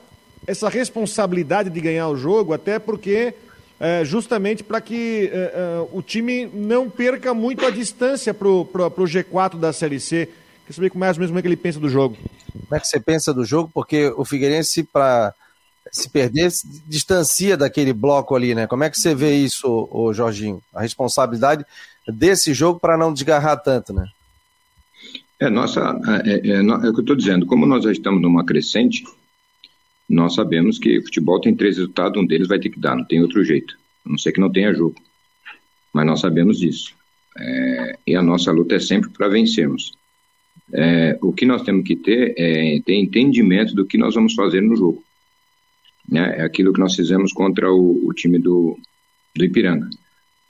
essa 0.46 0.70
responsabilidade 0.70 1.68
de 1.68 1.80
ganhar 1.80 2.08
o 2.08 2.16
jogo, 2.16 2.54
até 2.54 2.78
porque 2.78 3.34
é, 3.78 4.04
justamente 4.04 4.64
para 4.64 4.80
que 4.80 5.30
é, 5.32 5.36
é, 5.36 5.86
o 5.92 6.00
time 6.00 6.46
não 6.46 6.88
perca 6.88 7.34
muito 7.34 7.66
a 7.66 7.70
distância 7.70 8.32
para 8.32 8.48
o 8.48 8.64
G4 8.64 9.58
da 9.58 9.72
Série 9.72 10.00
C. 10.00 10.30
Quer 10.66 10.72
saber 10.72 10.90
mais 10.94 11.16
ou 11.16 11.20
menos 11.20 11.30
como 11.30 11.38
é 11.38 11.42
que 11.42 11.48
ele 11.48 11.56
pensa 11.56 11.78
do 11.78 11.88
jogo. 11.88 12.16
Como 12.52 12.74
é 12.74 12.80
que 12.80 12.88
você 12.88 12.98
pensa 12.98 13.32
do 13.32 13.44
jogo? 13.44 13.70
Porque 13.72 14.12
o 14.16 14.24
Figueirense, 14.24 14.82
para 14.82 15.32
se 15.92 16.10
perder, 16.10 16.50
se 16.50 16.66
distancia 16.86 17.56
daquele 17.56 17.92
bloco 17.92 18.34
ali, 18.34 18.54
né? 18.54 18.66
Como 18.66 18.82
é 18.82 18.90
que 18.90 18.98
você 18.98 19.14
vê 19.14 19.36
isso, 19.36 19.88
ô, 19.90 20.12
Jorginho? 20.12 20.60
A 20.74 20.82
responsabilidade 20.82 21.64
desse 22.08 22.52
jogo 22.52 22.80
para 22.80 22.98
não 22.98 23.12
desgarrar 23.12 23.56
tanto, 23.58 23.92
né? 23.92 24.06
É, 25.38 25.48
nossa, 25.48 25.80
é, 26.24 26.30
é, 26.30 26.48
é, 26.48 26.56
é 26.56 26.60
o 26.60 26.80
que 26.80 26.86
eu 26.86 27.00
estou 27.00 27.16
dizendo, 27.16 27.46
como 27.46 27.66
nós 27.66 27.84
já 27.84 27.92
estamos 27.92 28.20
numa 28.20 28.44
crescente, 28.44 29.04
nós 30.08 30.34
sabemos 30.34 30.78
que 30.78 30.98
o 30.98 31.02
futebol 31.02 31.40
tem 31.40 31.54
três 31.54 31.76
resultados, 31.76 32.20
um 32.20 32.26
deles 32.26 32.48
vai 32.48 32.58
ter 32.58 32.70
que 32.70 32.80
dar, 32.80 32.96
não 32.96 33.04
tem 33.04 33.20
outro 33.20 33.44
jeito, 33.44 33.76
a 34.04 34.08
não 34.08 34.18
ser 34.18 34.32
que 34.32 34.40
não 34.40 34.50
tenha 34.50 34.72
jogo. 34.72 34.96
Mas 35.92 36.06
nós 36.06 36.20
sabemos 36.20 36.58
disso. 36.58 36.94
É, 37.38 37.98
e 38.06 38.16
a 38.16 38.22
nossa 38.22 38.50
luta 38.50 38.76
é 38.76 38.80
sempre 38.80 39.10
para 39.10 39.28
vencermos. 39.28 39.92
É, 40.72 41.18
o 41.22 41.32
que 41.32 41.46
nós 41.46 41.62
temos 41.62 41.86
que 41.86 41.96
ter 41.96 42.34
é 42.36 42.80
ter 42.84 42.94
entendimento 42.94 43.74
do 43.74 43.86
que 43.86 43.96
nós 43.96 44.14
vamos 44.14 44.34
fazer 44.34 44.60
no 44.60 44.76
jogo. 44.76 45.02
Né? 46.08 46.36
É 46.38 46.42
aquilo 46.42 46.72
que 46.72 46.80
nós 46.80 46.94
fizemos 46.94 47.32
contra 47.32 47.72
o, 47.72 48.06
o 48.06 48.12
time 48.12 48.38
do, 48.38 48.78
do 49.34 49.44
Ipiranga. 49.44 49.88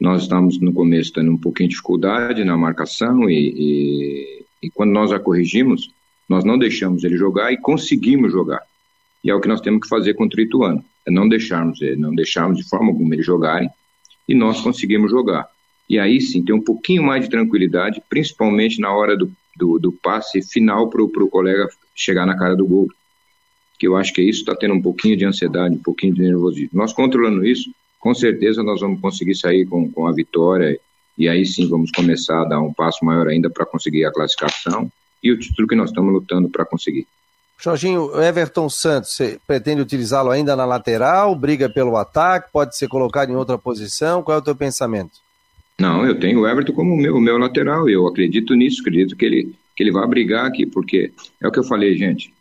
Nós 0.01 0.23
estamos 0.23 0.61
no 0.61 0.73
começo 0.73 1.13
tendo 1.13 1.31
um 1.31 1.39
pouquinho 1.39 1.69
de 1.69 1.75
dificuldade 1.75 2.45
na 2.45 2.57
marcação 2.57 3.29
e, 3.31 3.55
e, 3.57 4.45
e 4.65 4.71
quando 4.71 4.91
nós 4.91 5.11
a 5.13 5.19
corrigimos, 5.19 5.91
nós 6.29 6.45
não 6.45 6.59
deixamos 6.59 7.05
ele 7.05 7.17
jogar 7.17 7.53
e 7.53 7.57
conseguimos 7.57 8.33
jogar. 8.33 8.63
E 9.25 9.31
é 9.31 9.35
o 9.35 9.41
que 9.41 9.49
nós 9.49 9.61
temos 9.61 9.83
que 9.83 9.89
fazer 9.89 10.15
contra 10.15 10.41
o 10.41 10.45
Ituano, 10.45 10.85
é 11.07 11.11
não 11.11 11.29
deixarmos 11.29 11.81
ele, 11.81 11.97
não 11.97 12.15
deixarmos 12.15 12.59
de 12.59 12.69
forma 12.69 12.89
alguma 12.89 13.15
eles 13.15 13.25
jogarem 13.25 13.71
e 14.29 14.35
nós 14.35 14.61
conseguimos 14.61 15.11
jogar. 15.11 15.49
E 15.89 15.99
aí 15.99 16.21
sim, 16.21 16.45
ter 16.45 16.53
um 16.53 16.61
pouquinho 16.61 17.03
mais 17.03 17.25
de 17.25 17.31
tranquilidade, 17.31 18.03
principalmente 18.09 18.81
na 18.81 18.93
hora 18.93 19.17
do 19.17 19.31
do, 19.57 19.79
do 19.79 19.91
passe 19.91 20.43
final 20.43 20.89
para 20.89 21.03
o 21.03 21.29
colega 21.29 21.69
chegar 21.95 22.27
na 22.27 22.37
cara 22.37 22.55
do 22.55 22.67
gol. 22.67 22.89
Que 23.79 23.87
eu 23.87 23.97
acho 23.97 24.13
que 24.13 24.23
isso 24.23 24.41
está 24.41 24.55
tendo 24.55 24.75
um 24.75 24.83
pouquinho 24.83 25.17
de 25.17 25.25
ansiedade, 25.25 25.75
um 25.75 25.83
pouquinho 25.83 26.15
de 26.15 26.23
nervosismo. 26.23 26.71
Nós 26.73 26.93
controlando 26.93 27.45
isso, 27.45 27.71
com 27.99 28.15
certeza 28.15 28.63
nós 28.63 28.81
vamos 28.81 29.01
conseguir 29.01 29.35
sair 29.35 29.67
com, 29.67 29.91
com 29.91 30.07
a 30.07 30.13
vitória 30.13 30.79
e 31.19 31.29
aí 31.29 31.45
sim 31.47 31.69
vamos 31.69 31.91
começar 31.91 32.43
a 32.43 32.45
dar 32.45 32.61
um 32.61 32.73
passo 32.73 33.05
maior 33.05 33.27
ainda 33.29 33.49
para 33.49 33.65
conseguir 33.65 34.05
a 34.05 34.13
classificação 34.13 34.91
e 35.23 35.33
o 35.33 35.39
título 35.39 35.67
que 35.67 35.75
nós 35.75 35.91
estamos 35.91 36.13
lutando 36.13 36.49
para 36.49 36.65
conseguir. 36.65 37.07
Jorginho, 37.59 38.11
Everton 38.21 38.69
Santos, 38.69 39.15
você 39.15 39.41
pretende 39.47 39.81
utilizá-lo 39.81 40.31
ainda 40.31 40.55
na 40.55 40.67
lateral, 40.67 41.35
briga 41.35 41.71
pelo 41.71 41.97
ataque, 41.97 42.53
pode 42.53 42.77
ser 42.77 42.87
colocado 42.87 43.31
em 43.31 43.35
outra 43.35 43.57
posição? 43.57 44.23
Qual 44.23 44.37
é 44.37 44.41
o 44.41 44.45
teu 44.45 44.55
pensamento? 44.55 45.26
Não, 45.79 46.07
eu 46.07 46.19
tenho 46.19 46.41
o 46.41 46.49
Everton 46.49 46.73
como 46.73 46.97
meu, 46.97 47.21
meu 47.21 47.37
lateral, 47.37 47.89
eu 47.89 48.07
acredito 48.07 48.55
nisso, 48.55 48.81
acredito 48.81 49.15
que 49.15 49.25
ele, 49.25 49.55
que 49.75 49.83
ele 49.83 49.93
vai 49.93 50.07
brigar 50.07 50.47
aqui, 50.47 50.65
porque 50.65 51.13
é 51.41 51.47
o 51.47 51.53
que 51.53 51.59
eu 51.59 51.65
falei, 51.65 51.97
gente. 51.97 52.33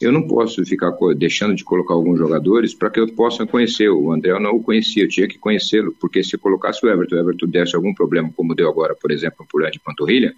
Eu 0.00 0.12
não 0.12 0.26
posso 0.26 0.64
ficar 0.64 0.92
deixando 1.16 1.54
de 1.54 1.64
colocar 1.64 1.94
alguns 1.94 2.18
jogadores 2.18 2.74
para 2.74 2.90
que 2.90 3.00
eu 3.00 3.12
possa 3.14 3.46
conhecer. 3.46 3.88
O 3.88 4.12
André 4.12 4.32
eu 4.32 4.40
não 4.40 4.52
o 4.52 4.62
conhecia, 4.62 5.04
eu 5.04 5.08
tinha 5.08 5.26
que 5.26 5.38
conhecê-lo, 5.38 5.94
porque 6.00 6.22
se 6.22 6.36
colocasse 6.38 6.84
o 6.84 6.88
Everton, 6.88 7.16
o 7.16 7.18
Everton 7.18 7.46
desse 7.46 7.74
algum 7.74 7.94
problema, 7.94 8.30
como 8.36 8.54
deu 8.54 8.68
agora, 8.68 8.94
por 8.94 9.10
exemplo, 9.10 9.46
por 9.50 9.68
de 9.70 9.80
panturrilha, 9.80 10.34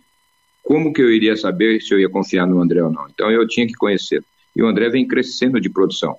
como 0.63 0.93
que 0.93 1.03
eu 1.03 1.13
iria 1.13 1.37
saber 1.37 1.81
se 1.81 1.93
eu 1.93 2.01
ia 2.01 2.09
confiar 2.09 2.47
no 2.47 2.61
André 2.61 2.83
ou 2.83 2.91
não? 2.91 3.07
Então 3.09 3.31
eu 3.31 3.47
tinha 3.47 3.67
que 3.67 3.75
conhecê-lo. 3.75 4.25
E 4.55 4.63
o 4.63 4.67
André 4.67 4.89
vem 4.89 5.07
crescendo 5.07 5.61
de 5.61 5.69
produção. 5.69 6.17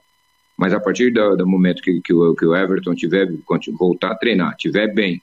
Mas 0.57 0.73
a 0.73 0.79
partir 0.79 1.11
do, 1.11 1.35
do 1.35 1.47
momento 1.47 1.81
que, 1.81 2.01
que, 2.01 2.13
o, 2.13 2.35
que 2.35 2.45
o 2.45 2.55
Everton 2.55 2.95
tiver 2.95 3.27
voltar 3.77 4.11
a 4.11 4.15
treinar, 4.15 4.55
tiver 4.55 4.93
bem 4.93 5.21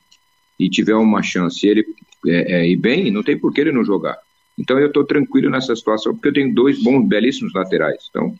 e 0.58 0.68
tiver 0.68 0.94
uma 0.94 1.22
chance, 1.22 1.66
ele 1.66 1.84
é, 2.26 2.60
é, 2.60 2.68
ir 2.68 2.76
bem, 2.76 3.10
não 3.10 3.22
tem 3.22 3.38
por 3.38 3.52
que 3.52 3.60
ele 3.60 3.72
não 3.72 3.84
jogar. 3.84 4.16
Então 4.58 4.78
eu 4.78 4.88
estou 4.88 5.04
tranquilo 5.04 5.50
nessa 5.50 5.74
situação 5.74 6.14
porque 6.14 6.28
eu 6.28 6.32
tenho 6.32 6.54
dois 6.54 6.82
bons, 6.82 7.06
belíssimos 7.06 7.52
laterais. 7.52 8.06
Então 8.08 8.34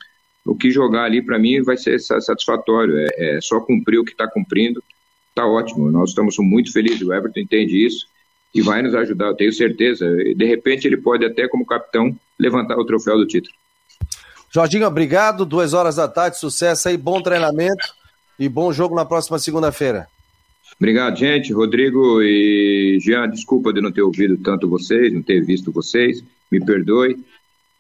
o 0.45 0.55
que 0.55 0.71
jogar 0.71 1.05
ali 1.05 1.23
para 1.23 1.39
mim 1.39 1.63
vai 1.63 1.77
ser 1.77 1.99
satisfatório. 1.99 2.99
É, 2.99 3.37
é 3.37 3.41
só 3.41 3.61
cumprir 3.61 3.99
o 3.99 4.05
que 4.05 4.13
está 4.13 4.29
cumprindo, 4.29 4.83
está 5.31 5.47
ótimo. 5.47 5.91
Nós 5.91 6.11
estamos 6.11 6.37
muito 6.39 6.73
felizes. 6.73 7.03
O 7.03 7.13
Everton 7.13 7.41
entende 7.41 7.85
isso 7.85 8.07
e 8.55 8.63
vai 8.63 8.83
nos 8.83 8.95
ajudar, 8.95 9.27
eu 9.27 9.35
tenho 9.35 9.53
certeza. 9.53 10.09
De 10.09 10.45
repente 10.45 10.87
ele 10.87 10.97
pode 10.97 11.25
até 11.25 11.49
como 11.49 11.67
capitão 11.67 12.17
levantar 12.39 12.79
o 12.79 12.85
troféu 12.85 13.17
do 13.17 13.27
título. 13.27 13.55
Jorginho, 14.53 14.87
obrigado. 14.87 15.45
Duas 15.45 15.75
horas 15.75 15.97
da 15.97 16.07
tarde, 16.07 16.39
sucesso 16.39 16.89
aí, 16.89 16.97
bom 16.97 17.21
treinamento 17.21 17.93
e 18.39 18.49
bom 18.49 18.73
jogo 18.73 18.95
na 18.95 19.05
próxima 19.05 19.39
segunda-feira. 19.41 20.07
Obrigado, 20.79 21.17
gente. 21.17 21.53
Rodrigo 21.53 22.21
e 22.23 22.99
Jean, 23.01 23.29
desculpa 23.29 23.73
de 23.73 23.81
não 23.81 23.93
ter 23.93 24.03
ouvido 24.03 24.37
tanto 24.39 24.69
vocês, 24.69 25.13
não 25.13 25.23
ter 25.23 25.45
visto 25.45 25.73
vocês, 25.73 26.23
me 26.51 26.65
perdoe, 26.65 27.17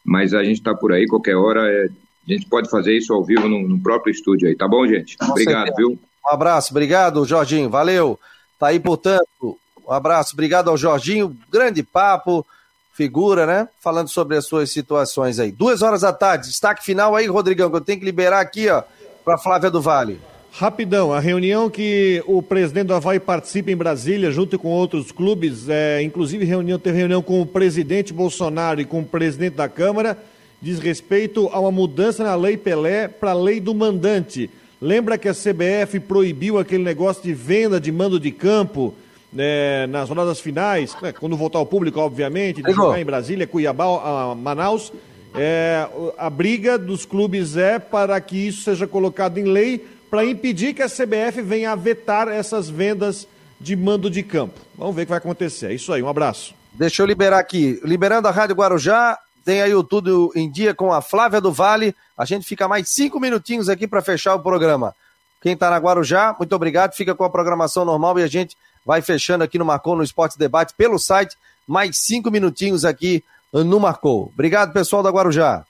mas 0.04 0.32
a 0.34 0.42
gente 0.44 0.58
está 0.58 0.74
por 0.74 0.92
aí, 0.92 1.06
qualquer 1.06 1.36
hora 1.36 1.68
é... 1.70 1.86
a 1.86 2.32
gente 2.32 2.46
pode 2.46 2.70
fazer 2.70 2.96
isso 2.96 3.12
ao 3.12 3.24
vivo 3.24 3.48
no, 3.48 3.66
no 3.66 3.80
próprio 3.80 4.12
estúdio 4.12 4.48
aí, 4.48 4.56
tá 4.56 4.68
bom, 4.68 4.86
gente? 4.86 5.16
Obrigado, 5.20 5.74
viu? 5.76 5.98
Um 6.26 6.30
abraço, 6.30 6.72
obrigado, 6.72 7.24
Jorginho, 7.24 7.68
valeu. 7.68 8.18
Tá 8.58 8.68
aí, 8.68 8.80
portanto, 8.80 9.58
um 9.86 9.92
abraço, 9.92 10.34
obrigado 10.34 10.70
ao 10.70 10.76
Jorginho, 10.76 11.36
grande 11.50 11.82
papo 11.82 12.46
figura, 12.94 13.44
né? 13.44 13.68
Falando 13.80 14.08
sobre 14.08 14.36
as 14.36 14.46
suas 14.46 14.70
situações 14.70 15.40
aí. 15.40 15.50
Duas 15.50 15.82
horas 15.82 16.02
da 16.02 16.12
tarde, 16.12 16.46
destaque 16.46 16.84
final 16.84 17.16
aí, 17.16 17.26
Rodrigão, 17.26 17.68
que 17.68 17.76
eu 17.76 17.80
tenho 17.80 17.98
que 17.98 18.04
liberar 18.04 18.40
aqui, 18.40 18.68
ó, 18.68 18.82
para 19.24 19.36
Flávia 19.36 19.70
do 19.70 19.82
Vale. 19.82 20.20
Rapidão, 20.56 21.12
a 21.12 21.18
reunião 21.18 21.68
que 21.68 22.22
o 22.28 22.40
presidente 22.40 22.86
do 22.86 22.94
Havaí 22.94 23.18
participa 23.18 23.72
em 23.72 23.76
Brasília, 23.76 24.30
junto 24.30 24.56
com 24.56 24.68
outros 24.68 25.10
clubes, 25.10 25.68
é, 25.68 26.00
inclusive 26.00 26.44
reunião, 26.44 26.78
teve 26.78 26.96
reunião 26.96 27.20
com 27.20 27.42
o 27.42 27.46
presidente 27.46 28.12
Bolsonaro 28.12 28.80
e 28.80 28.84
com 28.84 29.00
o 29.00 29.04
presidente 29.04 29.56
da 29.56 29.68
Câmara, 29.68 30.16
diz 30.62 30.78
respeito 30.78 31.50
a 31.52 31.58
uma 31.58 31.72
mudança 31.72 32.22
na 32.22 32.36
Lei 32.36 32.56
Pelé 32.56 33.08
para 33.08 33.32
a 33.32 33.34
lei 33.34 33.58
do 33.58 33.74
mandante. 33.74 34.48
Lembra 34.80 35.18
que 35.18 35.28
a 35.28 35.34
CBF 35.34 35.98
proibiu 35.98 36.56
aquele 36.56 36.84
negócio 36.84 37.20
de 37.20 37.34
venda 37.34 37.80
de 37.80 37.90
mando 37.90 38.20
de 38.20 38.30
campo 38.30 38.94
é, 39.36 39.88
nas 39.88 40.08
rodadas 40.08 40.38
finais, 40.38 40.96
né, 41.02 41.10
quando 41.10 41.36
voltar 41.36 41.58
ao 41.58 41.66
público, 41.66 41.98
obviamente, 41.98 42.62
de 42.62 42.70
jogar 42.70 43.00
em 43.00 43.04
Brasília, 43.04 43.44
Cuiabá, 43.44 44.36
Manaus. 44.36 44.92
É, 45.36 45.88
a 46.16 46.30
briga 46.30 46.78
dos 46.78 47.04
clubes 47.04 47.56
é 47.56 47.80
para 47.80 48.20
que 48.20 48.36
isso 48.46 48.62
seja 48.62 48.86
colocado 48.86 49.36
em 49.38 49.42
lei 49.42 49.84
para 50.14 50.24
impedir 50.24 50.74
que 50.74 50.80
a 50.80 50.88
CBF 50.88 51.42
venha 51.42 51.72
a 51.72 51.74
vetar 51.74 52.28
essas 52.28 52.68
vendas 52.68 53.26
de 53.60 53.74
mando 53.74 54.08
de 54.08 54.22
campo. 54.22 54.60
Vamos 54.78 54.94
ver 54.94 55.02
o 55.02 55.06
que 55.06 55.10
vai 55.10 55.18
acontecer. 55.18 55.72
É 55.72 55.74
isso 55.74 55.92
aí, 55.92 56.00
um 56.04 56.08
abraço. 56.08 56.54
Deixa 56.72 57.02
eu 57.02 57.06
liberar 57.06 57.40
aqui. 57.40 57.80
Liberando 57.82 58.28
a 58.28 58.30
Rádio 58.30 58.54
Guarujá, 58.54 59.18
tem 59.44 59.60
aí 59.60 59.74
o 59.74 59.82
Tudo 59.82 60.30
em 60.36 60.48
Dia 60.48 60.72
com 60.72 60.92
a 60.92 61.02
Flávia 61.02 61.40
do 61.40 61.50
Vale. 61.50 61.96
A 62.16 62.24
gente 62.24 62.46
fica 62.46 62.68
mais 62.68 62.90
cinco 62.90 63.18
minutinhos 63.18 63.68
aqui 63.68 63.88
para 63.88 64.00
fechar 64.02 64.36
o 64.36 64.40
programa. 64.40 64.94
Quem 65.42 65.54
está 65.54 65.68
na 65.68 65.78
Guarujá, 65.78 66.32
muito 66.38 66.54
obrigado. 66.54 66.94
Fica 66.94 67.12
com 67.12 67.24
a 67.24 67.30
programação 67.30 67.84
normal 67.84 68.16
e 68.20 68.22
a 68.22 68.28
gente 68.28 68.56
vai 68.86 69.02
fechando 69.02 69.42
aqui 69.42 69.58
no 69.58 69.64
Marcou 69.64 69.96
no 69.96 70.04
Esporte 70.04 70.38
Debate 70.38 70.74
pelo 70.76 70.96
site. 70.96 71.36
Mais 71.66 71.98
cinco 71.98 72.30
minutinhos 72.30 72.84
aqui 72.84 73.24
no 73.52 73.80
Marcou. 73.80 74.30
Obrigado, 74.32 74.72
pessoal 74.72 75.02
da 75.02 75.10
Guarujá. 75.10 75.64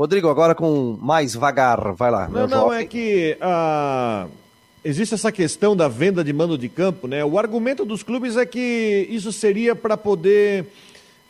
Rodrigo, 0.00 0.30
agora 0.30 0.54
com 0.54 0.96
mais 0.98 1.34
vagar, 1.34 1.92
vai 1.92 2.10
lá. 2.10 2.26
Não, 2.26 2.46
não, 2.46 2.72
é 2.72 2.86
que 2.86 3.36
ah, 3.38 4.28
existe 4.82 5.12
essa 5.12 5.30
questão 5.30 5.76
da 5.76 5.88
venda 5.88 6.24
de 6.24 6.32
mando 6.32 6.56
de 6.56 6.70
campo, 6.70 7.06
né? 7.06 7.22
O 7.22 7.38
argumento 7.38 7.84
dos 7.84 8.02
clubes 8.02 8.34
é 8.38 8.46
que 8.46 9.06
isso 9.10 9.30
seria 9.30 9.76
para 9.76 9.98
poder 9.98 10.64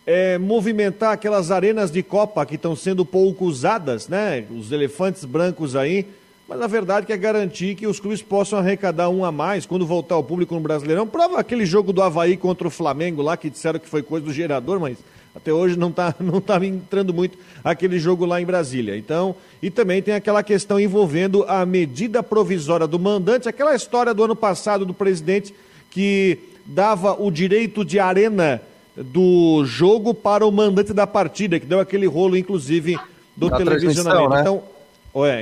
é, 0.07 0.39
movimentar 0.39 1.13
aquelas 1.15 1.51
arenas 1.51 1.91
de 1.91 2.01
Copa 2.01 2.47
que 2.47 2.55
estão 2.55 2.77
sendo 2.77 3.05
pouco 3.05 3.45
usadas, 3.45 4.07
né? 4.07 4.45
Os 4.57 4.71
elefantes 4.71 5.25
brancos 5.25 5.75
aí 5.75 6.07
mas 6.51 6.61
a 6.61 6.67
verdade 6.67 7.05
é 7.05 7.07
que 7.07 7.13
é 7.13 7.17
garantir 7.17 7.77
que 7.77 7.87
os 7.87 8.01
clubes 8.01 8.23
possam 8.23 8.59
arrecadar 8.59 9.09
um 9.09 9.25
a 9.25 9.31
mais 9.31 9.65
quando 9.65 9.87
voltar 9.87 10.17
ao 10.17 10.25
público 10.25 10.53
no 10.53 10.61
Brasileirão. 10.61 11.07
Prova 11.07 11.39
aquele 11.39 11.65
jogo 11.65 11.93
do 11.93 12.03
Havaí 12.03 12.37
contra 12.37 12.67
o 12.67 12.71
Flamengo 12.73 13.23
lá, 13.23 13.37
que 13.37 13.49
disseram 13.49 13.79
que 13.79 13.89
foi 13.89 14.03
coisa 14.03 14.27
do 14.27 14.33
gerador, 14.33 14.81
mas 14.81 14.99
até 15.35 15.53
hoje 15.53 15.79
não 15.79 15.89
está 15.89 16.15
não 16.21 16.41
tá 16.41 16.65
entrando 16.65 17.15
muito 17.15 17.39
aquele 17.63 17.99
jogo 17.99 18.25
lá 18.25 18.41
em 18.41 18.45
Brasília. 18.45 18.97
Então, 18.97 19.35
e 19.63 19.71
também 19.71 20.03
tem 20.03 20.15
aquela 20.15 20.43
questão 20.43 20.79
envolvendo 20.79 21.45
a 21.49 21.65
medida 21.65 22.23
provisória 22.23 22.87
do 22.87 22.99
mandante, 22.99 23.49
aquela 23.49 23.75
história 23.75 24.13
do 24.13 24.25
ano 24.25 24.37
passado 24.37 24.85
do 24.85 24.95
presidente 24.95 25.55
que 25.91 26.39
dava 26.65 27.21
o 27.21 27.31
direito 27.31 27.85
de 27.85 27.99
arena 27.99 28.63
do 28.97 29.65
jogo 29.65 30.13
para 30.13 30.47
o 30.47 30.53
mandante 30.53 30.93
da 30.93 31.07
partida, 31.07 31.59
que 31.59 31.67
deu 31.67 31.81
aquele 31.81 32.07
rolo, 32.07 32.37
inclusive, 32.37 32.99
do 33.37 33.49
da 33.49 33.57
televisionamento. 33.57 34.31
Né? 34.31 34.41
Então, 34.41 34.63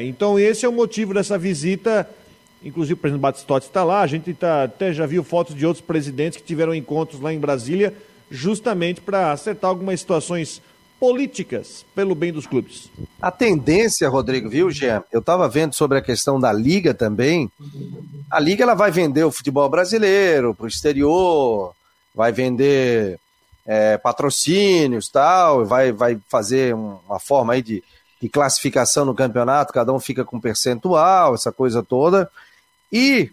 então 0.02 0.38
esse 0.38 0.64
é 0.64 0.68
o 0.68 0.72
motivo 0.72 1.14
dessa 1.14 1.36
visita. 1.38 2.08
Inclusive 2.64 2.94
o 2.94 2.96
presidente 2.96 3.22
Batistotti 3.22 3.66
está 3.66 3.84
lá, 3.84 4.00
a 4.00 4.06
gente 4.06 4.34
tá, 4.34 4.64
até 4.64 4.92
já 4.92 5.06
viu 5.06 5.22
fotos 5.22 5.54
de 5.54 5.64
outros 5.64 5.84
presidentes 5.84 6.38
que 6.38 6.44
tiveram 6.44 6.74
encontros 6.74 7.20
lá 7.20 7.32
em 7.32 7.38
Brasília, 7.38 7.94
justamente 8.30 9.00
para 9.00 9.32
acertar 9.32 9.70
algumas 9.70 10.00
situações 10.00 10.62
políticas 10.98 11.86
pelo 11.94 12.14
bem 12.14 12.32
dos 12.32 12.46
clubes. 12.46 12.90
A 13.22 13.30
tendência, 13.30 14.08
Rodrigo, 14.08 14.48
viu, 14.48 14.70
Jean? 14.70 15.02
Eu 15.12 15.20
estava 15.20 15.48
vendo 15.48 15.74
sobre 15.74 15.98
a 15.98 16.02
questão 16.02 16.40
da 16.40 16.52
Liga 16.52 16.92
também. 16.92 17.50
A 18.30 18.40
Liga 18.40 18.64
ela 18.64 18.74
vai 18.74 18.90
vender 18.90 19.24
o 19.24 19.30
futebol 19.30 19.68
brasileiro 19.68 20.54
para 20.54 20.64
o 20.64 20.68
exterior, 20.68 21.72
vai 22.14 22.32
vender 22.32 23.18
é, 23.64 23.96
patrocínios 23.96 25.08
tal, 25.08 25.64
vai, 25.64 25.92
vai 25.92 26.18
fazer 26.28 26.74
uma 26.74 27.20
forma 27.20 27.52
aí 27.52 27.62
de 27.62 27.82
de 28.20 28.28
classificação 28.28 29.04
no 29.04 29.14
campeonato, 29.14 29.72
cada 29.72 29.92
um 29.92 30.00
fica 30.00 30.24
com 30.24 30.40
percentual, 30.40 31.34
essa 31.34 31.52
coisa 31.52 31.82
toda. 31.82 32.30
E, 32.92 33.30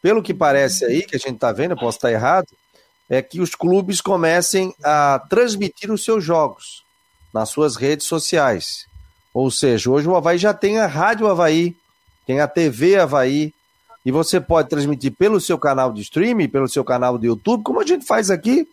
pelo 0.00 0.22
que 0.22 0.32
parece 0.32 0.84
aí, 0.84 1.02
que 1.02 1.16
a 1.16 1.18
gente 1.18 1.34
está 1.34 1.52
vendo, 1.52 1.72
eu 1.72 1.76
posso 1.76 1.98
estar 1.98 2.12
errado, 2.12 2.46
é 3.08 3.22
que 3.22 3.40
os 3.40 3.54
clubes 3.54 4.00
comecem 4.00 4.74
a 4.82 5.22
transmitir 5.28 5.92
os 5.92 6.04
seus 6.04 6.24
jogos 6.24 6.84
nas 7.32 7.50
suas 7.50 7.76
redes 7.76 8.06
sociais. 8.06 8.86
Ou 9.32 9.50
seja, 9.50 9.90
hoje 9.90 10.08
o 10.08 10.16
Havaí 10.16 10.38
já 10.38 10.54
tem 10.54 10.78
a 10.78 10.86
Rádio 10.86 11.28
Havaí, 11.28 11.76
tem 12.26 12.40
a 12.40 12.48
TV 12.48 12.98
Havaí, 12.98 13.52
e 14.04 14.10
você 14.10 14.40
pode 14.40 14.68
transmitir 14.68 15.12
pelo 15.12 15.40
seu 15.40 15.58
canal 15.58 15.92
de 15.92 16.00
streaming, 16.00 16.48
pelo 16.48 16.68
seu 16.68 16.84
canal 16.84 17.18
do 17.18 17.26
YouTube, 17.26 17.62
como 17.62 17.80
a 17.80 17.84
gente 17.84 18.06
faz 18.06 18.30
aqui. 18.30 18.68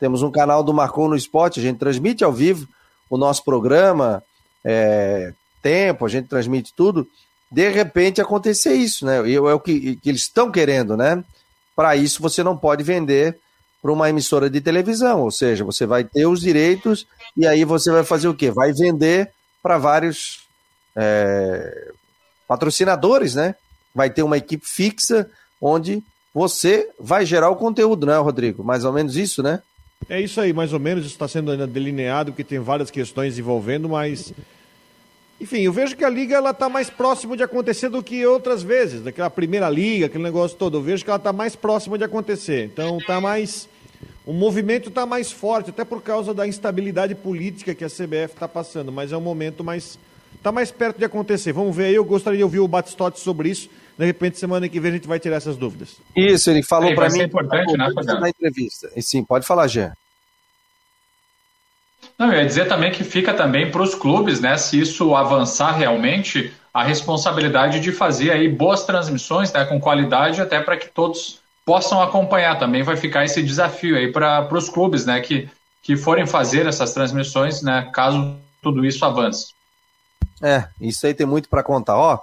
Temos 0.00 0.22
um 0.22 0.30
canal 0.30 0.62
do 0.62 0.72
Marcou 0.72 1.08
no 1.08 1.16
Esporte, 1.16 1.60
a 1.60 1.62
gente 1.62 1.78
transmite 1.78 2.24
ao 2.24 2.32
vivo 2.32 2.66
o 3.10 3.16
nosso 3.16 3.44
programa, 3.44 4.22
é, 4.64 5.32
tempo, 5.62 6.04
a 6.04 6.08
gente 6.08 6.28
transmite 6.28 6.72
tudo, 6.74 7.06
de 7.50 7.68
repente 7.68 8.20
acontecer 8.20 8.74
isso, 8.74 9.06
né? 9.06 9.26
E 9.28 9.34
é 9.34 9.40
o 9.40 9.60
que, 9.60 9.96
que 9.96 10.08
eles 10.08 10.22
estão 10.22 10.50
querendo, 10.50 10.96
né? 10.96 11.22
Para 11.74 11.96
isso 11.96 12.22
você 12.22 12.42
não 12.42 12.56
pode 12.56 12.82
vender 12.82 13.38
para 13.80 13.92
uma 13.92 14.08
emissora 14.10 14.50
de 14.50 14.60
televisão, 14.60 15.22
ou 15.22 15.30
seja, 15.30 15.64
você 15.64 15.86
vai 15.86 16.04
ter 16.04 16.26
os 16.26 16.40
direitos 16.40 17.06
e 17.36 17.46
aí 17.46 17.64
você 17.64 17.90
vai 17.90 18.04
fazer 18.04 18.28
o 18.28 18.34
quê? 18.34 18.50
Vai 18.50 18.72
vender 18.72 19.30
para 19.62 19.78
vários 19.78 20.40
é, 20.96 21.92
patrocinadores, 22.46 23.34
né? 23.34 23.54
Vai 23.94 24.10
ter 24.10 24.22
uma 24.22 24.36
equipe 24.36 24.66
fixa 24.66 25.30
onde 25.60 26.02
você 26.34 26.88
vai 26.98 27.24
gerar 27.24 27.50
o 27.50 27.56
conteúdo, 27.56 28.06
né, 28.06 28.16
Rodrigo? 28.18 28.64
Mais 28.64 28.84
ou 28.84 28.92
menos 28.92 29.16
isso, 29.16 29.42
né? 29.42 29.62
É 30.08 30.20
isso 30.20 30.40
aí, 30.40 30.52
mais 30.52 30.72
ou 30.72 30.78
menos, 30.78 31.04
isso 31.04 31.14
está 31.14 31.26
sendo 31.26 31.50
ainda 31.50 31.66
delineado, 31.66 32.32
porque 32.32 32.44
tem 32.44 32.58
várias 32.58 32.90
questões 32.90 33.38
envolvendo, 33.38 33.88
mas. 33.88 34.32
Enfim, 35.40 35.60
eu 35.60 35.72
vejo 35.72 35.96
que 35.96 36.04
a 36.04 36.10
liga 36.10 36.34
ela 36.34 36.50
está 36.50 36.68
mais 36.68 36.90
próxima 36.90 37.36
de 37.36 37.44
acontecer 37.44 37.88
do 37.88 38.02
que 38.02 38.26
outras 38.26 38.62
vezes, 38.62 39.02
daquela 39.02 39.30
primeira 39.30 39.70
liga, 39.70 40.06
aquele 40.06 40.24
negócio 40.24 40.56
todo. 40.56 40.78
Eu 40.78 40.82
vejo 40.82 41.04
que 41.04 41.10
ela 41.10 41.16
está 41.16 41.32
mais 41.32 41.54
próxima 41.54 41.96
de 41.96 42.04
acontecer. 42.04 42.64
Então 42.64 42.98
está 42.98 43.20
mais. 43.20 43.68
O 44.26 44.32
movimento 44.32 44.88
está 44.88 45.06
mais 45.06 45.30
forte, 45.30 45.70
até 45.70 45.84
por 45.84 46.02
causa 46.02 46.34
da 46.34 46.46
instabilidade 46.46 47.14
política 47.14 47.74
que 47.74 47.84
a 47.84 47.88
CBF 47.88 48.34
está 48.34 48.48
passando, 48.48 48.90
mas 48.90 49.12
é 49.12 49.16
um 49.16 49.20
momento 49.20 49.62
mais. 49.62 49.98
Está 50.34 50.52
mais 50.52 50.70
perto 50.70 50.98
de 50.98 51.04
acontecer. 51.04 51.52
Vamos 51.52 51.74
ver 51.74 51.86
aí, 51.86 51.94
eu 51.94 52.04
gostaria 52.04 52.36
de 52.36 52.44
ouvir 52.44 52.60
o 52.60 52.68
Batistotti 52.68 53.20
sobre 53.20 53.48
isso. 53.48 53.70
De 53.96 54.04
repente, 54.04 54.38
semana 54.38 54.68
que 54.68 54.78
vem 54.78 54.90
a 54.90 54.94
gente 54.94 55.08
vai 55.08 55.18
tirar 55.18 55.36
essas 55.36 55.56
dúvidas. 55.56 55.96
Isso, 56.14 56.50
ele 56.50 56.62
falou 56.62 56.94
para 56.94 57.08
mim 57.10 57.22
importante, 57.22 57.76
né, 57.76 57.88
na 58.20 58.28
entrevista. 58.28 58.90
E 58.94 59.02
sim, 59.02 59.24
pode 59.24 59.46
falar, 59.46 59.66
Jean. 59.66 59.92
Não, 62.18 62.32
eu 62.32 62.40
ia 62.40 62.46
dizer 62.46 62.66
também 62.66 62.90
que 62.90 63.04
fica 63.04 63.32
também 63.32 63.70
para 63.70 63.80
os 63.80 63.94
clubes, 63.94 64.40
né, 64.40 64.56
se 64.58 64.80
isso 64.80 65.14
avançar 65.14 65.70
realmente, 65.72 66.52
a 66.74 66.82
responsabilidade 66.82 67.78
de 67.78 67.92
fazer 67.92 68.32
aí 68.32 68.48
boas 68.48 68.84
transmissões, 68.84 69.52
né, 69.52 69.64
com 69.64 69.80
qualidade, 69.80 70.40
até 70.40 70.60
para 70.60 70.76
que 70.76 70.88
todos 70.88 71.40
possam 71.64 72.02
acompanhar. 72.02 72.58
Também 72.58 72.82
vai 72.82 72.96
ficar 72.96 73.24
esse 73.24 73.40
desafio 73.42 73.96
aí 73.96 74.10
para 74.10 74.48
os 74.52 74.68
clubes, 74.68 75.06
né, 75.06 75.20
que, 75.20 75.48
que 75.80 75.96
forem 75.96 76.26
fazer 76.26 76.66
essas 76.66 76.92
transmissões, 76.92 77.62
né, 77.62 77.88
caso 77.94 78.36
tudo 78.60 78.84
isso 78.84 79.04
avance. 79.04 79.52
É, 80.42 80.64
isso 80.80 81.06
aí 81.06 81.14
tem 81.14 81.26
muito 81.26 81.48
para 81.48 81.62
contar. 81.62 81.96
Ó, 81.96 82.18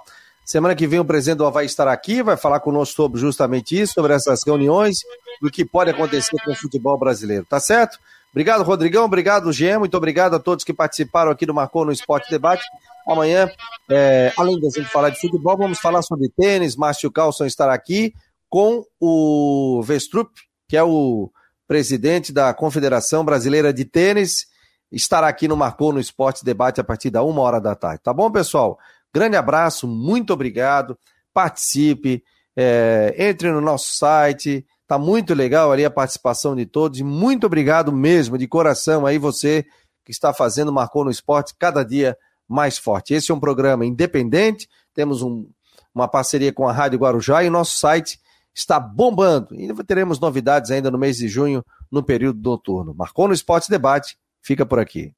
Semana 0.46 0.76
que 0.76 0.86
vem 0.86 1.00
o 1.00 1.04
presidente 1.04 1.38
do 1.38 1.44
Havaí 1.44 1.66
estará 1.66 1.92
aqui, 1.92 2.22
vai 2.22 2.36
falar 2.36 2.60
conosco 2.60 2.94
sobre 2.94 3.20
justamente 3.20 3.80
isso, 3.80 3.94
sobre 3.94 4.12
essas 4.12 4.44
reuniões, 4.46 4.98
do 5.42 5.50
que 5.50 5.64
pode 5.64 5.90
acontecer 5.90 6.36
com 6.44 6.52
o 6.52 6.54
futebol 6.54 6.96
brasileiro, 6.96 7.44
tá 7.44 7.58
certo? 7.58 7.98
Obrigado, 8.36 8.64
Rodrigão, 8.64 9.06
obrigado, 9.06 9.50
Gê, 9.50 9.78
muito 9.78 9.96
obrigado 9.96 10.36
a 10.36 10.38
todos 10.38 10.62
que 10.62 10.74
participaram 10.74 11.30
aqui 11.30 11.46
do 11.46 11.54
Marcou 11.54 11.86
no 11.86 11.90
Esporte 11.90 12.28
Debate. 12.28 12.62
Amanhã, 13.08 13.50
é, 13.88 14.30
além 14.36 14.58
a 14.58 14.68
gente 14.68 14.90
falar 14.90 15.08
de 15.08 15.18
futebol, 15.18 15.56
vamos 15.56 15.78
falar 15.78 16.02
sobre 16.02 16.28
tênis. 16.36 16.76
Márcio 16.76 17.10
Carlson 17.10 17.46
estará 17.46 17.72
aqui 17.72 18.12
com 18.50 18.84
o 19.00 19.80
Vestrup, 19.82 20.30
que 20.68 20.76
é 20.76 20.82
o 20.82 21.30
presidente 21.66 22.30
da 22.30 22.52
Confederação 22.52 23.24
Brasileira 23.24 23.72
de 23.72 23.86
Tênis, 23.86 24.44
estará 24.92 25.28
aqui 25.28 25.48
no 25.48 25.56
Marcou 25.56 25.90
no 25.90 25.98
Esporte 25.98 26.44
Debate 26.44 26.78
a 26.78 26.84
partir 26.84 27.08
da 27.08 27.22
uma 27.22 27.40
hora 27.40 27.58
da 27.58 27.74
tarde. 27.74 28.02
Tá 28.02 28.12
bom, 28.12 28.30
pessoal? 28.30 28.78
Grande 29.14 29.38
abraço, 29.38 29.88
muito 29.88 30.34
obrigado. 30.34 30.98
Participe, 31.32 32.22
é, 32.54 33.14
entre 33.16 33.50
no 33.50 33.62
nosso 33.62 33.96
site. 33.96 34.66
Tá 34.86 34.98
muito 34.98 35.34
legal 35.34 35.72
ali 35.72 35.84
a 35.84 35.90
participação 35.90 36.54
de 36.54 36.64
todos. 36.64 37.00
E 37.00 37.04
muito 37.04 37.46
obrigado 37.46 37.92
mesmo, 37.92 38.38
de 38.38 38.46
coração, 38.46 39.04
aí 39.04 39.18
você 39.18 39.64
que 40.04 40.12
está 40.12 40.32
fazendo 40.32 40.72
Marcou 40.72 41.04
no 41.04 41.10
Esporte 41.10 41.54
cada 41.58 41.82
dia 41.82 42.16
mais 42.48 42.78
forte. 42.78 43.12
Esse 43.12 43.32
é 43.32 43.34
um 43.34 43.40
programa 43.40 43.84
independente, 43.84 44.68
temos 44.94 45.20
um, 45.20 45.48
uma 45.92 46.06
parceria 46.06 46.52
com 46.52 46.68
a 46.68 46.72
Rádio 46.72 47.00
Guarujá 47.00 47.42
e 47.42 47.48
o 47.48 47.50
nosso 47.50 47.76
site 47.78 48.20
está 48.54 48.78
bombando. 48.78 49.48
E 49.54 49.72
teremos 49.84 50.20
novidades 50.20 50.70
ainda 50.70 50.90
no 50.90 50.98
mês 50.98 51.16
de 51.16 51.26
junho, 51.26 51.64
no 51.90 52.04
período 52.04 52.40
noturno. 52.40 52.94
Marcou 52.94 53.26
no 53.26 53.34
Esporte 53.34 53.68
Debate, 53.68 54.16
fica 54.40 54.64
por 54.64 54.78
aqui. 54.78 55.16